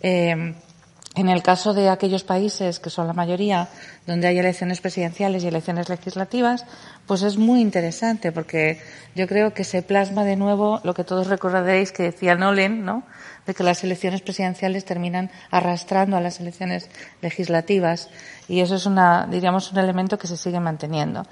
Eh, 0.00 0.54
en 1.18 1.28
el 1.28 1.42
caso 1.42 1.74
de 1.74 1.88
aquellos 1.88 2.22
países, 2.22 2.78
que 2.78 2.90
son 2.90 3.08
la 3.08 3.12
mayoría, 3.12 3.68
donde 4.06 4.28
hay 4.28 4.38
elecciones 4.38 4.80
presidenciales 4.80 5.42
y 5.42 5.48
elecciones 5.48 5.88
legislativas, 5.88 6.64
pues 7.08 7.22
es 7.22 7.38
muy 7.38 7.60
interesante 7.60 8.30
porque 8.30 8.80
yo 9.16 9.26
creo 9.26 9.54
que 9.54 9.64
se 9.64 9.82
plasma 9.82 10.24
de 10.24 10.36
nuevo 10.36 10.80
lo 10.84 10.94
que 10.94 11.02
todos 11.02 11.26
recordaréis 11.26 11.90
que 11.90 12.04
decía 12.04 12.36
Nolen, 12.36 12.84
¿no? 12.84 13.02
De 13.48 13.54
que 13.54 13.64
las 13.64 13.82
elecciones 13.82 14.20
presidenciales 14.20 14.84
terminan 14.84 15.30
arrastrando 15.50 16.18
a 16.18 16.20
las 16.20 16.38
elecciones 16.38 16.90
legislativas 17.22 18.10
y 18.46 18.60
eso 18.60 18.74
es 18.74 18.84
una, 18.84 19.26
diríamos, 19.26 19.72
un 19.72 19.78
elemento 19.78 20.18
que 20.18 20.26
se 20.26 20.36
sigue 20.36 20.60
manteniendo. 20.60 21.24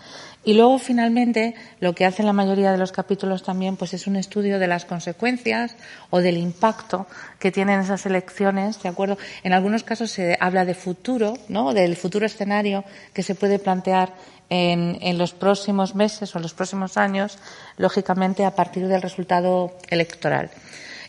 Y 0.43 0.55
luego, 0.55 0.79
finalmente, 0.79 1.55
lo 1.79 1.95
que 1.95 2.07
hacen 2.07 2.25
la 2.25 2.33
mayoría 2.33 2.73
de 2.73 2.79
los 2.79 2.93
capítulos 2.93 3.43
también, 3.43 3.77
pues 3.77 3.93
es 3.93 4.07
un 4.07 4.17
estudio 4.17 4.59
de 4.59 4.67
las 4.67 4.87
consecuencias 4.87 5.75
o 6.09 6.21
del 6.21 6.39
impacto 6.39 7.07
que 7.39 7.53
tienen 7.53 7.81
esas 7.81 8.07
elecciones, 8.07 8.83
¿de 8.83 8.89
acuerdo? 8.89 9.19
En 9.43 9.53
algunos 9.53 9.83
casos 9.83 10.11
se 10.11 10.39
habla 10.41 10.65
de 10.65 10.75
futuro, 10.75 11.35
¿no? 11.49 11.75
Del 11.75 11.97
futuro 11.97 12.25
escenario 12.25 12.85
que 13.13 13.23
se 13.23 13.35
puede 13.35 13.59
plantear 13.59 14.15
en, 14.49 15.19
los 15.19 15.33
próximos 15.33 15.95
meses 15.95 16.35
o 16.35 16.39
en 16.39 16.43
los 16.43 16.55
próximos 16.55 16.97
años, 16.97 17.39
lógicamente 17.77 18.45
a 18.45 18.55
partir 18.55 18.89
del 18.89 19.03
resultado 19.03 19.77
electoral. 19.91 20.51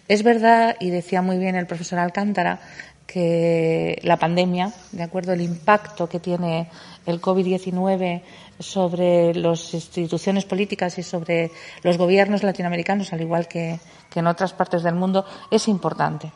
Es 0.08 0.24
verdad, 0.24 0.76
y 0.80 0.90
decía 0.90 1.22
muy 1.22 1.38
bien 1.38 1.56
el 1.56 1.68
profesor 1.68 2.00
Alcántara, 2.00 2.60
que 3.06 4.00
la 4.04 4.18
pandemia, 4.18 4.74
de 4.92 5.04
acuerdo, 5.04 5.34
el 5.34 5.42
impacto 5.42 6.08
que 6.08 6.20
tiene 6.20 6.70
el 7.06 7.22
COVID-19 7.22 8.22
sobre 8.60 9.34
las 9.34 9.74
instituciones 9.74 10.46
políticas 10.46 10.98
y 10.98 11.04
sobre 11.04 11.52
los 11.84 11.98
gobiernos 11.98 12.44
latinoamericanos, 12.44 13.14
al 13.14 13.22
igual 13.22 13.48
que 13.48 13.80
en 14.16 14.28
otras 14.28 14.54
partes 14.54 14.84
del 14.84 14.96
mundo, 14.96 15.26
es 15.52 15.68
importante. 15.68 16.32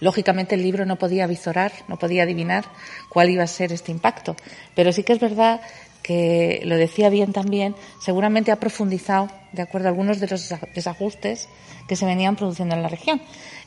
Lógicamente 0.00 0.54
el 0.54 0.62
libro 0.62 0.86
no 0.86 0.96
podía 0.96 1.26
visorar, 1.26 1.72
no 1.88 1.98
podía 1.98 2.22
adivinar 2.22 2.64
cuál 3.08 3.30
iba 3.30 3.42
a 3.42 3.48
ser 3.48 3.72
este 3.72 3.90
impacto, 3.90 4.36
pero 4.74 4.92
sí 4.92 5.02
que 5.02 5.12
es 5.12 5.20
verdad 5.20 5.60
que 6.08 6.62
lo 6.64 6.78
decía 6.78 7.10
bien 7.10 7.34
también, 7.34 7.74
seguramente 8.00 8.50
ha 8.50 8.56
profundizado, 8.56 9.28
de 9.52 9.60
acuerdo 9.60 9.88
a 9.88 9.90
algunos 9.90 10.20
de 10.20 10.26
los 10.26 10.48
desajustes 10.74 11.50
que 11.86 11.96
se 11.96 12.06
venían 12.06 12.34
produciendo 12.34 12.74
en 12.74 12.80
la 12.80 12.88
región. 12.88 13.20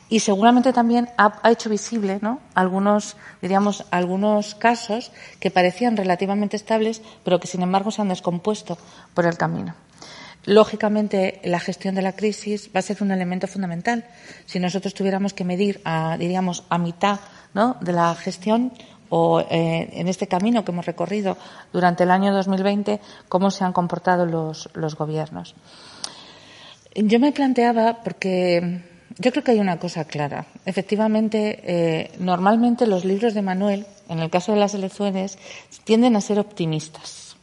Y 0.08 0.18
seguramente 0.18 0.72
también 0.72 1.08
ha, 1.18 1.38
hecho 1.48 1.70
visible, 1.70 2.18
¿no? 2.20 2.40
Algunos, 2.54 3.16
diríamos, 3.40 3.86
algunos 3.92 4.56
casos 4.56 5.12
que 5.38 5.52
parecían 5.52 5.96
relativamente 5.96 6.56
estables, 6.56 7.00
pero 7.22 7.38
que 7.38 7.46
sin 7.46 7.62
embargo 7.62 7.92
se 7.92 8.02
han 8.02 8.08
descompuesto 8.08 8.76
por 9.14 9.24
el 9.24 9.36
camino. 9.36 9.76
Lógicamente, 10.44 11.40
la 11.44 11.60
gestión 11.60 11.94
de 11.94 12.02
la 12.02 12.16
crisis 12.16 12.70
va 12.74 12.80
a 12.80 12.82
ser 12.82 13.04
un 13.04 13.12
elemento 13.12 13.46
fundamental. 13.46 14.04
Si 14.46 14.58
nosotros 14.58 14.94
tuviéramos 14.94 15.32
que 15.32 15.44
medir, 15.44 15.80
a, 15.84 16.16
diríamos, 16.18 16.64
a 16.70 16.78
mitad 16.78 17.20
¿no? 17.54 17.76
de 17.80 17.92
la 17.92 18.12
gestión, 18.16 18.72
o 19.14 19.40
eh, 19.40 19.90
en 19.92 20.08
este 20.08 20.26
camino 20.26 20.64
que 20.64 20.72
hemos 20.72 20.86
recorrido 20.86 21.36
durante 21.70 22.04
el 22.04 22.10
año 22.10 22.32
2020, 22.32 22.98
cómo 23.28 23.50
se 23.50 23.62
han 23.62 23.74
comportado 23.74 24.24
los, 24.24 24.96
gobiernos. 24.96 25.54
Yo 26.94 27.20
me 27.20 27.32
planteaba, 27.32 28.02
porque 28.02 28.80
yo 29.18 29.30
creo 29.30 29.44
que 29.44 29.50
hay 29.50 29.60
una 29.60 29.78
cosa 29.78 30.06
clara. 30.06 30.46
Efectivamente, 30.64 31.60
eh, 31.62 32.10
normalmente 32.20 32.86
los 32.86 33.04
libros 33.04 33.34
de 33.34 33.42
Manuel, 33.42 33.84
en 34.08 34.20
el 34.20 34.30
caso 34.30 34.52
de 34.52 34.60
las 34.60 34.72
elecciones, 34.72 35.38
tienden 35.84 36.16
a 36.16 36.22
ser 36.22 36.38
optimistas, 36.38 37.36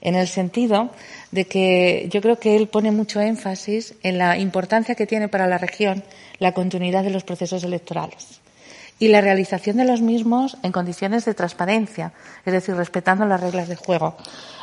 en 0.00 0.14
el 0.14 0.28
sentido 0.28 0.90
de 1.32 1.46
que 1.46 2.08
yo 2.08 2.20
creo 2.20 2.38
que 2.38 2.54
él 2.54 2.68
pone 2.68 2.92
mucho 2.92 3.20
énfasis 3.20 3.96
en 4.04 4.18
la 4.18 4.38
importancia 4.38 4.94
que 4.94 5.08
tiene 5.08 5.26
para 5.26 5.48
la 5.48 5.58
región 5.58 6.04
la 6.38 6.52
continuidad 6.52 7.02
de 7.02 7.10
los 7.10 7.24
procesos 7.24 7.64
electorales 7.64 8.40
y 8.98 9.08
la 9.08 9.20
realización 9.20 9.76
de 9.76 9.84
los 9.84 10.00
mismos 10.00 10.56
en 10.62 10.72
condiciones 10.72 11.24
de 11.24 11.34
transparencia, 11.34 12.12
es 12.44 12.52
decir, 12.52 12.74
respetando 12.74 13.26
las 13.26 13.40
reglas 13.40 13.68
de 13.68 13.76
juego. 13.76 14.16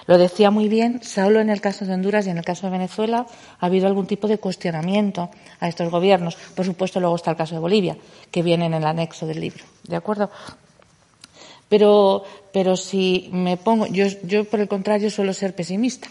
Lo 0.05 0.17
decía 0.17 0.51
muy 0.51 0.67
bien, 0.67 1.01
solo 1.03 1.39
en 1.39 1.49
el 1.49 1.61
caso 1.61 1.85
de 1.85 1.93
Honduras 1.93 2.27
y 2.27 2.29
en 2.29 2.37
el 2.37 2.43
caso 2.43 2.67
de 2.67 2.71
Venezuela 2.71 3.25
ha 3.59 3.65
habido 3.65 3.87
algún 3.87 4.07
tipo 4.07 4.27
de 4.27 4.37
cuestionamiento 4.37 5.29
a 5.59 5.67
estos 5.67 5.89
gobiernos. 5.89 6.35
Por 6.55 6.65
supuesto, 6.65 6.99
luego 6.99 7.15
está 7.15 7.31
el 7.31 7.37
caso 7.37 7.55
de 7.55 7.61
Bolivia, 7.61 7.97
que 8.31 8.43
viene 8.43 8.65
en 8.65 8.73
el 8.73 8.85
anexo 8.85 9.25
del 9.25 9.39
libro. 9.39 9.63
¿De 9.87 9.95
acuerdo? 9.95 10.29
Pero, 11.69 12.23
pero 12.51 12.75
si 12.75 13.29
me 13.31 13.57
pongo, 13.57 13.87
yo, 13.87 14.05
yo 14.23 14.43
por 14.43 14.59
el 14.59 14.67
contrario 14.67 15.09
suelo 15.09 15.33
ser 15.33 15.55
pesimista. 15.55 16.09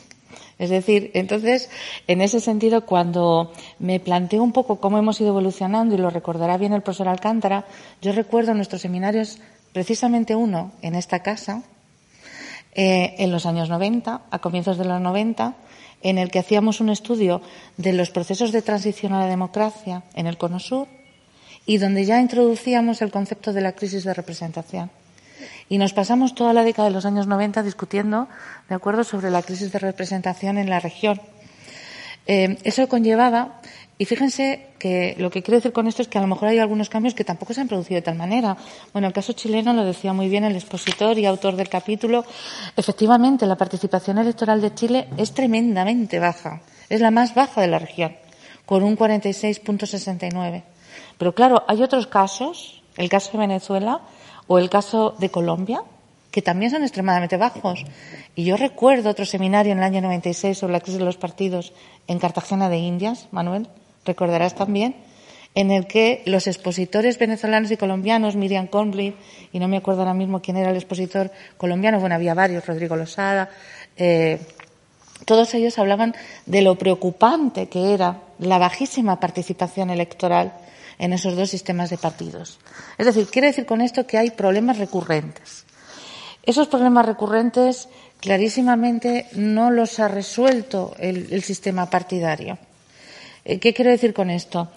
Es 0.63 0.71
decir, 0.71 1.11
entonces, 1.15 1.69
en 2.07 2.21
ese 2.21 2.39
sentido, 2.39 2.87
cuando 2.87 3.51
me 3.81 3.99
planteo 3.99 4.45
un 4.45 4.53
poco 4.53 4.79
cómo 4.79 4.97
hemos 4.97 5.21
ido 5.21 5.31
evolucionando, 5.31 5.97
y 5.97 5.99
lo 5.99 6.09
recordará 6.09 6.57
bien 6.57 6.73
el 6.73 6.83
profesor 6.83 7.09
Alcántara, 7.09 7.67
yo 8.01 8.13
recuerdo 8.13 8.55
nuestros 8.55 8.83
seminarios, 8.83 9.41
precisamente 9.73 10.37
uno 10.37 10.71
en 10.81 10.95
esta 10.95 11.19
casa, 11.19 11.65
eh, 12.77 13.17
en 13.19 13.33
los 13.33 13.45
años 13.45 13.71
90, 13.71 14.23
a 14.31 14.39
comienzos 14.39 14.79
de 14.79 14.85
los 14.85 15.01
90, 15.01 15.57
en 16.01 16.19
el 16.19 16.31
que 16.31 16.39
hacíamos 16.39 16.81
un 16.81 16.91
estudio 16.91 17.43
de 17.77 17.93
los 17.93 18.11
procesos 18.11 18.53
de 18.53 18.63
transición 18.63 19.15
a 19.15 19.19
la 19.19 19.27
democracia 19.27 20.05
en 20.15 20.29
el 20.29 20.39
Cono 20.39 20.61
Sur 20.61 20.87
y 21.67 21.79
donde 21.79 22.05
ya 22.05 22.21
introducíamos 22.21 23.03
el 23.03 23.11
concepto 23.11 23.53
de 23.53 23.63
la 23.63 23.73
crisis 23.73 24.05
de 24.05 24.15
representación. 24.15 24.93
Y 25.73 25.79
nos 25.79 25.95
pasamos 25.95 26.35
toda 26.35 26.53
la 26.53 26.65
década 26.65 26.89
de 26.89 26.95
los 26.95 27.07
años 27.07 27.27
90 27.27 27.63
discutiendo, 27.63 28.29
de 28.69 28.75
acuerdo, 28.75 29.05
sobre 29.05 29.31
la 29.31 29.41
crisis 29.41 29.73
de 29.73 29.79
representación 29.79 30.59
en 30.59 30.69
la 30.69 30.81
región. 30.81 31.19
Eh, 32.27 32.59
eso 32.65 32.87
conllevaba, 32.89 33.63
y 33.97 34.05
fíjense 34.05 34.67
que 34.79 35.17
lo 35.17 35.31
que 35.31 35.43
quiero 35.43 35.57
decir 35.57 35.73
con 35.73 35.87
esto 35.87 36.03
es 36.03 36.09
que 36.09 36.19
a 36.19 36.21
lo 36.21 36.27
mejor 36.27 36.49
hay 36.49 36.59
algunos 36.59 36.91
cambios 36.91 37.15
que 37.15 37.25
tampoco 37.25 37.55
se 37.55 37.63
han 37.63 37.69
producido 37.69 37.97
de 37.97 38.03
tal 38.03 38.17
manera. 38.17 38.55
Bueno, 38.93 39.09
el 39.09 39.15
caso 39.15 39.33
chileno 39.33 39.73
lo 39.73 39.83
decía 39.83 40.13
muy 40.13 40.29
bien 40.29 40.45
el 40.45 40.57
expositor 40.57 41.19
y 41.19 41.25
autor 41.25 41.57
del 41.57 41.71
capítulo. 41.71 42.27
Efectivamente, 42.77 43.47
la 43.47 43.57
participación 43.57 44.19
electoral 44.19 44.61
de 44.61 44.75
Chile 44.75 45.09
es 45.17 45.33
tremendamente 45.33 46.19
baja. 46.19 46.61
Es 46.91 47.01
la 47.01 47.11
más 47.11 47.35
baja 47.35 47.63
de 47.63 47.69
la 47.69 47.79
región, 47.79 48.15
con 48.67 48.83
un 48.83 48.95
46.69. 48.95 50.65
Pero 51.17 51.35
claro, 51.35 51.65
hay 51.67 51.83
otros 51.83 52.07
casos, 52.09 52.83
el 52.99 53.09
caso 53.09 53.33
de 53.33 53.39
Venezuela, 53.39 54.03
o 54.47 54.59
el 54.59 54.71
caso 54.71 55.15
de 55.19 55.31
Colombia, 55.31 55.83
que 56.31 56.43
también 56.43 56.71
son 56.71 56.83
extremadamente 56.83 57.37
bajos. 57.37 57.85
Y 58.35 58.45
yo 58.45 58.57
recuerdo 58.57 59.11
otro 59.11 59.27
seminario 59.27 59.73
en 59.73 59.79
el 59.79 59.85
año 59.85 60.01
96 60.01 60.59
sobre 60.59 60.73
la 60.73 60.81
crisis 60.81 60.99
de 60.99 61.05
los 61.05 61.19
partidos 61.19 61.73
en 62.09 62.19
Cartagena 62.19 62.69
de 62.69 62.79
Indias, 62.79 63.29
Manuel, 63.31 63.69
recordarás 64.05 64.55
también, 64.55 64.97
en 65.55 65.71
el 65.71 65.87
que 65.87 66.23
los 66.25 66.47
expositores 66.47 67.19
venezolanos 67.19 67.71
y 67.71 67.77
colombianos, 67.77 68.37
Miriam 68.37 68.67
Conley, 68.67 69.15
y 69.53 69.59
no 69.59 69.69
me 69.69 69.77
acuerdo 69.77 70.01
ahora 70.01 70.15
mismo 70.15 70.41
quién 70.41 70.57
era 70.57 70.71
el 70.71 70.77
expositor 70.77 71.31
colombiano, 71.59 72.01
bueno, 72.01 72.15
había 72.15 72.33
varios, 72.33 72.67
Rodrigo 72.67 72.97
Losada, 72.97 73.51
eh, 73.97 74.41
todos 75.27 75.55
ellos 75.55 75.79
hablaban 75.79 76.15
de 76.47 76.63
lo 76.63 76.77
preocupante 76.77 77.69
que 77.69 77.95
era 77.95 78.21
la 78.39 78.59
bajísima 78.59 79.21
participación 79.21 79.91
electoral 79.91 80.53
en 80.99 81.13
esos 81.13 81.37
dos 81.37 81.51
sistemas 81.51 81.91
de 81.91 81.99
partidos. 81.99 82.59
Es 82.99 83.07
decir, 83.07 83.27
quiere 83.27 83.49
decir 83.49 83.67
con 83.67 83.81
esto 83.81 84.07
que 84.07 84.19
hay 84.19 84.31
problemas 84.31 84.79
recurrentes. 84.79 85.65
Esos 86.45 86.69
problemas 86.69 87.07
recurrentes 87.07 87.89
clarísimamente 88.21 89.27
no 89.35 89.71
los 89.71 90.01
ha 90.01 90.09
resuelto 90.09 90.95
el, 90.99 91.43
sistema 91.43 91.89
partidario. 91.89 92.59
Eh, 93.45 93.59
¿Qué 93.59 93.73
quiero 93.75 93.91
decir 93.91 94.13
con 94.15 94.31
esto? 94.31 94.69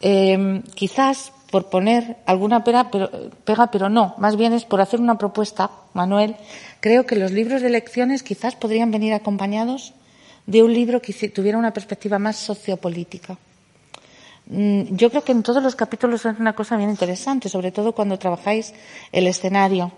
Eh, 0.00 0.62
quizás 0.74 1.32
por 1.54 1.70
poner 1.70 2.16
alguna 2.26 2.64
pega 2.64 2.90
pero, 2.90 3.30
pega, 3.44 3.70
pero 3.70 3.88
no, 3.88 4.16
más 4.18 4.34
bien 4.34 4.52
es 4.52 4.64
por 4.64 4.80
hacer 4.80 4.98
una 4.98 5.18
propuesta, 5.18 5.70
Manuel. 5.92 6.34
Creo 6.80 7.06
que 7.06 7.14
los 7.14 7.30
libros 7.30 7.62
de 7.62 7.70
lecciones 7.70 8.24
quizás 8.24 8.56
podrían 8.56 8.90
venir 8.90 9.14
acompañados 9.14 9.94
de 10.46 10.64
un 10.64 10.74
libro 10.74 11.00
que 11.00 11.12
tuviera 11.28 11.56
una 11.56 11.72
perspectiva 11.72 12.18
más 12.18 12.36
sociopolítica. 12.36 13.38
Mm, 14.46 14.96
yo 14.96 15.10
creo 15.10 15.24
que 15.24 15.32
en 15.32 15.42
todos 15.42 15.62
los 15.62 15.74
capítulos 15.74 16.24
es 16.24 16.38
una 16.38 16.54
cosa 16.54 16.76
bien 16.76 16.90
interesante, 16.90 17.48
sobre 17.48 17.72
todo 17.72 17.92
cuando 17.92 18.18
trabajáis 18.18 18.74
el 19.12 19.26
escenario. 19.26 19.92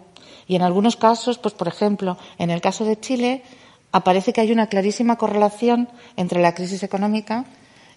Y 0.46 0.56
en 0.56 0.62
algunos 0.62 0.96
casos, 0.96 1.38
pues 1.38 1.54
por 1.54 1.68
ejemplo, 1.68 2.16
en 2.38 2.50
el 2.50 2.60
caso 2.60 2.84
de 2.84 2.98
Chile, 3.00 3.42
aparece 3.92 4.32
que 4.32 4.40
hay 4.40 4.52
una 4.52 4.68
clarísima 4.68 5.16
correlación 5.16 5.88
entre 6.16 6.40
la 6.40 6.54
crisis 6.54 6.82
económica. 6.82 7.44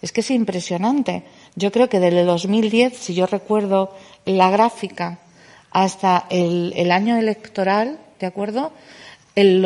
Es 0.02 0.12
que 0.12 0.22
es 0.22 0.32
impresionante. 0.32 1.24
Yo 1.56 1.72
creo 1.72 1.90
que 1.90 2.00
desde 2.00 2.24
2010, 2.24 2.98
si 2.98 3.14
yo 3.14 3.26
recuerdo 3.26 3.94
la 4.26 4.50
gráfica, 4.50 5.20
hasta 5.72 6.26
el, 6.30 6.92
año 6.92 7.18
electoral, 7.18 8.00
¿de 8.20 8.26
acuerdo? 8.26 8.72
El, 9.36 9.64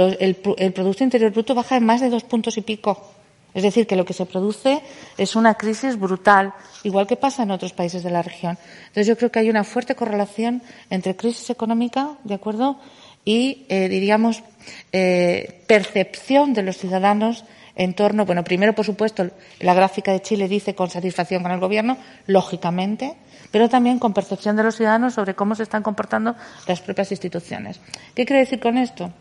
el 0.57 0.73
Producto 0.73 1.03
Interior 1.03 1.31
Bruto 1.31 1.55
baja 1.55 1.77
en 1.77 1.85
más 1.85 2.01
de 2.01 2.09
dos 2.09 2.23
puntos 2.23 2.57
y 2.57 2.61
pico. 2.61 3.12
Es 3.53 3.63
decir, 3.63 3.85
que 3.85 3.95
lo 3.95 4.05
que 4.05 4.13
se 4.13 4.25
produce 4.25 4.81
es 5.17 5.35
una 5.35 5.55
crisis 5.55 5.99
brutal, 5.99 6.53
igual 6.83 7.05
que 7.07 7.15
pasa 7.15 7.43
en 7.43 7.51
otros 7.51 7.73
países 7.73 8.03
de 8.03 8.09
la 8.09 8.21
región. 8.21 8.57
Entonces, 8.87 9.07
yo 9.07 9.17
creo 9.17 9.31
que 9.31 9.39
hay 9.39 9.49
una 9.49 9.63
fuerte 9.63 9.95
correlación 9.95 10.63
entre 10.89 11.15
crisis 11.15 11.49
económica, 11.49 12.17
¿de 12.23 12.33
acuerdo? 12.33 12.79
Y, 13.25 13.65
eh, 13.69 13.87
diríamos, 13.89 14.43
eh, 14.91 15.63
percepción 15.67 16.53
de 16.53 16.63
los 16.63 16.77
ciudadanos 16.77 17.45
en 17.75 17.93
torno, 17.93 18.25
bueno, 18.25 18.43
primero, 18.43 18.73
por 18.73 18.85
supuesto, 18.85 19.29
la 19.59 19.73
gráfica 19.73 20.11
de 20.11 20.21
Chile 20.21 20.47
dice 20.47 20.75
con 20.75 20.89
satisfacción 20.89 21.41
con 21.41 21.51
el 21.51 21.59
gobierno, 21.59 21.97
lógicamente, 22.27 23.15
pero 23.51 23.69
también 23.69 23.99
con 23.99 24.13
percepción 24.13 24.55
de 24.55 24.63
los 24.63 24.75
ciudadanos 24.75 25.13
sobre 25.13 25.35
cómo 25.35 25.55
se 25.55 25.63
están 25.63 25.83
comportando 25.83 26.35
las 26.67 26.81
propias 26.81 27.11
instituciones. 27.11 27.79
¿Qué 28.15 28.25
quiere 28.25 28.41
decir 28.41 28.59
con 28.59 28.77
esto? 28.77 29.11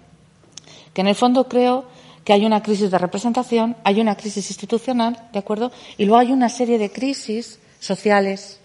Que 0.92 1.00
en 1.00 1.08
el 1.08 1.14
fondo 1.14 1.48
creo 1.48 1.86
que 2.24 2.32
hay 2.32 2.44
una 2.44 2.62
crisis 2.62 2.90
de 2.90 2.98
representación, 2.98 3.76
hay 3.84 4.00
una 4.00 4.16
crisis 4.16 4.48
institucional, 4.50 5.28
¿de 5.32 5.38
acuerdo? 5.38 5.72
Y 5.96 6.04
luego 6.04 6.20
hay 6.20 6.32
una 6.32 6.48
serie 6.48 6.78
de 6.78 6.90
crisis 6.90 7.58
sociales. 7.80 8.58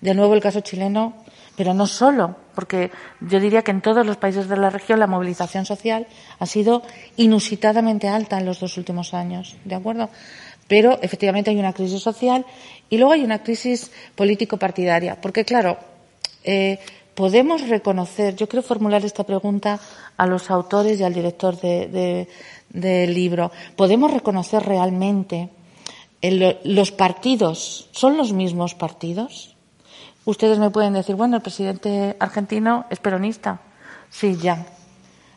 De 0.00 0.14
nuevo 0.14 0.34
el 0.34 0.40
caso 0.40 0.60
chileno, 0.60 1.14
pero 1.56 1.72
no 1.74 1.86
solo, 1.86 2.36
porque 2.54 2.90
yo 3.20 3.40
diría 3.40 3.62
que 3.62 3.70
en 3.70 3.80
todos 3.80 4.04
los 4.04 4.16
países 4.16 4.48
de 4.48 4.56
la 4.56 4.70
región 4.70 4.98
la 4.98 5.06
movilización 5.06 5.64
social 5.64 6.06
ha 6.38 6.46
sido 6.46 6.82
inusitadamente 7.16 8.08
alta 8.08 8.38
en 8.38 8.46
los 8.46 8.60
dos 8.60 8.76
últimos 8.76 9.14
años, 9.14 9.56
¿de 9.64 9.74
acuerdo? 9.74 10.10
Pero 10.66 10.98
efectivamente 11.02 11.50
hay 11.50 11.58
una 11.58 11.72
crisis 11.72 12.02
social 12.02 12.44
y 12.88 12.98
luego 12.98 13.12
hay 13.12 13.22
una 13.22 13.42
crisis 13.42 13.92
político-partidaria, 14.14 15.20
porque 15.20 15.44
claro, 15.44 15.78
eh, 16.42 16.78
podemos 17.14 17.68
reconocer, 17.68 18.36
yo 18.36 18.48
quiero 18.48 18.62
formular 18.62 19.04
esta 19.04 19.24
pregunta 19.24 19.80
a 20.16 20.26
los 20.26 20.50
autores 20.50 21.00
y 21.00 21.04
al 21.04 21.14
director 21.14 21.58
de, 21.60 22.28
del 22.68 23.14
libro, 23.14 23.50
¿podemos 23.76 24.12
reconocer 24.12 24.62
realmente 24.64 25.50
los 26.64 26.92
partidos? 26.92 27.88
¿Son 27.92 28.16
los 28.16 28.32
mismos 28.32 28.74
partidos? 28.74 29.56
Ustedes 30.24 30.58
me 30.58 30.70
pueden 30.70 30.94
decir, 30.94 31.16
bueno, 31.16 31.36
el 31.36 31.42
presidente 31.42 32.16
argentino 32.18 32.86
es 32.90 32.98
peronista. 32.98 33.60
Sí, 34.10 34.36
ya. 34.40 34.66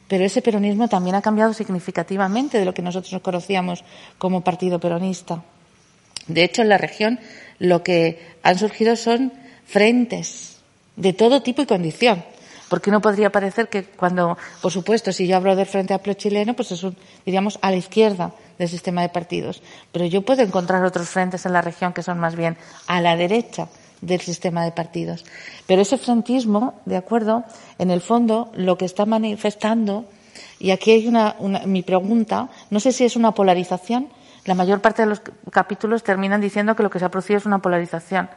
Pero 0.08 0.24
ese 0.24 0.42
peronismo 0.42 0.88
también 0.88 1.16
ha 1.16 1.22
cambiado 1.22 1.54
significativamente 1.54 2.58
de 2.58 2.66
lo 2.66 2.74
que 2.74 2.82
nosotros 2.82 3.22
conocíamos 3.22 3.84
como 4.18 4.42
partido 4.42 4.80
peronista. 4.80 5.44
De 6.28 6.44
hecho, 6.44 6.62
en 6.62 6.70
la 6.70 6.78
región 6.78 7.20
lo 7.60 7.84
que 7.84 8.38
han 8.44 8.58
surgido 8.58 8.96
son 8.96 9.34
frentes 9.66 10.57
de 10.98 11.14
todo 11.14 11.42
tipo 11.42 11.62
y 11.62 11.66
condición. 11.66 12.26
Porque 12.70 12.90
uno 12.90 13.00
podría 13.00 13.32
parecer 13.32 13.70
que 13.70 13.86
cuando, 13.86 14.38
por 14.62 14.74
supuesto, 14.74 15.14
si 15.14 15.26
yo 15.26 15.38
hablo 15.38 15.56
del 15.56 15.66
Frente 15.66 15.94
Amplio 15.94 16.16
chileno, 16.16 16.54
pues 16.54 16.74
es 16.74 16.84
un, 16.84 16.98
diríamos, 17.26 17.60
a 17.62 17.72
la 17.72 17.78
izquierda 17.78 18.34
del 18.58 18.68
sistema 18.68 19.02
de 19.02 19.10
partidos. 19.10 19.64
Pero 19.94 20.06
yo 20.06 20.24
puedo 20.24 20.42
encontrar 20.42 20.84
otros 20.84 21.08
frentes 21.08 21.46
en 21.46 21.54
la 21.54 21.62
región 21.62 21.94
que 21.94 22.04
son 22.04 22.20
más 22.20 22.36
bien 22.36 22.58
a 22.88 23.00
la 23.00 23.16
derecha 23.16 23.70
del 24.02 24.20
sistema 24.20 24.66
de 24.66 24.72
partidos. 24.72 25.26
Pero 25.66 25.82
ese 25.82 25.98
frentismo, 25.98 26.74
de 26.86 26.98
acuerdo, 26.98 27.46
en 27.80 27.90
el 27.90 28.02
fondo 28.02 28.52
lo 28.54 28.78
que 28.78 28.86
está 28.86 29.06
manifestando, 29.06 30.06
y 30.60 30.72
aquí 30.72 30.92
hay 30.92 31.08
una, 31.08 31.36
mi 31.66 31.84
pregunta, 31.84 32.50
no 32.70 32.80
sé 32.82 32.92
si 32.92 33.06
es 33.06 33.16
una 33.16 33.32
polarización, 33.32 34.10
la 34.46 34.56
mayor 34.56 34.82
parte 34.82 35.04
de 35.04 35.10
los 35.10 35.22
capítulos 35.52 36.04
terminan 36.04 36.42
diciendo 36.42 36.76
que 36.76 36.84
lo 36.84 36.90
que 36.90 37.00
se 37.00 37.06
ha 37.06 37.12
producido 37.12 37.38
es 37.38 37.46
una 37.46 37.60
polarización. 37.60 38.30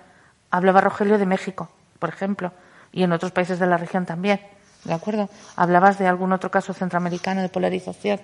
Hablaba 0.50 0.80
Rogelio 0.80 1.18
de 1.18 1.26
México, 1.26 1.68
por 2.00 2.08
ejemplo, 2.08 2.52
y 2.92 3.04
en 3.04 3.12
otros 3.12 3.30
países 3.30 3.60
de 3.60 3.66
la 3.66 3.76
región 3.76 4.04
también, 4.06 4.40
¿de 4.82 4.92
acuerdo? 4.92 5.30
Hablabas 5.54 6.00
de 6.00 6.08
algún 6.08 6.32
otro 6.32 6.50
caso 6.50 6.72
centroamericano 6.72 7.42
de 7.42 7.48
polarización. 7.48 8.18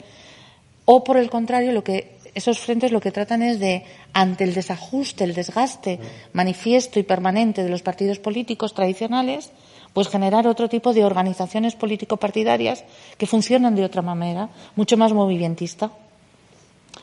O, 0.85 1.05
por 1.05 1.17
el 1.17 1.31
contrario, 1.31 1.71
lo 1.71 1.85
que 1.85 2.19
esos 2.35 2.59
frentes 2.59 2.93
lo 2.93 3.01
que 3.01 3.13
tratan 3.13 3.43
es 3.43 3.61
de, 3.61 3.85
ante 4.13 4.45
el 4.45 4.53
desajuste, 4.53 5.25
el 5.25 5.35
desgaste 5.35 5.99
manifiesto 6.35 6.99
y 6.99 7.03
permanente 7.03 7.63
de 7.63 7.71
los 7.71 7.83
partidos 7.83 8.19
políticos 8.19 8.75
tradicionales, 8.75 9.53
pues 9.95 10.09
generar 10.09 10.47
otro 10.47 10.69
tipo 10.69 10.93
de 10.93 11.05
organizaciones 11.05 11.75
político-partidarias 11.75 12.85
que 13.17 13.27
funcionan 13.27 13.75
de 13.75 13.85
otra 13.85 14.03
manera, 14.03 14.51
mucho 14.77 14.99
más 14.99 15.15
movimentista. 15.15 15.91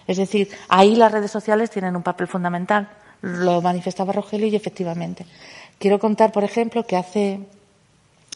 Es 0.06 0.18
decir, 0.18 0.50
ahí 0.70 0.96
las 0.96 1.12
redes 1.12 1.32
sociales 1.32 1.72
tienen 1.72 1.96
un 1.96 2.04
papel 2.04 2.28
fundamental. 2.28 2.90
Lo 3.24 3.62
manifestaba 3.62 4.14
Rogelio 4.14 4.48
y 4.48 4.56
efectivamente. 4.56 5.26
Quiero 5.80 6.00
contar, 6.00 6.32
por 6.32 6.44
ejemplo, 6.44 6.86
que 6.86 6.96
hace, 6.96 7.40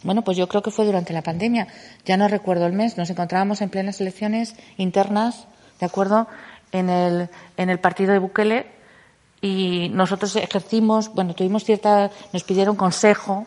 bueno, 0.03 0.23
pues 0.23 0.37
yo 0.37 0.47
creo 0.47 0.61
que 0.61 0.71
fue 0.71 0.85
durante 0.85 1.13
la 1.13 1.21
pandemia, 1.21 1.67
ya 2.05 2.17
no 2.17 2.27
recuerdo 2.27 2.65
el 2.65 2.73
mes, 2.73 2.97
nos 2.97 3.09
encontrábamos 3.09 3.61
en 3.61 3.69
plenas 3.69 4.01
elecciones 4.01 4.55
internas, 4.77 5.47
¿de 5.79 5.85
acuerdo? 5.85 6.27
en 6.71 6.89
el, 6.89 7.29
en 7.57 7.69
el 7.69 7.79
partido 7.79 8.13
de 8.13 8.19
Bukele 8.19 8.67
y 9.41 9.89
nosotros 9.89 10.35
ejercimos, 10.35 11.13
bueno, 11.13 11.33
tuvimos 11.35 11.63
cierta, 11.63 12.11
nos 12.33 12.43
pidieron 12.43 12.75
consejo 12.75 13.45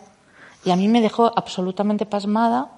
y 0.65 0.71
a 0.71 0.77
mí 0.77 0.89
me 0.89 1.01
dejó 1.01 1.33
absolutamente 1.37 2.07
pasmada 2.07 2.73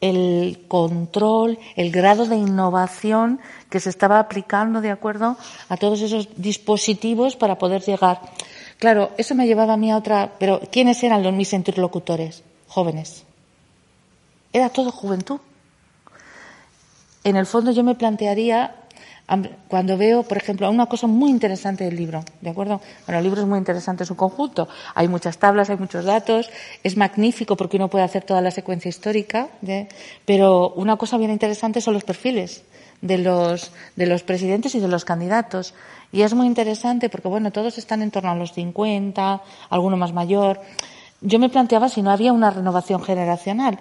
el 0.00 0.64
control, 0.68 1.58
el 1.76 1.90
grado 1.90 2.26
de 2.26 2.36
innovación 2.36 3.40
que 3.70 3.80
se 3.80 3.90
estaba 3.90 4.18
aplicando 4.18 4.80
de 4.80 4.90
acuerdo 4.90 5.36
a 5.68 5.76
todos 5.76 6.00
esos 6.00 6.28
dispositivos 6.36 7.36
para 7.36 7.58
poder 7.58 7.82
llegar. 7.82 8.20
Claro, 8.78 9.12
eso 9.16 9.34
me 9.34 9.46
llevaba 9.46 9.74
a 9.74 9.76
mí 9.76 9.90
a 9.90 9.96
otra, 9.96 10.32
pero 10.38 10.60
¿quiénes 10.70 11.02
eran 11.02 11.22
los 11.22 11.32
mis 11.32 11.52
interlocutores? 11.52 12.42
Jóvenes. 12.68 13.24
Era 14.52 14.68
todo 14.68 14.90
juventud. 14.90 15.40
En 17.22 17.36
el 17.36 17.46
fondo 17.46 17.70
yo 17.70 17.82
me 17.82 17.94
plantearía 17.94 18.76
cuando 19.68 19.96
veo, 19.96 20.22
por 20.22 20.36
ejemplo, 20.36 20.70
una 20.70 20.84
cosa 20.84 21.06
muy 21.06 21.30
interesante 21.30 21.84
del 21.84 21.96
libro, 21.96 22.22
¿de 22.42 22.50
acuerdo? 22.50 22.82
Bueno, 23.06 23.18
el 23.18 23.24
libro 23.24 23.40
es 23.40 23.46
muy 23.46 23.58
interesante 23.58 24.02
en 24.02 24.06
su 24.06 24.16
conjunto. 24.16 24.68
Hay 24.94 25.08
muchas 25.08 25.38
tablas, 25.38 25.70
hay 25.70 25.78
muchos 25.78 26.04
datos, 26.04 26.50
es 26.82 26.96
magnífico 26.98 27.56
porque 27.56 27.78
uno 27.78 27.88
puede 27.88 28.04
hacer 28.04 28.22
toda 28.24 28.42
la 28.42 28.50
secuencia 28.50 28.90
histórica, 28.90 29.48
pero 30.26 30.74
una 30.74 30.96
cosa 30.96 31.16
bien 31.16 31.30
interesante 31.30 31.80
son 31.80 31.94
los 31.94 32.04
perfiles 32.04 32.64
de 33.04 33.18
los, 33.18 33.70
de 33.96 34.06
los 34.06 34.22
presidentes 34.22 34.74
y 34.74 34.80
de 34.80 34.88
los 34.88 35.04
candidatos. 35.04 35.74
Y 36.10 36.22
es 36.22 36.32
muy 36.32 36.46
interesante 36.46 37.10
porque, 37.10 37.28
bueno, 37.28 37.52
todos 37.52 37.76
están 37.76 38.00
en 38.00 38.10
torno 38.10 38.30
a 38.30 38.34
los 38.34 38.52
50, 38.54 39.42
alguno 39.68 39.96
más 39.98 40.14
mayor. 40.14 40.60
Yo 41.20 41.38
me 41.38 41.50
planteaba 41.50 41.90
si 41.90 42.00
no 42.00 42.10
había 42.10 42.32
una 42.32 42.50
renovación 42.50 43.02
generacional. 43.02 43.78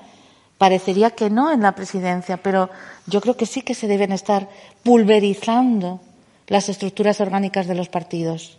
Parecería 0.58 1.12
que 1.12 1.30
no 1.30 1.52
en 1.52 1.62
la 1.62 1.74
presidencia, 1.74 2.38
pero 2.38 2.70
yo 3.08 3.22
creo 3.22 3.38
que 3.38 3.46
sí 3.46 3.62
que 3.62 3.76
se 3.76 3.88
deben 3.88 4.12
estar 4.12 4.50
pulverizando 4.84 6.02
las 6.48 6.68
estructuras 6.68 7.22
orgánicas 7.22 7.66
de 7.66 7.76
los 7.76 7.88
partidos. 7.88 8.58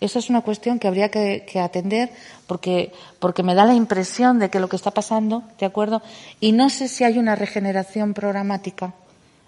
Esa 0.00 0.18
es 0.18 0.30
una 0.30 0.40
cuestión 0.40 0.80
que 0.80 0.88
habría 0.88 1.10
que, 1.10 1.46
atender 1.60 2.10
porque, 2.48 2.92
porque 3.20 3.44
me 3.44 3.54
da 3.54 3.64
la 3.64 3.74
impresión 3.74 4.40
de 4.40 4.50
que 4.50 4.58
lo 4.58 4.68
que 4.68 4.74
está 4.74 4.90
pasando, 4.90 5.44
¿de 5.60 5.66
acuerdo? 5.66 6.02
Y 6.40 6.50
no 6.50 6.70
sé 6.70 6.88
si 6.88 7.04
hay 7.04 7.18
una 7.18 7.36
regeneración 7.36 8.12
programática. 8.12 8.94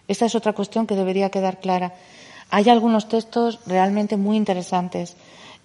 Esa 0.08 0.26
es 0.26 0.34
otra 0.34 0.52
cuestión 0.52 0.86
que 0.86 0.96
debería 0.96 1.30
quedar 1.30 1.60
clara. 1.60 1.94
Hay 2.50 2.68
algunos 2.68 3.08
textos 3.08 3.60
realmente 3.66 4.16
muy 4.16 4.36
interesantes. 4.36 5.16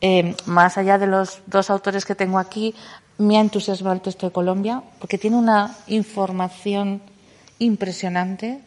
Eh, 0.01 0.35
más 0.45 0.77
allá 0.77 0.97
de 0.97 1.07
los 1.07 1.41
dos 1.45 1.69
autores 1.69 2.05
que 2.05 2.15
tengo 2.15 2.39
aquí, 2.39 2.73
me 3.17 3.37
ha 3.37 3.41
entusiasmado 3.41 3.95
el 3.95 4.01
texto 4.01 4.27
de 4.27 4.31
Colombia 4.31 4.81
porque 4.99 5.17
tiene 5.17 5.35
una 5.35 5.75
información 5.87 7.01
impresionante 7.59 8.61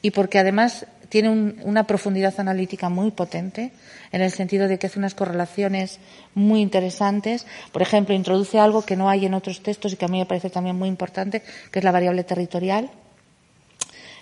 y 0.00 0.12
porque 0.12 0.38
además 0.38 0.86
tiene 1.10 1.54
una 1.64 1.84
profundidad 1.84 2.34
analítica 2.38 2.88
muy 2.88 3.10
potente 3.10 3.72
en 4.12 4.20
el 4.20 4.30
sentido 4.30 4.68
de 4.68 4.78
que 4.78 4.86
hace 4.86 4.98
unas 4.98 5.14
correlaciones 5.14 6.00
muy 6.34 6.60
interesantes. 6.60 7.46
Por 7.72 7.82
ejemplo, 7.82 8.14
introduce 8.14 8.58
algo 8.58 8.82
que 8.82 8.96
no 8.96 9.08
hay 9.08 9.26
en 9.26 9.34
otros 9.34 9.62
textos 9.62 9.92
y 9.92 9.96
que 9.96 10.04
a 10.04 10.08
mí 10.08 10.18
me 10.18 10.26
parece 10.26 10.50
también 10.50 10.76
muy 10.76 10.88
importante, 10.88 11.42
que 11.70 11.78
es 11.78 11.84
la 11.84 11.92
variable 11.92 12.24
territorial. 12.24 12.90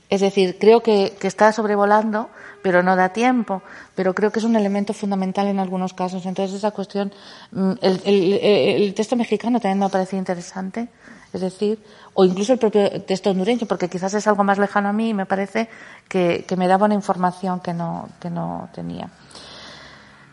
Es 0.08 0.20
decir, 0.20 0.56
creo 0.58 0.82
que, 0.82 1.16
está 1.22 1.52
sobrevolando, 1.52 2.30
pero 2.62 2.82
no 2.82 2.94
da 2.94 3.10
tiempo. 3.10 3.62
Pero 3.94 4.14
creo 4.14 4.30
que 4.30 4.38
es 4.38 4.44
un 4.44 4.54
elemento 4.54 4.92
fundamental 4.94 5.48
en 5.48 5.58
algunos 5.58 5.94
casos. 5.94 6.26
Entonces, 6.26 6.56
esa 6.56 6.70
cuestión, 6.70 7.12
mm, 7.50 7.72
el, 7.82 8.94
texto 8.94 9.16
mexicano 9.16 9.58
también 9.58 9.80
me 9.80 9.88
parece 9.88 10.16
interesante. 10.16 10.88
Es 11.32 11.40
decir, 11.40 11.82
o 12.14 12.24
incluso 12.24 12.52
el 12.52 12.58
propio 12.58 13.02
texto 13.02 13.30
hondureño, 13.30 13.66
porque 13.66 13.88
quizás 13.88 14.14
es 14.14 14.26
algo 14.26 14.44
más 14.44 14.58
lejano 14.58 14.88
a 14.88 14.92
mí 14.92 15.10
y 15.10 15.14
me 15.14 15.26
parece 15.26 15.68
que, 16.08 16.44
me 16.56 16.68
daba 16.68 16.86
una 16.86 16.94
información 16.94 17.60
que 17.60 17.74
no, 17.74 18.08
que 18.20 18.30
no 18.30 18.68
tenía. 18.72 19.10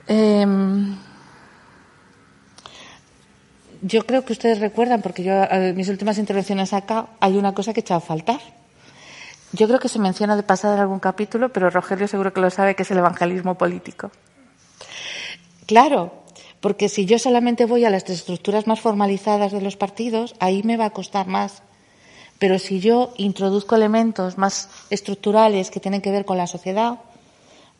Em, 0.08 0.96
yo 3.82 4.06
creo 4.06 4.24
que 4.24 4.34
ustedes 4.34 4.60
recuerdan, 4.60 5.02
porque 5.02 5.24
yo 5.24 5.34
en 5.50 5.76
mis 5.76 5.90
últimas 5.90 6.18
intervenciones 6.20 6.74
acá 6.74 7.08
hay 7.20 7.38
una 7.38 7.54
cosa 7.54 7.74
que 7.74 7.80
he 7.80 7.84
echado 7.84 7.98
a 7.98 8.02
faltar 8.02 8.40
yo 9.54 9.68
creo 9.68 9.80
que 9.80 9.88
se 9.88 10.00
menciona 10.00 10.36
de 10.36 10.44
pasada 10.44 10.76
en 10.76 10.82
algún 10.82 11.00
capítulo, 11.00 11.50
pero 11.50 11.70
Rogelio 11.70 12.08
seguro 12.08 12.34
que 12.34 12.42
lo 12.42 12.50
sabe, 12.50 12.76
que 12.76 12.84
es 12.84 12.92
el 12.92 12.98
evangelismo 12.98 13.56
político. 13.56 14.12
Claro, 15.68 16.12
porque 16.60 16.90
si 16.90 17.06
yo 17.06 17.20
solamente 17.20 17.66
voy 17.66 17.86
a 17.86 17.90
las 17.90 18.10
estructuras 18.10 18.68
más 18.68 18.82
formalizadas 18.82 19.52
de 19.52 19.62
los 19.62 19.78
partidos, 19.78 20.36
ahí 20.40 20.64
me 20.64 20.76
va 20.76 20.86
a 20.86 20.90
costar 20.90 21.28
más. 21.28 21.62
Pero 22.40 22.58
si 22.58 22.80
yo 22.80 23.14
introduzco 23.18 23.76
elementos 23.76 24.38
más 24.38 24.70
estructurales 24.90 25.70
que 25.70 25.80
tienen 25.80 26.02
que 26.02 26.12
ver 26.12 26.26
con 26.26 26.38
la 26.38 26.48
sociedad, 26.48 27.00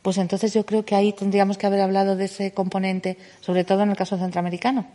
pues 0.04 0.18
entonces 0.18 0.54
yo 0.54 0.66
creo 0.66 0.86
que 0.86 0.96
ahí 0.96 1.12
tendríamos 1.12 1.58
que 1.58 1.66
haber 1.66 1.82
hablado 1.82 2.16
de 2.16 2.26
ese 2.26 2.54
componente, 2.54 3.18
sobre 3.42 3.64
todo 3.64 3.82
en 3.82 3.90
el 3.90 3.98
caso 3.98 4.18
centroamericano. 4.18 4.86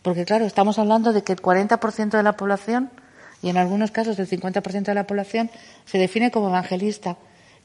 Porque 0.00 0.24
claro, 0.24 0.46
estamos 0.46 0.78
hablando 0.78 1.12
de 1.12 1.22
que 1.22 1.32
el 1.32 1.42
40% 1.42 2.10
de 2.10 2.22
la 2.22 2.36
población 2.36 2.90
y 3.44 3.50
en 3.50 3.58
algunos 3.58 3.90
casos 3.90 4.18
el 4.18 4.26
50% 4.26 4.84
de 4.84 4.94
la 4.94 5.06
población 5.06 5.50
se 5.84 5.98
define 5.98 6.30
como 6.30 6.48
evangelista. 6.48 7.18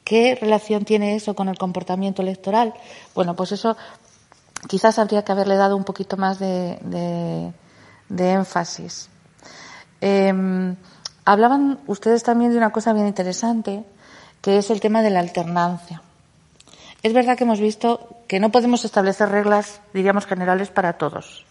¿Qué 0.03 0.37
relación 0.39 0.83
tiene 0.83 1.15
eso 1.15 1.35
con 1.35 1.47
el 1.47 1.57
comportamiento 1.57 2.21
electoral? 2.21 2.73
Bueno, 3.15 3.33
pues 3.33 3.53
eso 3.53 3.77
quizás 4.67 4.99
habría 4.99 5.23
que 5.23 5.31
haberle 5.31 5.55
dado 5.55 5.77
un 5.77 5.85
poquito 5.85 6.17
más 6.17 6.37
de, 6.37 7.53
énfasis. 8.09 9.07
Em, 10.01 10.75
hablaban 11.23 11.79
ustedes 11.87 12.23
también 12.23 12.51
de 12.51 12.57
una 12.57 12.73
cosa 12.73 12.91
bien 12.91 13.07
interesante, 13.07 13.85
que 14.41 14.57
es 14.57 14.71
el 14.71 14.81
tema 14.81 15.01
de 15.01 15.11
la 15.11 15.21
alternancia. 15.21 16.01
Es 17.03 17.13
verdad 17.13 17.37
que 17.37 17.45
hemos 17.45 17.61
visto 17.61 18.17
que 18.27 18.41
no 18.41 18.51
podemos 18.51 18.83
establecer 18.83 19.29
reglas, 19.29 19.79
diríamos, 19.93 20.25
generales 20.25 20.71
para 20.71 20.97
todos. 20.97 21.45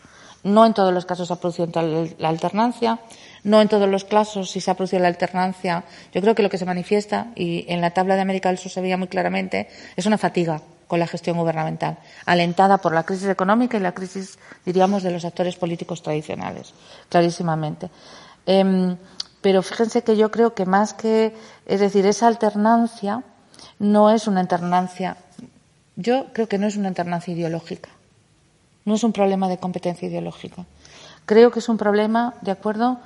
No 0.45 0.67
en 0.67 0.75
todos 0.75 0.93
los 0.93 1.07
casos 1.07 1.31
ha 1.31 1.41
producido 1.41 1.71
la 2.19 2.29
alternancia, 2.29 3.01
no 3.45 3.61
en 3.61 3.69
todos 3.69 3.89
los 3.89 4.05
casos, 4.05 4.51
si 4.51 4.61
se 4.61 4.71
ha 4.71 4.75
producido 4.75 5.03
la 5.03 5.09
alternancia, 5.09 5.85
yo 6.13 6.21
creo 6.21 6.35
que 6.35 6.43
lo 6.43 6.51
que 6.51 6.59
se 6.59 6.65
manifiesta, 6.65 7.29
y 7.35 7.65
en 7.69 7.81
la 7.81 7.91
tabla 7.91 8.17
de 8.17 8.23
América 8.23 8.49
del 8.49 8.59
Sur 8.59 8.71
se 8.71 8.81
veía 8.81 8.97
muy 8.97 9.09
claramente, 9.09 9.69
es 9.97 10.07
una 10.07 10.19
fatiga 10.19 10.61
con 10.89 10.99
la 10.99 11.07
gestión 11.07 11.37
gubernamental, 11.37 11.99
alentada 12.25 12.79
por 12.79 12.95
la 12.95 13.05
crisis 13.05 13.29
económica 13.29 13.77
y 13.77 13.81
la 13.81 13.93
crisis, 13.93 14.39
diríamos, 14.65 15.03
de 15.03 15.11
los 15.11 15.25
actores 15.25 15.57
políticos 15.57 16.03
tradicionales, 16.03 16.73
clarísimamente. 17.11 17.91
Em, 18.47 18.97
pero 19.43 19.63
fíjense 19.63 20.03
que 20.03 20.17
yo 20.17 20.31
creo 20.31 20.55
que 20.55 20.65
más 20.65 20.95
que, 20.95 21.35
es 21.67 21.81
decir, 21.81 22.07
esa 22.07 22.27
alternancia 22.27 23.23
no 23.79 24.11
es 24.11 24.27
una 24.27 24.41
alternancia, 24.41 25.19
yo 25.97 26.27
creo 26.33 26.49
que 26.49 26.59
no 26.59 26.67
es 26.67 26.77
una 26.77 26.89
alternancia 26.89 27.35
ideológica, 27.35 27.91
no 28.85 28.95
es 28.95 29.05
un 29.05 29.13
problema 29.13 29.49
de 29.49 29.59
competencia 29.59 30.09
ideológica. 30.09 30.65
Creo 31.27 31.51
que 31.51 31.59
es 31.59 31.69
un 31.69 31.77
problema, 31.77 32.35
de 32.41 32.53
acuerdo, 32.53 33.01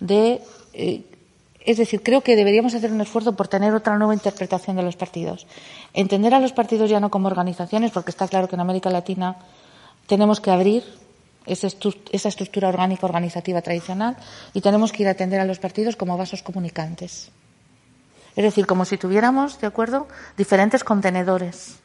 de. 0.00 0.40
Eh, 0.72 1.02
es 1.64 1.78
decir, 1.78 2.00
creo 2.02 2.20
que 2.20 2.36
deberíamos 2.36 2.74
hacer 2.74 2.92
un 2.92 3.00
esfuerzo 3.00 3.34
por 3.34 3.48
tener 3.48 3.74
otra 3.74 3.98
nueva 3.98 4.14
interpretación 4.14 4.76
de 4.76 4.84
los 4.84 4.94
partidos. 4.94 5.48
Entender 5.94 6.32
a 6.32 6.38
los 6.38 6.52
partidos 6.52 6.88
ya 6.88 7.00
no 7.00 7.10
como 7.10 7.26
organizaciones, 7.26 7.90
porque 7.90 8.12
está 8.12 8.28
claro 8.28 8.46
que 8.46 8.54
en 8.54 8.60
América 8.60 8.88
Latina 8.88 9.36
tenemos 10.06 10.40
que 10.40 10.52
abrir 10.52 10.84
esa 11.46 12.28
estructura 12.28 12.68
orgánica 12.68 13.06
organizativa 13.06 13.62
tradicional 13.62 14.16
y 14.54 14.60
tenemos 14.60 14.92
que 14.92 15.02
ir 15.02 15.08
a 15.08 15.12
atender 15.12 15.40
a 15.40 15.44
los 15.44 15.58
partidos 15.58 15.96
como 15.96 16.16
vasos 16.16 16.42
comunicantes. 16.42 17.30
Es 18.36 18.44
decir, 18.44 18.66
como 18.66 18.84
si 18.84 18.98
tuviéramos, 18.98 19.58
¿de 19.60 19.66
acuerdo?, 19.66 20.06
diferentes 20.36 20.84
contenedores. 20.84 21.78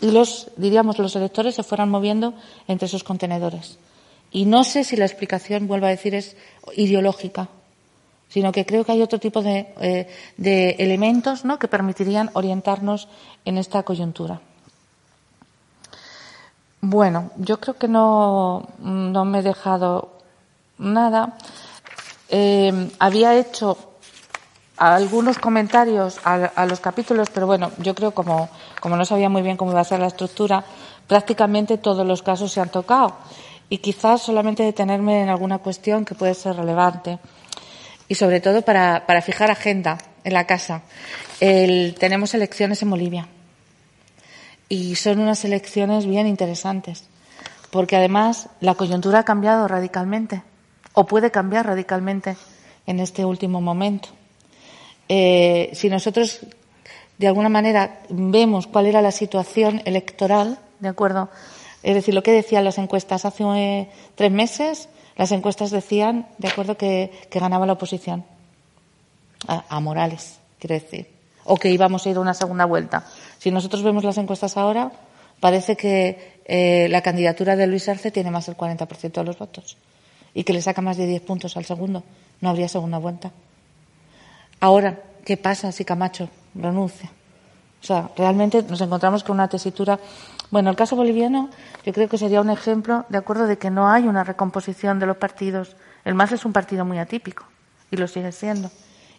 Y 0.00 0.10
los, 0.12 0.50
diríamos, 0.56 0.98
los 0.98 1.16
electores 1.16 1.54
se 1.56 1.62
fueran 1.62 1.90
moviendo 1.90 2.34
entre 2.68 2.86
esos 2.86 3.04
contenedores. 3.04 3.78
Y 4.32 4.46
no 4.46 4.64
sé 4.64 4.84
si 4.84 4.96
la 4.96 5.04
explicación, 5.04 5.68
vuelvo 5.68 5.86
a 5.86 5.90
decir, 5.90 6.14
es 6.14 6.36
ideológica, 6.74 7.48
sino 8.28 8.50
que 8.50 8.64
creo 8.64 8.84
que 8.84 8.92
hay 8.92 9.02
otro 9.02 9.20
tipo 9.20 9.42
de, 9.42 9.74
eh, 9.80 10.76
elementos 10.78 11.44
¿no? 11.44 11.58
que 11.58 11.68
permitirían 11.68 12.30
orientarnos 12.32 13.08
en 13.44 13.58
esta 13.58 13.82
coyuntura. 13.82 14.40
Bueno, 16.80 17.30
yo 17.36 17.60
creo 17.60 17.74
que 17.76 17.88
no, 17.88 18.68
no 18.80 19.24
me 19.24 19.40
he 19.40 19.42
dejado 19.42 20.18
nada. 20.78 21.36
Eh, 22.28 22.90
había 22.98 23.38
hecho 23.38 23.76
algunos 24.78 25.38
comentarios 25.38 26.18
a, 26.24 26.66
los 26.66 26.80
capítulos, 26.80 27.30
pero 27.30 27.46
bueno, 27.46 27.70
yo 27.78 27.94
creo 27.94 28.12
como, 28.12 28.48
como 28.80 28.96
no 28.96 29.04
sabía 29.04 29.28
muy 29.28 29.42
bien 29.42 29.56
cómo 29.56 29.70
iba 29.70 29.80
a 29.80 29.84
ser 29.84 30.00
la 30.00 30.08
estructura, 30.08 30.64
prácticamente 31.06 31.78
todos 31.78 32.04
los 32.06 32.22
casos 32.22 32.50
se 32.50 32.60
han 32.60 32.70
tocado. 32.70 33.16
Y 33.72 33.78
quizás 33.78 34.20
solamente 34.20 34.62
detenerme 34.62 35.22
en 35.22 35.30
alguna 35.30 35.56
cuestión 35.56 36.04
que 36.04 36.14
puede 36.14 36.34
ser 36.34 36.56
relevante. 36.56 37.18
Y 38.06 38.16
sobre 38.16 38.42
todo 38.42 38.60
para, 38.60 39.06
para 39.06 39.22
fijar 39.22 39.50
agenda 39.50 39.96
en 40.24 40.34
la 40.34 40.46
casa. 40.46 40.82
Tenemos 41.40 42.34
elecciones 42.34 42.82
en 42.82 42.90
Bolivia 42.90 43.28
y 44.68 44.94
son 44.96 45.20
unas 45.20 45.42
elecciones 45.46 46.04
bien 46.04 46.26
interesantes, 46.26 47.04
porque 47.70 47.96
además 47.96 48.50
la 48.60 48.74
coyuntura 48.74 49.20
ha 49.20 49.24
cambiado 49.24 49.66
radicalmente, 49.68 50.42
o 50.92 51.06
puede 51.06 51.30
cambiar 51.30 51.64
radicalmente 51.64 52.36
en 52.86 53.00
este 53.00 53.24
último 53.24 53.62
momento. 53.62 54.10
Eh, 55.08 55.70
si 55.72 55.88
nosotros 55.88 56.40
de 57.16 57.26
alguna 57.26 57.48
manera 57.48 58.00
vemos 58.10 58.66
cuál 58.66 58.84
era 58.84 59.00
la 59.00 59.12
situación 59.12 59.80
electoral, 59.86 60.58
¿de 60.78 60.88
acuerdo? 60.88 61.30
Es 61.82 61.94
decir, 61.94 62.14
lo 62.14 62.22
que 62.22 62.32
decían 62.32 62.64
las 62.64 62.78
encuestas 62.78 63.24
hace 63.24 63.44
eh, 63.44 63.88
tres 64.14 64.30
meses, 64.30 64.88
las 65.16 65.32
encuestas 65.32 65.70
decían, 65.70 66.28
de 66.38 66.48
acuerdo, 66.48 66.76
que, 66.76 67.10
ganaba 67.30 67.66
la 67.66 67.72
oposición. 67.74 68.24
a 69.46 69.80
Morales, 69.80 70.38
quiero 70.58 70.74
decir. 70.74 71.08
O 71.44 71.56
que 71.56 71.70
íbamos 71.70 72.06
a 72.06 72.10
ir 72.10 72.16
a 72.16 72.20
una 72.20 72.34
segunda 72.34 72.64
vuelta. 72.64 73.04
Si 73.38 73.50
nosotros 73.50 73.82
vemos 73.82 74.04
las 74.04 74.16
encuestas 74.18 74.56
ahora, 74.56 74.92
parece 75.40 75.76
que 75.76 76.38
eh, 76.44 76.86
la 76.88 77.02
candidatura 77.02 77.56
de 77.56 77.66
Luis 77.66 77.88
Arce 77.88 78.12
tiene 78.12 78.30
más 78.30 78.46
del 78.46 78.56
40% 78.56 79.12
de 79.12 79.24
los 79.24 79.38
votos 79.38 79.76
y 80.34 80.44
que 80.44 80.52
le 80.52 80.62
saca 80.62 80.80
más 80.82 80.96
de 80.96 81.06
10 81.06 81.22
puntos 81.22 81.56
al 81.56 81.64
segundo. 81.64 82.04
No 82.40 82.48
habría 82.48 82.68
segunda 82.68 82.98
vuelta. 82.98 83.32
Ahora, 84.60 85.00
¿qué 85.24 85.36
pasa 85.36 85.72
si 85.72 85.84
Camacho 85.84 86.28
renuncia? 86.54 87.10
O 87.82 87.84
sea, 87.84 88.10
realmente 88.16 88.62
nos 88.62 88.80
encontramos 88.80 89.24
con 89.24 89.34
una 89.34 89.48
tesitura. 89.48 89.98
Bueno, 90.52 90.70
el 90.70 90.76
caso 90.76 90.94
boliviano 90.96 91.48
yo 91.84 91.92
creo 91.92 92.08
que 92.08 92.18
sería 92.18 92.42
un 92.42 92.50
ejemplo 92.50 93.06
de 93.08 93.18
acuerdo 93.18 93.46
de 93.46 93.56
que 93.58 93.70
no 93.70 93.88
hay 93.88 94.06
una 94.06 94.22
recomposición 94.22 95.00
de 95.00 95.06
los 95.06 95.16
partidos. 95.16 95.74
El 96.04 96.14
MAS 96.14 96.32
es 96.32 96.44
un 96.44 96.52
partido 96.52 96.84
muy 96.84 96.98
atípico 96.98 97.44
y 97.90 97.96
lo 97.96 98.06
sigue 98.06 98.30
siendo. 98.32 98.70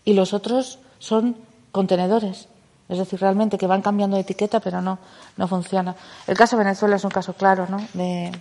Y 0.06 0.14
los 0.14 0.34
otros 0.34 0.80
son 1.00 1.36
contenedores. 1.72 2.48
Es 2.88 3.00
decir, 3.00 3.20
realmente 3.20 3.58
que 3.58 3.66
van 3.66 3.82
cambiando 3.82 4.16
de 4.16 4.22
etiqueta, 4.22 4.60
pero 4.60 4.80
no, 4.82 5.00
no 5.36 5.48
funciona. 5.48 5.96
El 6.28 6.38
caso 6.38 6.56
de 6.56 6.66
Venezuela 6.66 6.98
es 6.98 7.04
un 7.04 7.10
caso 7.10 7.34
claro, 7.34 7.66
¿no? 7.68 7.78
De, 7.94 8.32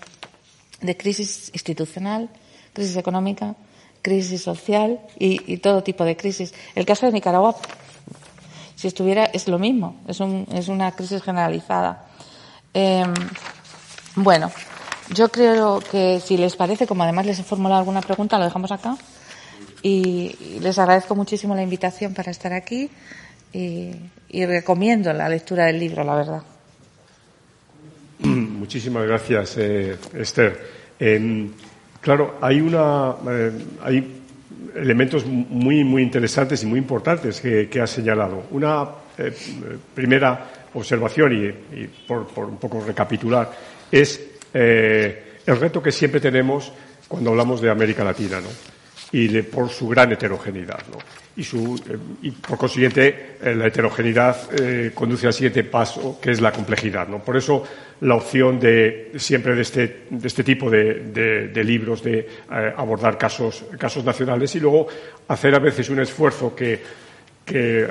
de 0.82 0.96
crisis 0.96 1.50
institucional, 1.54 2.28
crisis 2.74 2.96
económica, 2.96 3.54
crisis 4.02 4.42
social 4.42 5.00
y, 5.18 5.56
todo 5.58 5.82
tipo 5.82 6.04
de 6.04 6.14
crisis. 6.14 6.52
El 6.74 6.84
caso 6.84 7.06
de 7.06 7.12
Nicaragua, 7.12 7.56
si 8.74 8.88
estuviera, 8.88 9.24
es 9.24 9.48
lo 9.48 9.58
mismo, 9.58 9.96
es, 10.08 10.20
un, 10.20 10.46
es 10.52 10.68
una 10.68 10.92
crisis 10.92 11.22
generalizada. 11.22 12.11
Em, 12.74 13.12
bueno, 14.16 14.50
yo 15.14 15.28
creo 15.28 15.80
que 15.80 16.20
si 16.20 16.36
les 16.36 16.56
parece, 16.56 16.86
como 16.86 17.02
además 17.02 17.26
les 17.26 17.38
he 17.38 17.42
formulado 17.42 17.80
alguna 17.80 18.00
pregunta, 18.00 18.38
lo 18.38 18.44
dejamos 18.44 18.72
acá. 18.72 18.96
Y 19.82 20.58
les 20.60 20.78
agradezco 20.78 21.14
muchísimo 21.14 21.54
la 21.54 21.62
invitación 21.62 22.14
para 22.14 22.30
estar 22.30 22.52
aquí 22.52 22.88
y, 23.52 24.46
recomiendo 24.46 25.12
la 25.12 25.28
lectura 25.28 25.66
del 25.66 25.78
libro, 25.78 26.04
la 26.04 26.14
verdad. 26.14 26.42
Muchísimas 28.20 29.06
gracias, 29.06 29.56
eh, 29.58 29.96
Esther. 30.14 30.58
claro, 32.00 32.38
hay 32.40 32.60
una, 32.60 33.16
eh, 33.28 33.52
hay 33.82 34.22
elementos 34.76 35.26
muy, 35.26 35.84
muy 35.84 36.02
interesantes 36.02 36.62
y 36.62 36.66
muy 36.66 36.78
importantes 36.78 37.40
que, 37.40 37.68
que 37.68 37.80
has 37.80 37.90
señalado. 37.90 38.44
Una 38.52 38.86
eh, 39.18 39.36
primera 39.94 40.61
observación, 40.74 41.54
y, 41.72 41.86
por, 42.06 42.26
por, 42.28 42.46
un 42.46 42.58
poco 42.58 42.84
recapitular, 42.84 43.50
es 43.90 44.20
el 44.52 45.56
reto 45.58 45.82
que 45.82 45.92
siempre 45.92 46.20
tenemos 46.20 46.72
cuando 47.08 47.30
hablamos 47.30 47.60
de 47.60 47.70
América 47.70 48.04
Latina, 48.04 48.40
¿no? 48.40 48.48
y 49.12 49.28
de, 49.28 49.44
por 49.44 49.68
su 49.68 49.88
gran 49.88 50.10
heterogeneidad. 50.10 50.82
¿no? 50.90 50.98
Y, 51.36 51.44
su, 51.44 51.80
eh, 51.88 51.96
y, 52.22 52.30
por 52.30 52.58
consiguiente, 52.58 53.36
eh, 53.40 53.54
la 53.54 53.66
heterogeneidad 53.66 54.36
eh, 54.58 54.90
conduce 54.94 55.26
al 55.26 55.34
siguiente 55.34 55.64
paso, 55.64 56.18
que 56.20 56.30
es 56.30 56.40
la 56.40 56.50
complejidad. 56.50 57.06
¿no? 57.08 57.18
Por 57.18 57.36
eso, 57.36 57.62
la 58.00 58.14
opción 58.14 58.58
de 58.58 59.12
siempre 59.16 59.54
de 59.54 59.62
este, 59.62 60.04
de 60.08 60.26
este 60.26 60.42
tipo 60.42 60.70
de, 60.70 61.50
de, 61.52 61.64
libros, 61.64 62.02
de 62.02 62.26
abordar 62.76 63.16
casos, 63.16 63.64
casos 63.78 64.04
nacionales 64.04 64.54
y 64.56 64.60
luego 64.60 64.88
hacer 65.28 65.54
a 65.54 65.58
veces 65.58 65.88
un 65.90 66.00
esfuerzo 66.00 66.56
que, 66.56 66.80
que 67.44 67.86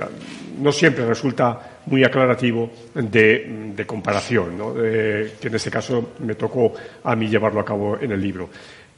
no 0.60 0.72
siempre 0.72 1.06
resulta 1.06 1.71
muy 1.88 2.04
aclarativo 2.04 2.70
de, 2.94 3.84
comparación, 3.86 4.58
¿no? 4.58 4.74
que 4.74 5.48
en 5.48 5.56
este 5.56 5.72
caso 5.72 6.12
me 6.20 6.36
tocó 6.36 6.74
a 7.04 7.16
mí 7.16 7.28
llevarlo 7.28 7.60
a 7.60 7.66
cabo 7.66 7.98
en 8.00 8.12
el 8.12 8.22
libro. 8.22 8.50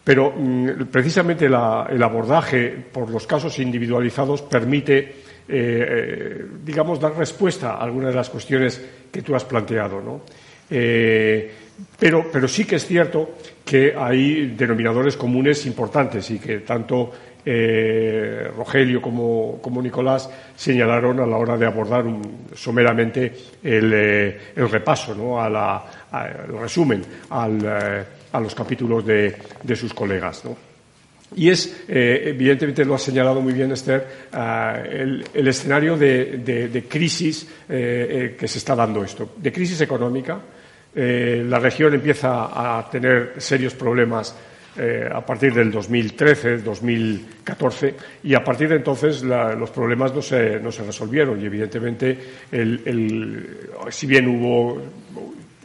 Pero 0.03 0.33
mm, 0.35 0.85
precisamente 0.91 1.45
el 1.45 1.53
abordaje 1.55 2.75
por 2.91 3.09
los 3.09 3.25
casos 3.25 3.57
individualizados 3.59 4.41
permite, 4.41 4.97
eh, 4.99 5.13
eh, 5.47 6.45
digamos, 6.63 6.99
dar 6.99 7.15
respuesta 7.15 7.73
a 7.73 7.83
algunas 7.83 8.09
de 8.09 8.15
las 8.15 8.29
cuestiones 8.29 8.81
que 9.11 9.21
tú 9.21 9.33
has 9.35 9.45
planteado. 9.45 10.21
Eh, 10.69 11.51
pero, 11.97 12.47
sí 12.47 12.65
que 12.65 12.75
es 12.75 12.85
cierto 12.85 13.35
que 13.65 13.95
hay 13.97 14.47
denominadores 14.57 15.15
comunes 15.15 15.65
importantes 15.65 16.29
y 16.31 16.39
que 16.39 16.59
tanto 16.59 17.11
Rogelio 17.45 19.01
como, 19.01 19.59
como, 19.61 19.81
Nicolás 19.81 20.29
señalaron 20.55 21.19
a 21.19 21.25
la 21.25 21.37
hora 21.37 21.57
de 21.57 21.65
abordar 21.65 22.05
someramente 22.55 23.33
el, 23.63 23.91
repaso, 24.69 25.13
¿no? 25.13 25.41
a 25.41 25.83
el 26.47 26.57
resumen 26.57 27.03
al 27.29 28.05
a 28.33 28.39
los 28.39 28.53
capítulos 28.53 29.05
de, 29.05 29.75
sus 29.75 29.93
colegas. 29.93 30.43
Y 31.35 31.49
es, 31.49 31.83
eh, 31.87 32.23
evidentemente 32.25 32.83
lo 32.83 32.95
ha 32.95 32.99
señalado 32.99 33.41
muy 33.41 33.53
bien 33.53 33.71
Esther, 33.71 34.05
eh, 34.33 35.21
el, 35.33 35.47
escenario 35.47 35.95
de, 35.95 36.85
crisis 36.89 37.47
eh, 37.69 38.35
que 38.37 38.47
se 38.47 38.57
está 38.57 38.75
dando 38.75 39.03
esto, 39.03 39.33
de 39.37 39.51
crisis 39.51 39.79
económica. 39.81 40.39
la 40.95 41.59
región 41.59 41.93
empieza 41.93 42.77
a 42.77 42.89
tener 42.89 43.33
serios 43.37 43.73
problemas 43.73 44.35
a 45.13 45.25
partir 45.25 45.53
del 45.53 45.71
2013, 45.71 46.57
2014, 46.57 47.95
y 48.23 48.33
a 48.33 48.43
partir 48.43 48.69
de 48.69 48.77
entonces 48.77 49.23
los 49.23 49.69
problemas 49.69 50.13
no 50.13 50.21
se, 50.21 50.59
no 50.59 50.71
se 50.71 50.83
resolvieron. 50.83 51.39
Y 51.41 51.45
evidentemente, 51.45 52.17
si 53.89 54.07
bien 54.07 54.27
hubo 54.27 54.81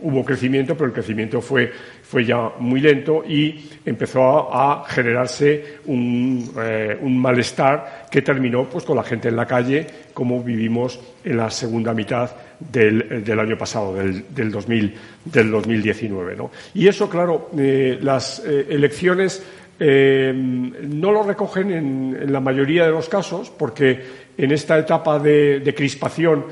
hubo 0.03 0.25
crecimiento, 0.25 0.75
pero 0.75 0.87
el 0.87 0.93
crecimiento 0.93 1.41
fue, 1.41 1.71
fue 2.03 2.25
ya 2.25 2.53
muy 2.59 2.81
lento 2.81 3.25
y 3.27 3.69
empezó 3.85 4.55
a, 4.55 4.85
generarse 4.87 5.79
un, 5.87 6.53
eh, 6.61 6.97
un, 7.01 7.19
malestar 7.19 8.07
que 8.11 8.23
terminó 8.23 8.69
pues, 8.69 8.85
con 8.85 8.97
la 8.97 9.03
gente 9.03 9.29
en 9.29 9.37
la 9.37 9.47
calle, 9.47 9.87
como 10.15 10.43
vivimos 10.43 11.01
en 11.25 11.37
la 11.37 11.51
segunda 11.51 11.93
mitad 11.95 12.31
del, 12.61 13.25
del 13.25 13.41
año 13.41 13.57
pasado, 13.57 13.95
del, 13.95 14.25
del, 14.35 14.51
2000, 14.51 14.95
del 15.25 15.51
2019. 15.51 16.37
¿no? 16.37 16.51
Y 16.75 16.89
eso, 16.89 17.09
claro, 17.09 17.51
eh, 17.57 17.99
las 18.01 18.43
eh, 18.45 18.67
elecciones 18.71 19.43
no 19.81 21.13
lo 21.13 21.23
recogen 21.23 21.71
en, 21.71 22.19
en, 22.21 22.33
la 22.33 22.41
mayoría 22.41 22.85
de 22.85 22.91
los 22.91 23.09
casos 23.09 23.49
porque 23.49 24.28
en 24.39 24.53
esta 24.53 24.79
etapa 24.79 25.19
de, 25.19 25.75
crispación 25.77 26.47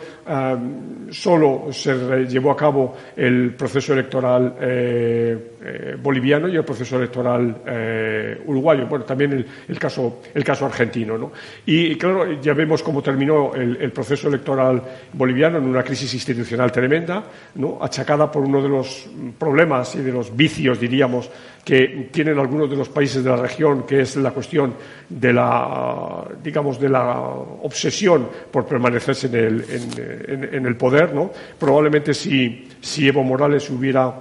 solo 1.11 1.69
se 1.71 2.27
llevó 2.27 2.51
a 2.51 2.57
cabo 2.57 2.97
el 3.17 3.55
proceso 3.55 3.93
electoral 3.93 4.57
eh, 4.61 5.53
eh, 5.65 5.97
boliviano 6.03 6.49
y 6.49 6.57
el 6.57 6.65
proceso 6.65 6.97
electoral 6.97 7.63
eh, 7.65 8.43
uruguayo. 8.47 8.87
Bueno, 8.87 9.05
también 9.05 9.47
el, 9.69 9.79
caso, 9.79 10.21
el 10.35 10.43
caso 10.43 10.67
argentino. 10.67 11.17
¿no? 11.17 11.31
Y, 11.65 11.95
claro, 11.95 12.41
ya 12.41 12.55
vemos 12.55 12.83
cómo 12.83 13.03
terminó 13.03 13.55
el, 13.55 13.93
proceso 13.93 14.29
electoral 14.29 14.83
boliviano 15.13 15.59
en 15.59 15.65
una 15.65 15.85
crisis 15.85 16.13
institucional 16.13 16.73
tremenda, 16.73 17.23
achacada 17.81 18.31
por 18.31 18.43
uno 18.43 18.61
de 18.61 18.69
los 18.69 19.09
problemas 19.39 19.95
y 19.95 20.01
de 20.01 20.13
los 20.13 20.37
vicios, 20.37 20.81
diríamos, 20.81 21.31
que 21.67 22.11
tienen 22.13 22.39
algunos 22.39 22.71
de 22.71 22.77
los 22.77 22.89
países 22.89 23.25
de 23.25 23.31
la 23.31 23.39
región, 23.39 23.83
que 23.83 24.03
es 24.03 24.15
la 24.15 24.31
cuestión 24.31 24.75
de 25.09 25.33
la, 25.33 26.25
digamos, 26.41 26.79
de 26.79 26.89
la 26.89 27.19
obsesión 27.19 28.29
por 28.53 28.67
permanecerse 28.67 29.27
en 29.27 29.35
el, 29.35 30.49
en, 30.53 30.65
el 30.65 30.77
poder, 30.77 31.13
¿no? 31.13 31.29
Probablemente 31.59 32.15
si, 32.15 32.69
si 32.81 33.09
Evo 33.09 33.25
Morales 33.25 33.69
hubiera 33.69 34.15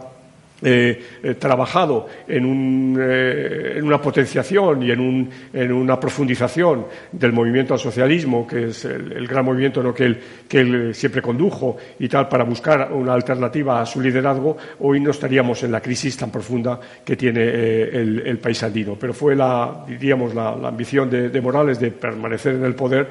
eh, 0.61 1.17
eh, 1.21 1.33
trabajado 1.35 2.07
en, 2.25 2.95
eh, 2.97 3.73
en, 3.75 3.83
una 3.83 4.01
potenciación 4.01 4.83
y 4.83 4.91
en, 4.91 5.01
un, 5.01 5.29
en, 5.51 5.71
una 5.73 5.99
profundización 5.99 6.85
del 7.11 7.33
movimiento 7.33 7.73
al 7.73 7.79
socialismo, 7.79 8.47
que 8.47 8.69
es 8.69 8.85
el, 8.85 9.27
gran 9.27 9.43
movimiento 9.43 9.83
¿no? 9.83 9.93
que, 9.93 10.15
él, 10.49 10.95
siempre 10.95 11.21
condujo 11.21 11.75
y 11.99 12.07
tal, 12.07 12.29
para 12.29 12.45
buscar 12.45 12.89
una 12.93 13.13
alternativa 13.13 13.81
a 13.81 13.85
su 13.85 13.99
liderazgo, 13.99 14.55
hoy 14.79 15.01
no 15.01 15.11
estaríamos 15.11 15.61
en 15.63 15.73
la 15.73 15.81
crisis 15.81 16.15
tan 16.15 16.31
profunda 16.31 16.79
que 17.03 17.17
tiene 17.17 17.43
el, 17.43 18.39
país 18.41 18.63
andino. 18.63 18.95
Pero 18.97 19.13
fue 19.13 19.35
la, 19.35 19.83
diríamos, 19.85 20.33
la, 20.33 20.51
ambición 20.51 21.09
de 21.09 21.41
Morales 21.41 21.81
de 21.81 21.91
permanecer 21.91 22.55
en 22.55 22.63
el 22.63 22.75
poder 22.75 23.09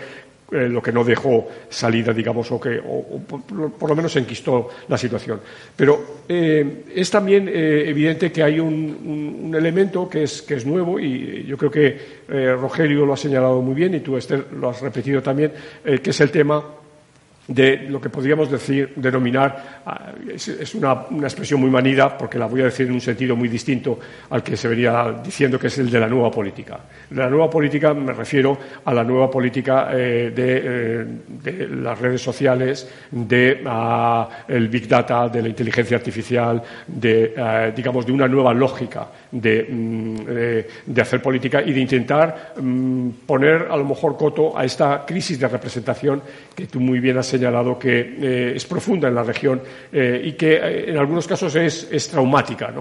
eh, 0.53 0.69
lo 0.69 0.83
que 0.83 0.93
no 0.93 1.03
dejó 1.03 1.49
salida, 1.69 2.13
digamos, 2.13 2.53
o 2.53 2.61
que 2.61 2.79
por, 2.79 3.89
lo 3.89 3.97
menos 3.97 4.15
enquistó 4.17 4.69
la 4.89 4.99
situación. 4.99 5.41
Pero 5.75 6.23
eh, 6.29 6.85
es 6.95 7.11
también 7.11 7.49
eh, 7.49 7.89
evidente 7.89 8.31
que 8.31 8.43
hay 8.43 8.61
un, 8.61 9.53
elemento 9.57 10.09
que 10.09 10.25
es, 10.25 10.43
que 10.43 10.55
es 10.55 10.67
nuevo 10.67 10.99
y 10.99 11.45
yo 11.45 11.57
creo 11.57 11.71
que 11.71 11.99
Rogelio 12.61 13.07
lo 13.07 13.13
ha 13.13 13.17
señalado 13.17 13.63
muy 13.63 13.75
bien 13.75 13.95
y 13.95 14.01
tú, 14.01 14.17
Esther, 14.17 14.47
lo 14.53 14.69
has 14.69 14.81
repetido 14.81 15.23
también, 15.23 15.53
que 15.85 16.11
es 16.11 16.21
el 16.21 16.31
tema 16.31 16.65
de 17.47 17.77
lo 17.89 18.01
que 18.01 18.09
podríamos 18.09 18.51
decir, 18.51 18.93
denominar, 18.97 19.83
ah, 19.85 20.13
es, 20.29 20.75
una, 20.75 21.07
expresión 21.23 21.61
muy 21.61 21.71
manida, 21.71 22.17
porque 22.17 22.39
la 22.39 22.47
voy 22.47 22.63
a 22.63 22.65
decir 22.65 22.87
en 22.87 22.95
un 22.95 23.01
sentido 23.01 23.37
muy 23.37 23.49
distinto 23.49 23.99
al 24.31 24.43
que 24.43 24.57
se 24.57 24.69
venía 24.69 25.21
diciendo, 25.23 25.59
que 25.59 25.67
es 25.67 25.79
el 25.79 25.91
de 25.91 26.01
la 26.01 26.09
nueva 26.09 26.31
política. 26.31 26.81
De 27.11 27.17
la 27.17 27.29
nueva 27.29 27.51
política 27.51 27.93
me 27.93 28.13
refiero 28.13 28.57
a 28.85 28.95
la 28.95 29.05
nueva 29.05 29.31
política 29.31 29.91
eh, 29.93 30.33
eh, 30.35 31.07
de, 31.43 31.69
las 31.69 31.99
redes 31.99 32.23
sociales, 32.23 32.89
de 33.11 33.63
ah, 33.67 34.29
el 34.49 34.69
big 34.69 34.89
data, 34.89 35.29
de 35.29 35.43
la 35.43 35.49
inteligencia 35.49 35.97
artificial, 35.97 36.63
de, 36.87 37.35
ah, 37.37 37.71
digamos, 37.75 38.07
de 38.07 38.13
una 38.13 38.27
nueva 38.27 38.55
lógica 38.55 39.07
mm, 39.33 40.15
de, 40.17 41.01
hacer 41.01 41.21
política 41.21 41.61
y 41.61 41.73
de 41.73 41.81
intentar 41.81 42.55
mm, 42.59 43.11
poner 43.27 43.67
a 43.71 43.77
lo 43.77 43.85
mejor 43.85 44.17
coto 44.17 44.57
a 44.57 44.65
esta 44.65 45.05
crisis 45.05 45.39
de 45.39 45.49
representación 45.49 46.23
que 46.55 46.67
tú 46.67 46.81
muy 46.81 47.01
bien 47.01 47.19
has 47.19 47.34
señalado 47.35 47.79
que 47.79 47.99
eh, 48.01 48.53
es 48.55 48.65
profunda 48.65 49.09
en 49.09 49.15
la 49.15 49.25
región 49.25 49.61
eh, 49.93 50.23
y 50.25 50.33
que 50.33 50.55
eh, 50.55 50.91
en 50.91 50.97
algunos 50.97 51.27
casos 51.27 51.55
es, 51.57 52.09
traumática. 52.09 52.73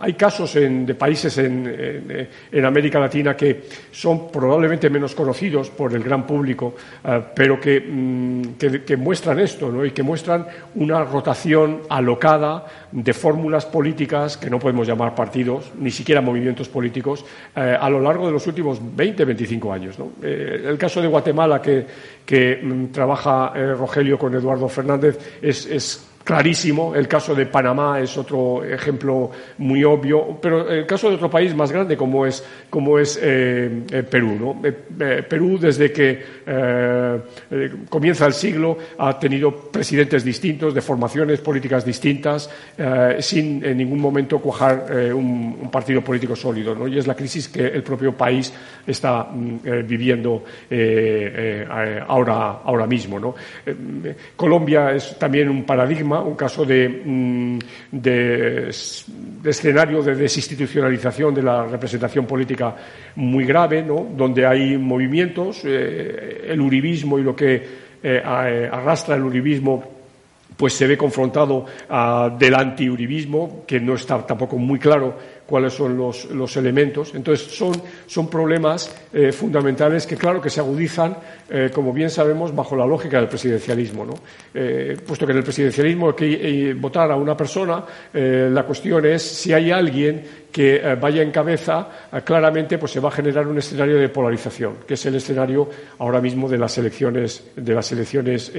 hay 0.00 0.14
casos 0.14 0.54
de 0.54 0.94
países 0.94 1.38
en, 1.38 2.64
América 2.64 2.98
Latina 2.98 3.36
que 3.36 3.62
son 3.92 4.30
probablemente 4.30 4.90
menos 4.90 5.14
conocidos 5.14 5.70
por 5.70 5.94
el 5.94 6.02
gran 6.02 6.26
público, 6.26 6.74
pero 7.34 7.58
mm, 7.58 8.42
que, 8.58 8.96
muestran 8.96 9.38
esto 9.40 9.84
y 9.84 9.90
que 9.92 10.02
muestran 10.02 10.46
una 10.74 11.04
rotación 11.04 11.82
alocada 11.88 12.64
de 12.92 13.14
fórmulas 13.14 13.66
políticas 13.66 14.36
que 14.36 14.50
no 14.50 14.58
podemos 14.58 14.86
llamar 14.86 15.14
partidos, 15.14 15.70
ni 15.78 15.90
siquiera 15.90 16.20
movimientos 16.20 16.68
políticos, 16.68 17.24
a 17.54 17.88
lo 17.88 18.00
largo 18.00 18.26
de 18.26 18.32
los 18.32 18.46
últimos 18.46 18.80
20, 18.96 19.24
25 19.24 19.72
años. 19.72 19.96
el 20.22 20.76
caso 20.78 21.00
de 21.00 21.08
Guatemala, 21.08 21.62
que, 21.62 21.86
que 22.24 22.60
mm, 22.62 22.86
trabaja 22.86 23.52
eh, 23.54 23.74
Rogelio 23.74 24.18
con 24.18 24.34
Eduardo 24.34 24.68
Fernández, 24.68 25.38
es 25.42 26.09
clarísimo. 26.30 26.94
El 26.94 27.08
caso 27.08 27.34
de 27.34 27.46
Panamá 27.46 27.98
es 27.98 28.16
otro 28.16 28.62
ejemplo 28.62 29.32
muy 29.58 29.82
obvio, 29.82 30.38
pero 30.40 30.70
el 30.70 30.86
caso 30.86 31.08
de 31.08 31.16
otro 31.16 31.28
país 31.28 31.52
más 31.56 31.72
grande 31.72 31.96
como 31.96 32.24
es, 32.24 32.44
como 32.70 33.00
es 33.00 33.18
eh, 33.20 33.82
eh, 33.90 34.04
Perú. 34.04 34.36
¿no? 34.38 34.62
Eh, 34.64 35.24
Perú, 35.28 35.58
desde 35.58 35.90
que 35.90 36.40
comienza 37.88 38.26
el 38.26 38.32
siglo, 38.32 38.78
ha 38.98 39.18
tenido 39.18 39.50
presidentes 39.72 40.22
distintos, 40.22 40.72
de 40.72 40.80
formaciones 40.80 41.40
políticas 41.40 41.84
distintas, 41.84 42.48
sin 43.18 43.64
en 43.64 43.76
ningún 43.76 43.98
momento 43.98 44.38
cuajar 44.38 44.86
un, 45.12 45.68
partido 45.70 46.00
político 46.02 46.36
sólido. 46.36 46.76
¿no? 46.76 46.86
Y 46.86 46.98
es 46.98 47.06
la 47.08 47.14
crisis 47.14 47.48
que 47.48 47.66
el 47.66 47.82
propio 47.82 48.16
país 48.16 48.52
está 48.86 49.24
mm, 49.24 49.86
viviendo 49.86 50.44
ahora, 52.06 52.60
ahora 52.64 52.86
mismo. 52.86 53.18
¿no? 53.18 53.34
Colombia 54.36 54.92
es 54.92 55.18
también 55.18 55.48
un 55.48 55.64
paradigma 55.64 56.19
un 56.20 56.34
caso 56.34 56.64
mm, 56.64 57.58
de, 57.92 58.68
escenario 59.44 60.02
de 60.02 60.14
desinstitucionalización 60.14 61.34
de 61.34 61.42
la 61.42 61.66
representación 61.66 62.26
política 62.26 62.74
muy 63.16 63.44
grave, 63.44 63.82
donde 63.82 64.46
hay 64.46 64.76
movimientos, 64.78 65.62
eh, 65.64 66.46
el 66.48 66.60
uribismo 66.60 67.18
y 67.18 67.22
lo 67.22 67.34
que 67.34 67.54
eh, 67.54 67.62
eh, 68.02 68.68
arrastra 68.70 69.16
el 69.16 69.22
uribismo 69.22 70.00
pues 70.56 70.74
se 70.74 70.86
ve 70.86 70.98
confrontado 70.98 71.64
uh, 71.88 72.36
del 72.38 72.54
antiuribismo, 72.54 73.64
que 73.66 73.80
no 73.80 73.94
está 73.94 74.26
tampoco 74.26 74.58
muy 74.58 74.78
claro 74.78 75.16
cuáles 75.50 75.74
son 75.74 75.96
los, 75.96 76.56
elementos. 76.56 77.12
Entonces, 77.14 77.48
son, 77.54 77.74
son 78.06 78.30
problemas 78.30 78.94
eh, 79.12 79.32
fundamentales 79.32 80.06
que, 80.06 80.16
claro, 80.16 80.40
que 80.40 80.48
se 80.48 80.60
agudizan, 80.60 81.16
eh, 81.50 81.70
como 81.74 81.92
bien 81.92 82.08
sabemos, 82.08 82.54
bajo 82.54 82.76
la 82.76 82.86
lógica 82.86 83.18
del 83.18 83.28
presidencialismo. 83.28 84.06
¿no? 84.06 84.14
Eh, 84.54 84.96
puesto 85.04 85.26
que 85.26 85.32
en 85.32 85.38
el 85.38 85.44
presidencialismo 85.44 86.08
hay 86.08 86.14
que 86.14 86.74
votar 86.78 87.10
a 87.10 87.16
una 87.16 87.36
persona, 87.36 87.84
la 88.12 88.62
cuestión 88.62 89.04
es 89.06 89.22
si 89.22 89.52
hay 89.52 89.70
alguien 89.72 90.22
que 90.52 90.96
vaya 91.00 91.22
en 91.22 91.30
cabeza, 91.30 91.88
claramente 92.24 92.78
pues 92.78 92.92
se 92.92 93.00
va 93.00 93.08
a 93.08 93.12
generar 93.12 93.46
un 93.46 93.58
escenario 93.58 93.98
de 93.98 94.08
polarización, 94.08 94.78
que 94.86 94.94
es 94.94 95.06
el 95.06 95.14
escenario 95.14 95.68
ahora 95.98 96.20
mismo 96.20 96.48
de 96.48 96.58
las 96.58 96.76
elecciones, 96.78 97.52
de 97.56 97.74
las 97.74 97.90
elecciones 97.92 98.52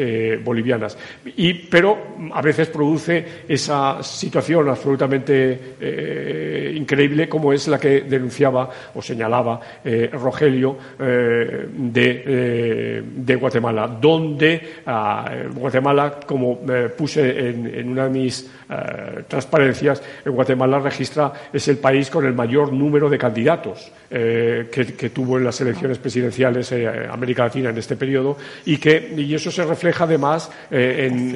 bolivianas. 0.43 0.97
Y, 1.37 1.53
pero 1.53 1.97
a 2.33 2.41
veces 2.41 2.69
produce 2.69 3.25
esa 3.47 4.01
situación 4.01 4.69
absolutamente 4.69 6.71
increíble 6.75 7.27
como 7.27 7.53
es 7.53 7.67
la 7.67 7.79
que 7.79 8.01
denunciaba 8.01 8.69
o 8.95 9.01
señalaba 9.01 9.59
eh, 9.83 10.09
Rogelio 10.11 10.77
eh, 10.99 11.67
eh, 11.95 13.03
de, 13.03 13.35
Guatemala, 13.35 13.87
donde 13.87 14.81
ah, 14.85 15.29
Guatemala, 15.53 16.19
como 16.25 16.59
puse 16.97 17.49
en, 17.49 17.89
una 17.89 18.05
de 18.05 18.09
mis 18.09 18.51
transparencias, 19.27 20.01
Guatemala 20.25 20.79
registra, 20.79 21.31
es 21.51 21.67
el 21.67 21.77
país 21.81 22.09
con 22.09 22.25
el 22.25 22.33
mayor 22.33 22.71
número 22.71 23.09
de 23.09 23.17
candidatos 23.17 23.91
que, 24.09 25.11
tuvo 25.13 25.37
en 25.37 25.45
las 25.45 25.59
elecciones 25.61 25.97
presidenciales 25.97 26.71
en 26.71 27.09
América 27.09 27.45
Latina 27.45 27.69
en 27.69 27.77
este 27.77 27.95
periodo 27.95 28.37
y 28.65 28.77
que 28.77 29.13
y 29.17 29.33
eso 29.33 29.51
se 29.51 29.65
refleja 29.65 30.03
además 30.03 30.51
en, 30.69 31.35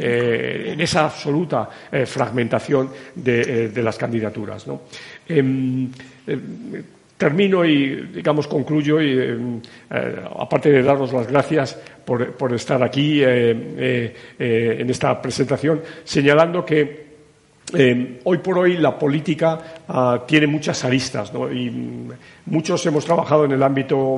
esa 0.80 1.06
absoluta 1.06 1.70
fragmentación 2.06 2.90
de, 3.16 3.72
las 3.84 3.98
candidaturas. 3.98 4.68
¿no? 4.68 4.82
Em, 5.28 5.90
em, 6.28 6.84
termino 7.18 7.66
y, 7.66 8.08
digamos, 8.14 8.48
concluyo, 8.48 9.02
y, 9.02 9.12
em, 9.12 9.62
eh, 9.90 10.16
aparte 10.38 10.70
de 10.70 10.84
daros 10.84 11.14
las 11.14 11.28
gracias 11.28 11.80
por, 12.06 12.54
estar 12.54 12.84
aquí 12.84 13.24
eh, 13.24 14.14
eh, 14.38 14.78
en 14.80 14.90
esta 14.90 15.20
presentación, 15.22 15.82
señalando 16.04 16.64
que 16.66 17.05
hoy 18.24 18.38
por 18.38 18.60
hoy 18.60 18.78
la 18.78 18.98
política 18.98 19.60
ah, 19.88 20.24
tiene 20.28 20.48
muchas 20.48 20.84
aristas 20.86 21.32
y 21.52 21.70
mm, 21.70 22.12
muchos 22.46 22.86
hemos 22.86 23.06
trabajado 23.06 23.46
en 23.46 23.52
el 23.54 23.64
ámbito 23.64 24.18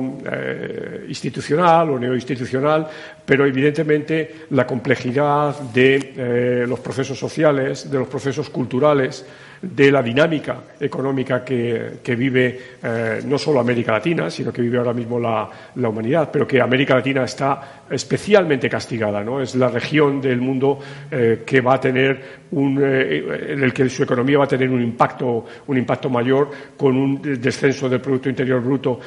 institucional 1.08 1.90
o 1.90 1.98
neoinstitucional, 1.98 2.86
pero 3.24 3.46
evidentemente 3.46 4.46
la 4.50 4.66
complejidad 4.66 5.58
de 5.60 6.64
los 6.68 6.80
procesos 6.80 7.18
sociales, 7.18 7.90
de 7.90 7.98
los 7.98 8.08
procesos 8.08 8.50
culturales, 8.50 9.24
de 9.62 9.90
la 9.90 10.02
dinámica 10.02 10.62
económica 10.78 11.44
que, 11.44 12.16
vive 12.16 12.60
eh, 12.82 13.20
no 13.24 13.38
solo 13.38 13.60
América 13.60 13.92
Latina, 13.92 14.30
sino 14.30 14.52
que 14.52 14.62
vive 14.62 14.78
ahora 14.78 14.92
mismo 14.92 15.18
la, 15.18 15.48
humanidad, 15.76 16.30
pero 16.32 16.46
que 16.46 16.60
América 16.60 16.94
Latina 16.94 17.24
está 17.24 17.84
especialmente 17.90 18.68
castigada. 18.68 19.22
¿no? 19.22 19.40
Es 19.40 19.54
la 19.54 19.68
región 19.68 20.20
del 20.20 20.40
mundo 20.40 20.78
eh, 21.10 21.42
que 21.44 21.60
va 21.60 21.74
a 21.74 21.80
tener 21.80 22.20
un, 22.52 22.78
eh, 22.82 23.52
en 23.52 23.62
el 23.62 23.72
que 23.72 23.88
su 23.88 24.02
economía 24.02 24.38
va 24.38 24.44
a 24.44 24.48
tener 24.48 24.70
un 24.70 24.82
impacto, 24.82 25.44
un 25.66 25.78
impacto 25.78 26.08
mayor 26.08 26.50
con 26.76 26.96
un 26.96 27.40
descenso 27.40 27.88
del 27.88 28.00
Producto 28.00 28.28
Interior 28.28 28.60
Bruto 28.60 29.00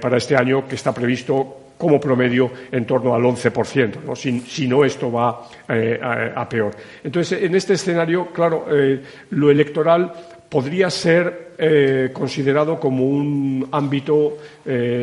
para 0.00 0.18
este 0.18 0.36
año 0.36 0.66
que 0.66 0.74
está 0.74 0.92
previsto 0.92 1.63
como 1.76 2.00
promedio 2.00 2.50
en 2.70 2.84
torno 2.84 3.14
al 3.14 3.22
11%. 3.22 4.02
¿no? 4.04 4.16
Si, 4.16 4.68
no, 4.68 4.84
esto 4.84 5.10
va 5.10 5.48
eh, 5.68 5.98
a, 6.02 6.48
peor. 6.48 6.72
Entonces, 7.02 7.42
en 7.42 7.54
este 7.54 7.74
escenario, 7.74 8.28
claro, 8.32 8.66
eh, 8.70 9.00
lo 9.30 9.50
electoral 9.50 10.12
podría 10.48 10.88
ser 10.90 11.52
eh, 11.58 12.10
considerado 12.12 12.78
como 12.78 13.04
un 13.06 13.68
ámbito 13.72 14.38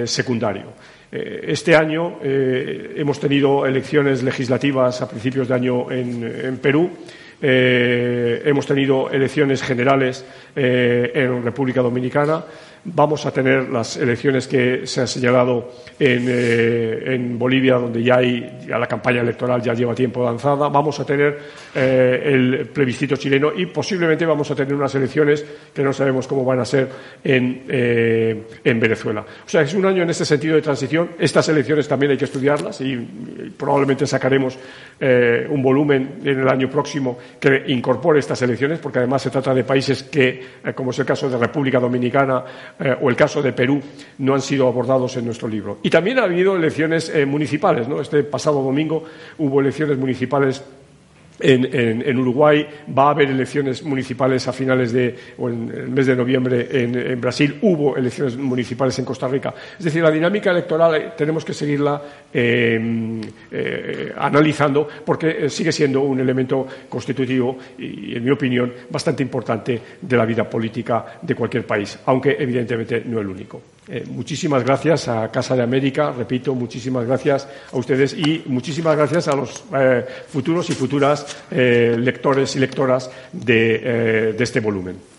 secundario. 0.05 0.73
Este 1.11 1.75
año 1.75 2.19
hemos 2.21 3.19
tenido 3.19 3.65
elecciones 3.65 4.23
legislativas 4.23 5.01
a 5.01 5.09
principios 5.09 5.49
de 5.49 5.53
año 5.53 5.91
en, 5.91 6.57
Perú 6.61 6.89
hemos 7.41 8.65
tenido 8.65 9.09
elecciones 9.09 9.61
generales 9.61 10.23
en 10.55 11.43
República 11.43 11.81
Dominicana. 11.81 12.45
Vamos 12.83 13.25
a 13.25 13.31
tener 13.31 13.69
las 13.69 13.97
elecciones 13.97 14.47
que 14.47 14.87
se 14.87 15.01
han 15.01 15.07
señalado 15.07 15.71
en, 15.99 16.27
en 16.27 17.37
Bolivia, 17.37 17.75
donde 17.75 18.01
ya 18.01 18.17
hay 18.17 18.59
ya 18.67 18.77
la 18.79 18.87
campaña 18.87 19.21
electoral 19.21 19.61
ya 19.61 19.73
lleva 19.73 19.93
tiempo 19.93 20.21
avanzada. 20.27 20.67
Vamos 20.67 20.99
a 20.99 21.05
tener 21.05 21.37
el 21.75 22.69
plebiscito 22.73 23.15
chileno 23.15 23.51
y 23.55 23.67
posiblemente 23.67 24.25
vamos 24.25 24.49
a 24.49 24.55
tener 24.55 24.73
unas 24.73 24.95
elecciones 24.95 25.45
que 25.73 25.83
no 25.83 25.93
sabemos 25.93 26.27
cómo 26.27 26.43
van 26.43 26.59
a 26.59 26.65
ser 26.65 26.89
en, 27.23 27.63
en 27.67 28.79
Venezuela. 28.79 29.21
O 29.21 29.49
sea, 29.49 29.61
es 29.61 29.73
un 29.73 29.85
año 29.85 30.03
en 30.03 30.09
este 30.09 30.25
sentido 30.25 30.55
de 30.55 30.61
transición. 30.61 31.11
Estas 31.19 31.47
elecciones 31.49 31.87
también 31.87 32.11
hay 32.11 32.17
que 32.17 32.25
estudiarlas 32.25 32.81
y 32.81 32.95
probablemente 33.57 34.07
sacaremos 34.07 34.57
eh, 34.99 35.47
un 35.49 35.61
volumen 35.61 36.19
en 36.23 36.39
el 36.39 36.47
año 36.47 36.69
próximo 36.69 37.17
que 37.39 37.63
incorpore 37.67 38.19
estas 38.19 38.41
elecciones, 38.41 38.79
porque 38.79 38.99
además 38.99 39.21
se 39.21 39.29
trata 39.29 39.53
de 39.53 39.63
países 39.63 40.03
que, 40.03 40.43
eh, 40.63 40.73
como 40.73 40.91
es 40.91 40.99
el 40.99 41.05
caso 41.05 41.29
de 41.29 41.37
República 41.37 41.79
Dominicana 41.79 42.43
eh, 42.79 42.95
o 43.01 43.09
el 43.09 43.15
caso 43.15 43.41
de 43.41 43.53
Perú, 43.53 43.81
no 44.19 44.33
han 44.33 44.41
sido 44.41 44.67
abordados 44.67 45.17
en 45.17 45.25
nuestro 45.25 45.47
libro. 45.47 45.79
Y 45.83 45.89
también 45.89 46.19
ha 46.19 46.23
habido 46.23 46.55
elecciones 46.55 47.11
municipales. 47.27 47.87
¿no? 47.87 48.01
Este 48.01 48.23
pasado 48.23 48.61
domingo 48.63 49.03
hubo 49.37 49.61
elecciones 49.61 49.97
municipales 49.97 50.63
en, 51.41 52.19
Uruguay, 52.19 52.65
va 52.97 53.07
a 53.07 53.09
haber 53.11 53.29
elecciones 53.29 53.83
municipales 53.83 54.47
a 54.47 54.53
finales 54.53 54.91
de, 54.91 55.15
o 55.37 55.49
en 55.49 55.69
el 55.69 55.89
mes 55.89 56.07
de 56.07 56.15
noviembre 56.15 56.67
en, 56.71 57.19
Brasil, 57.21 57.57
hubo 57.61 57.95
elecciones 57.97 58.37
municipales 58.37 58.97
en 58.99 59.05
Costa 59.05 59.27
Rica. 59.27 59.53
Es 59.77 59.85
decir, 59.85 60.01
la 60.01 60.11
dinámica 60.11 60.51
electoral 60.51 60.95
eh, 60.95 61.11
tenemos 61.17 61.45
que 61.45 61.53
seguirla 61.53 62.01
em, 62.33 63.21
eh, 63.51 64.13
analizando 64.17 64.87
porque 65.05 65.45
eh, 65.45 65.49
sigue 65.49 65.71
siendo 65.71 66.01
un 66.01 66.19
elemento 66.19 66.67
constitutivo 66.89 67.57
y, 67.77 68.15
en 68.15 68.23
mi 68.23 68.31
opinión, 68.31 68.73
bastante 68.89 69.23
importante 69.23 69.81
de 70.01 70.17
la 70.17 70.25
vida 70.25 70.49
política 70.49 71.19
de 71.21 71.35
cualquier 71.35 71.65
país, 71.65 71.99
aunque 72.05 72.35
evidentemente 72.39 73.03
no 73.05 73.19
el 73.19 73.27
único. 73.27 73.61
Eh, 73.87 74.05
muchísimas 74.07 74.63
gracias 74.63 75.07
a 75.07 75.31
Casa 75.31 75.55
de 75.55 75.63
América, 75.63 76.11
repito, 76.11 76.53
muchísimas 76.53 77.05
gracias 77.05 77.47
a 77.71 77.77
ustedes 77.77 78.13
y 78.13 78.43
muchísimas 78.45 78.95
gracias 78.95 79.27
a 79.27 79.35
los 79.35 79.63
eh, 79.75 80.05
futuros 80.27 80.69
y 80.69 80.73
futuras 80.73 81.25
eh, 81.49 81.95
lectores 81.97 82.55
y 82.55 82.59
lectoras 82.59 83.09
de 83.31 84.35
este 84.37 84.59
volumen. 84.59 85.10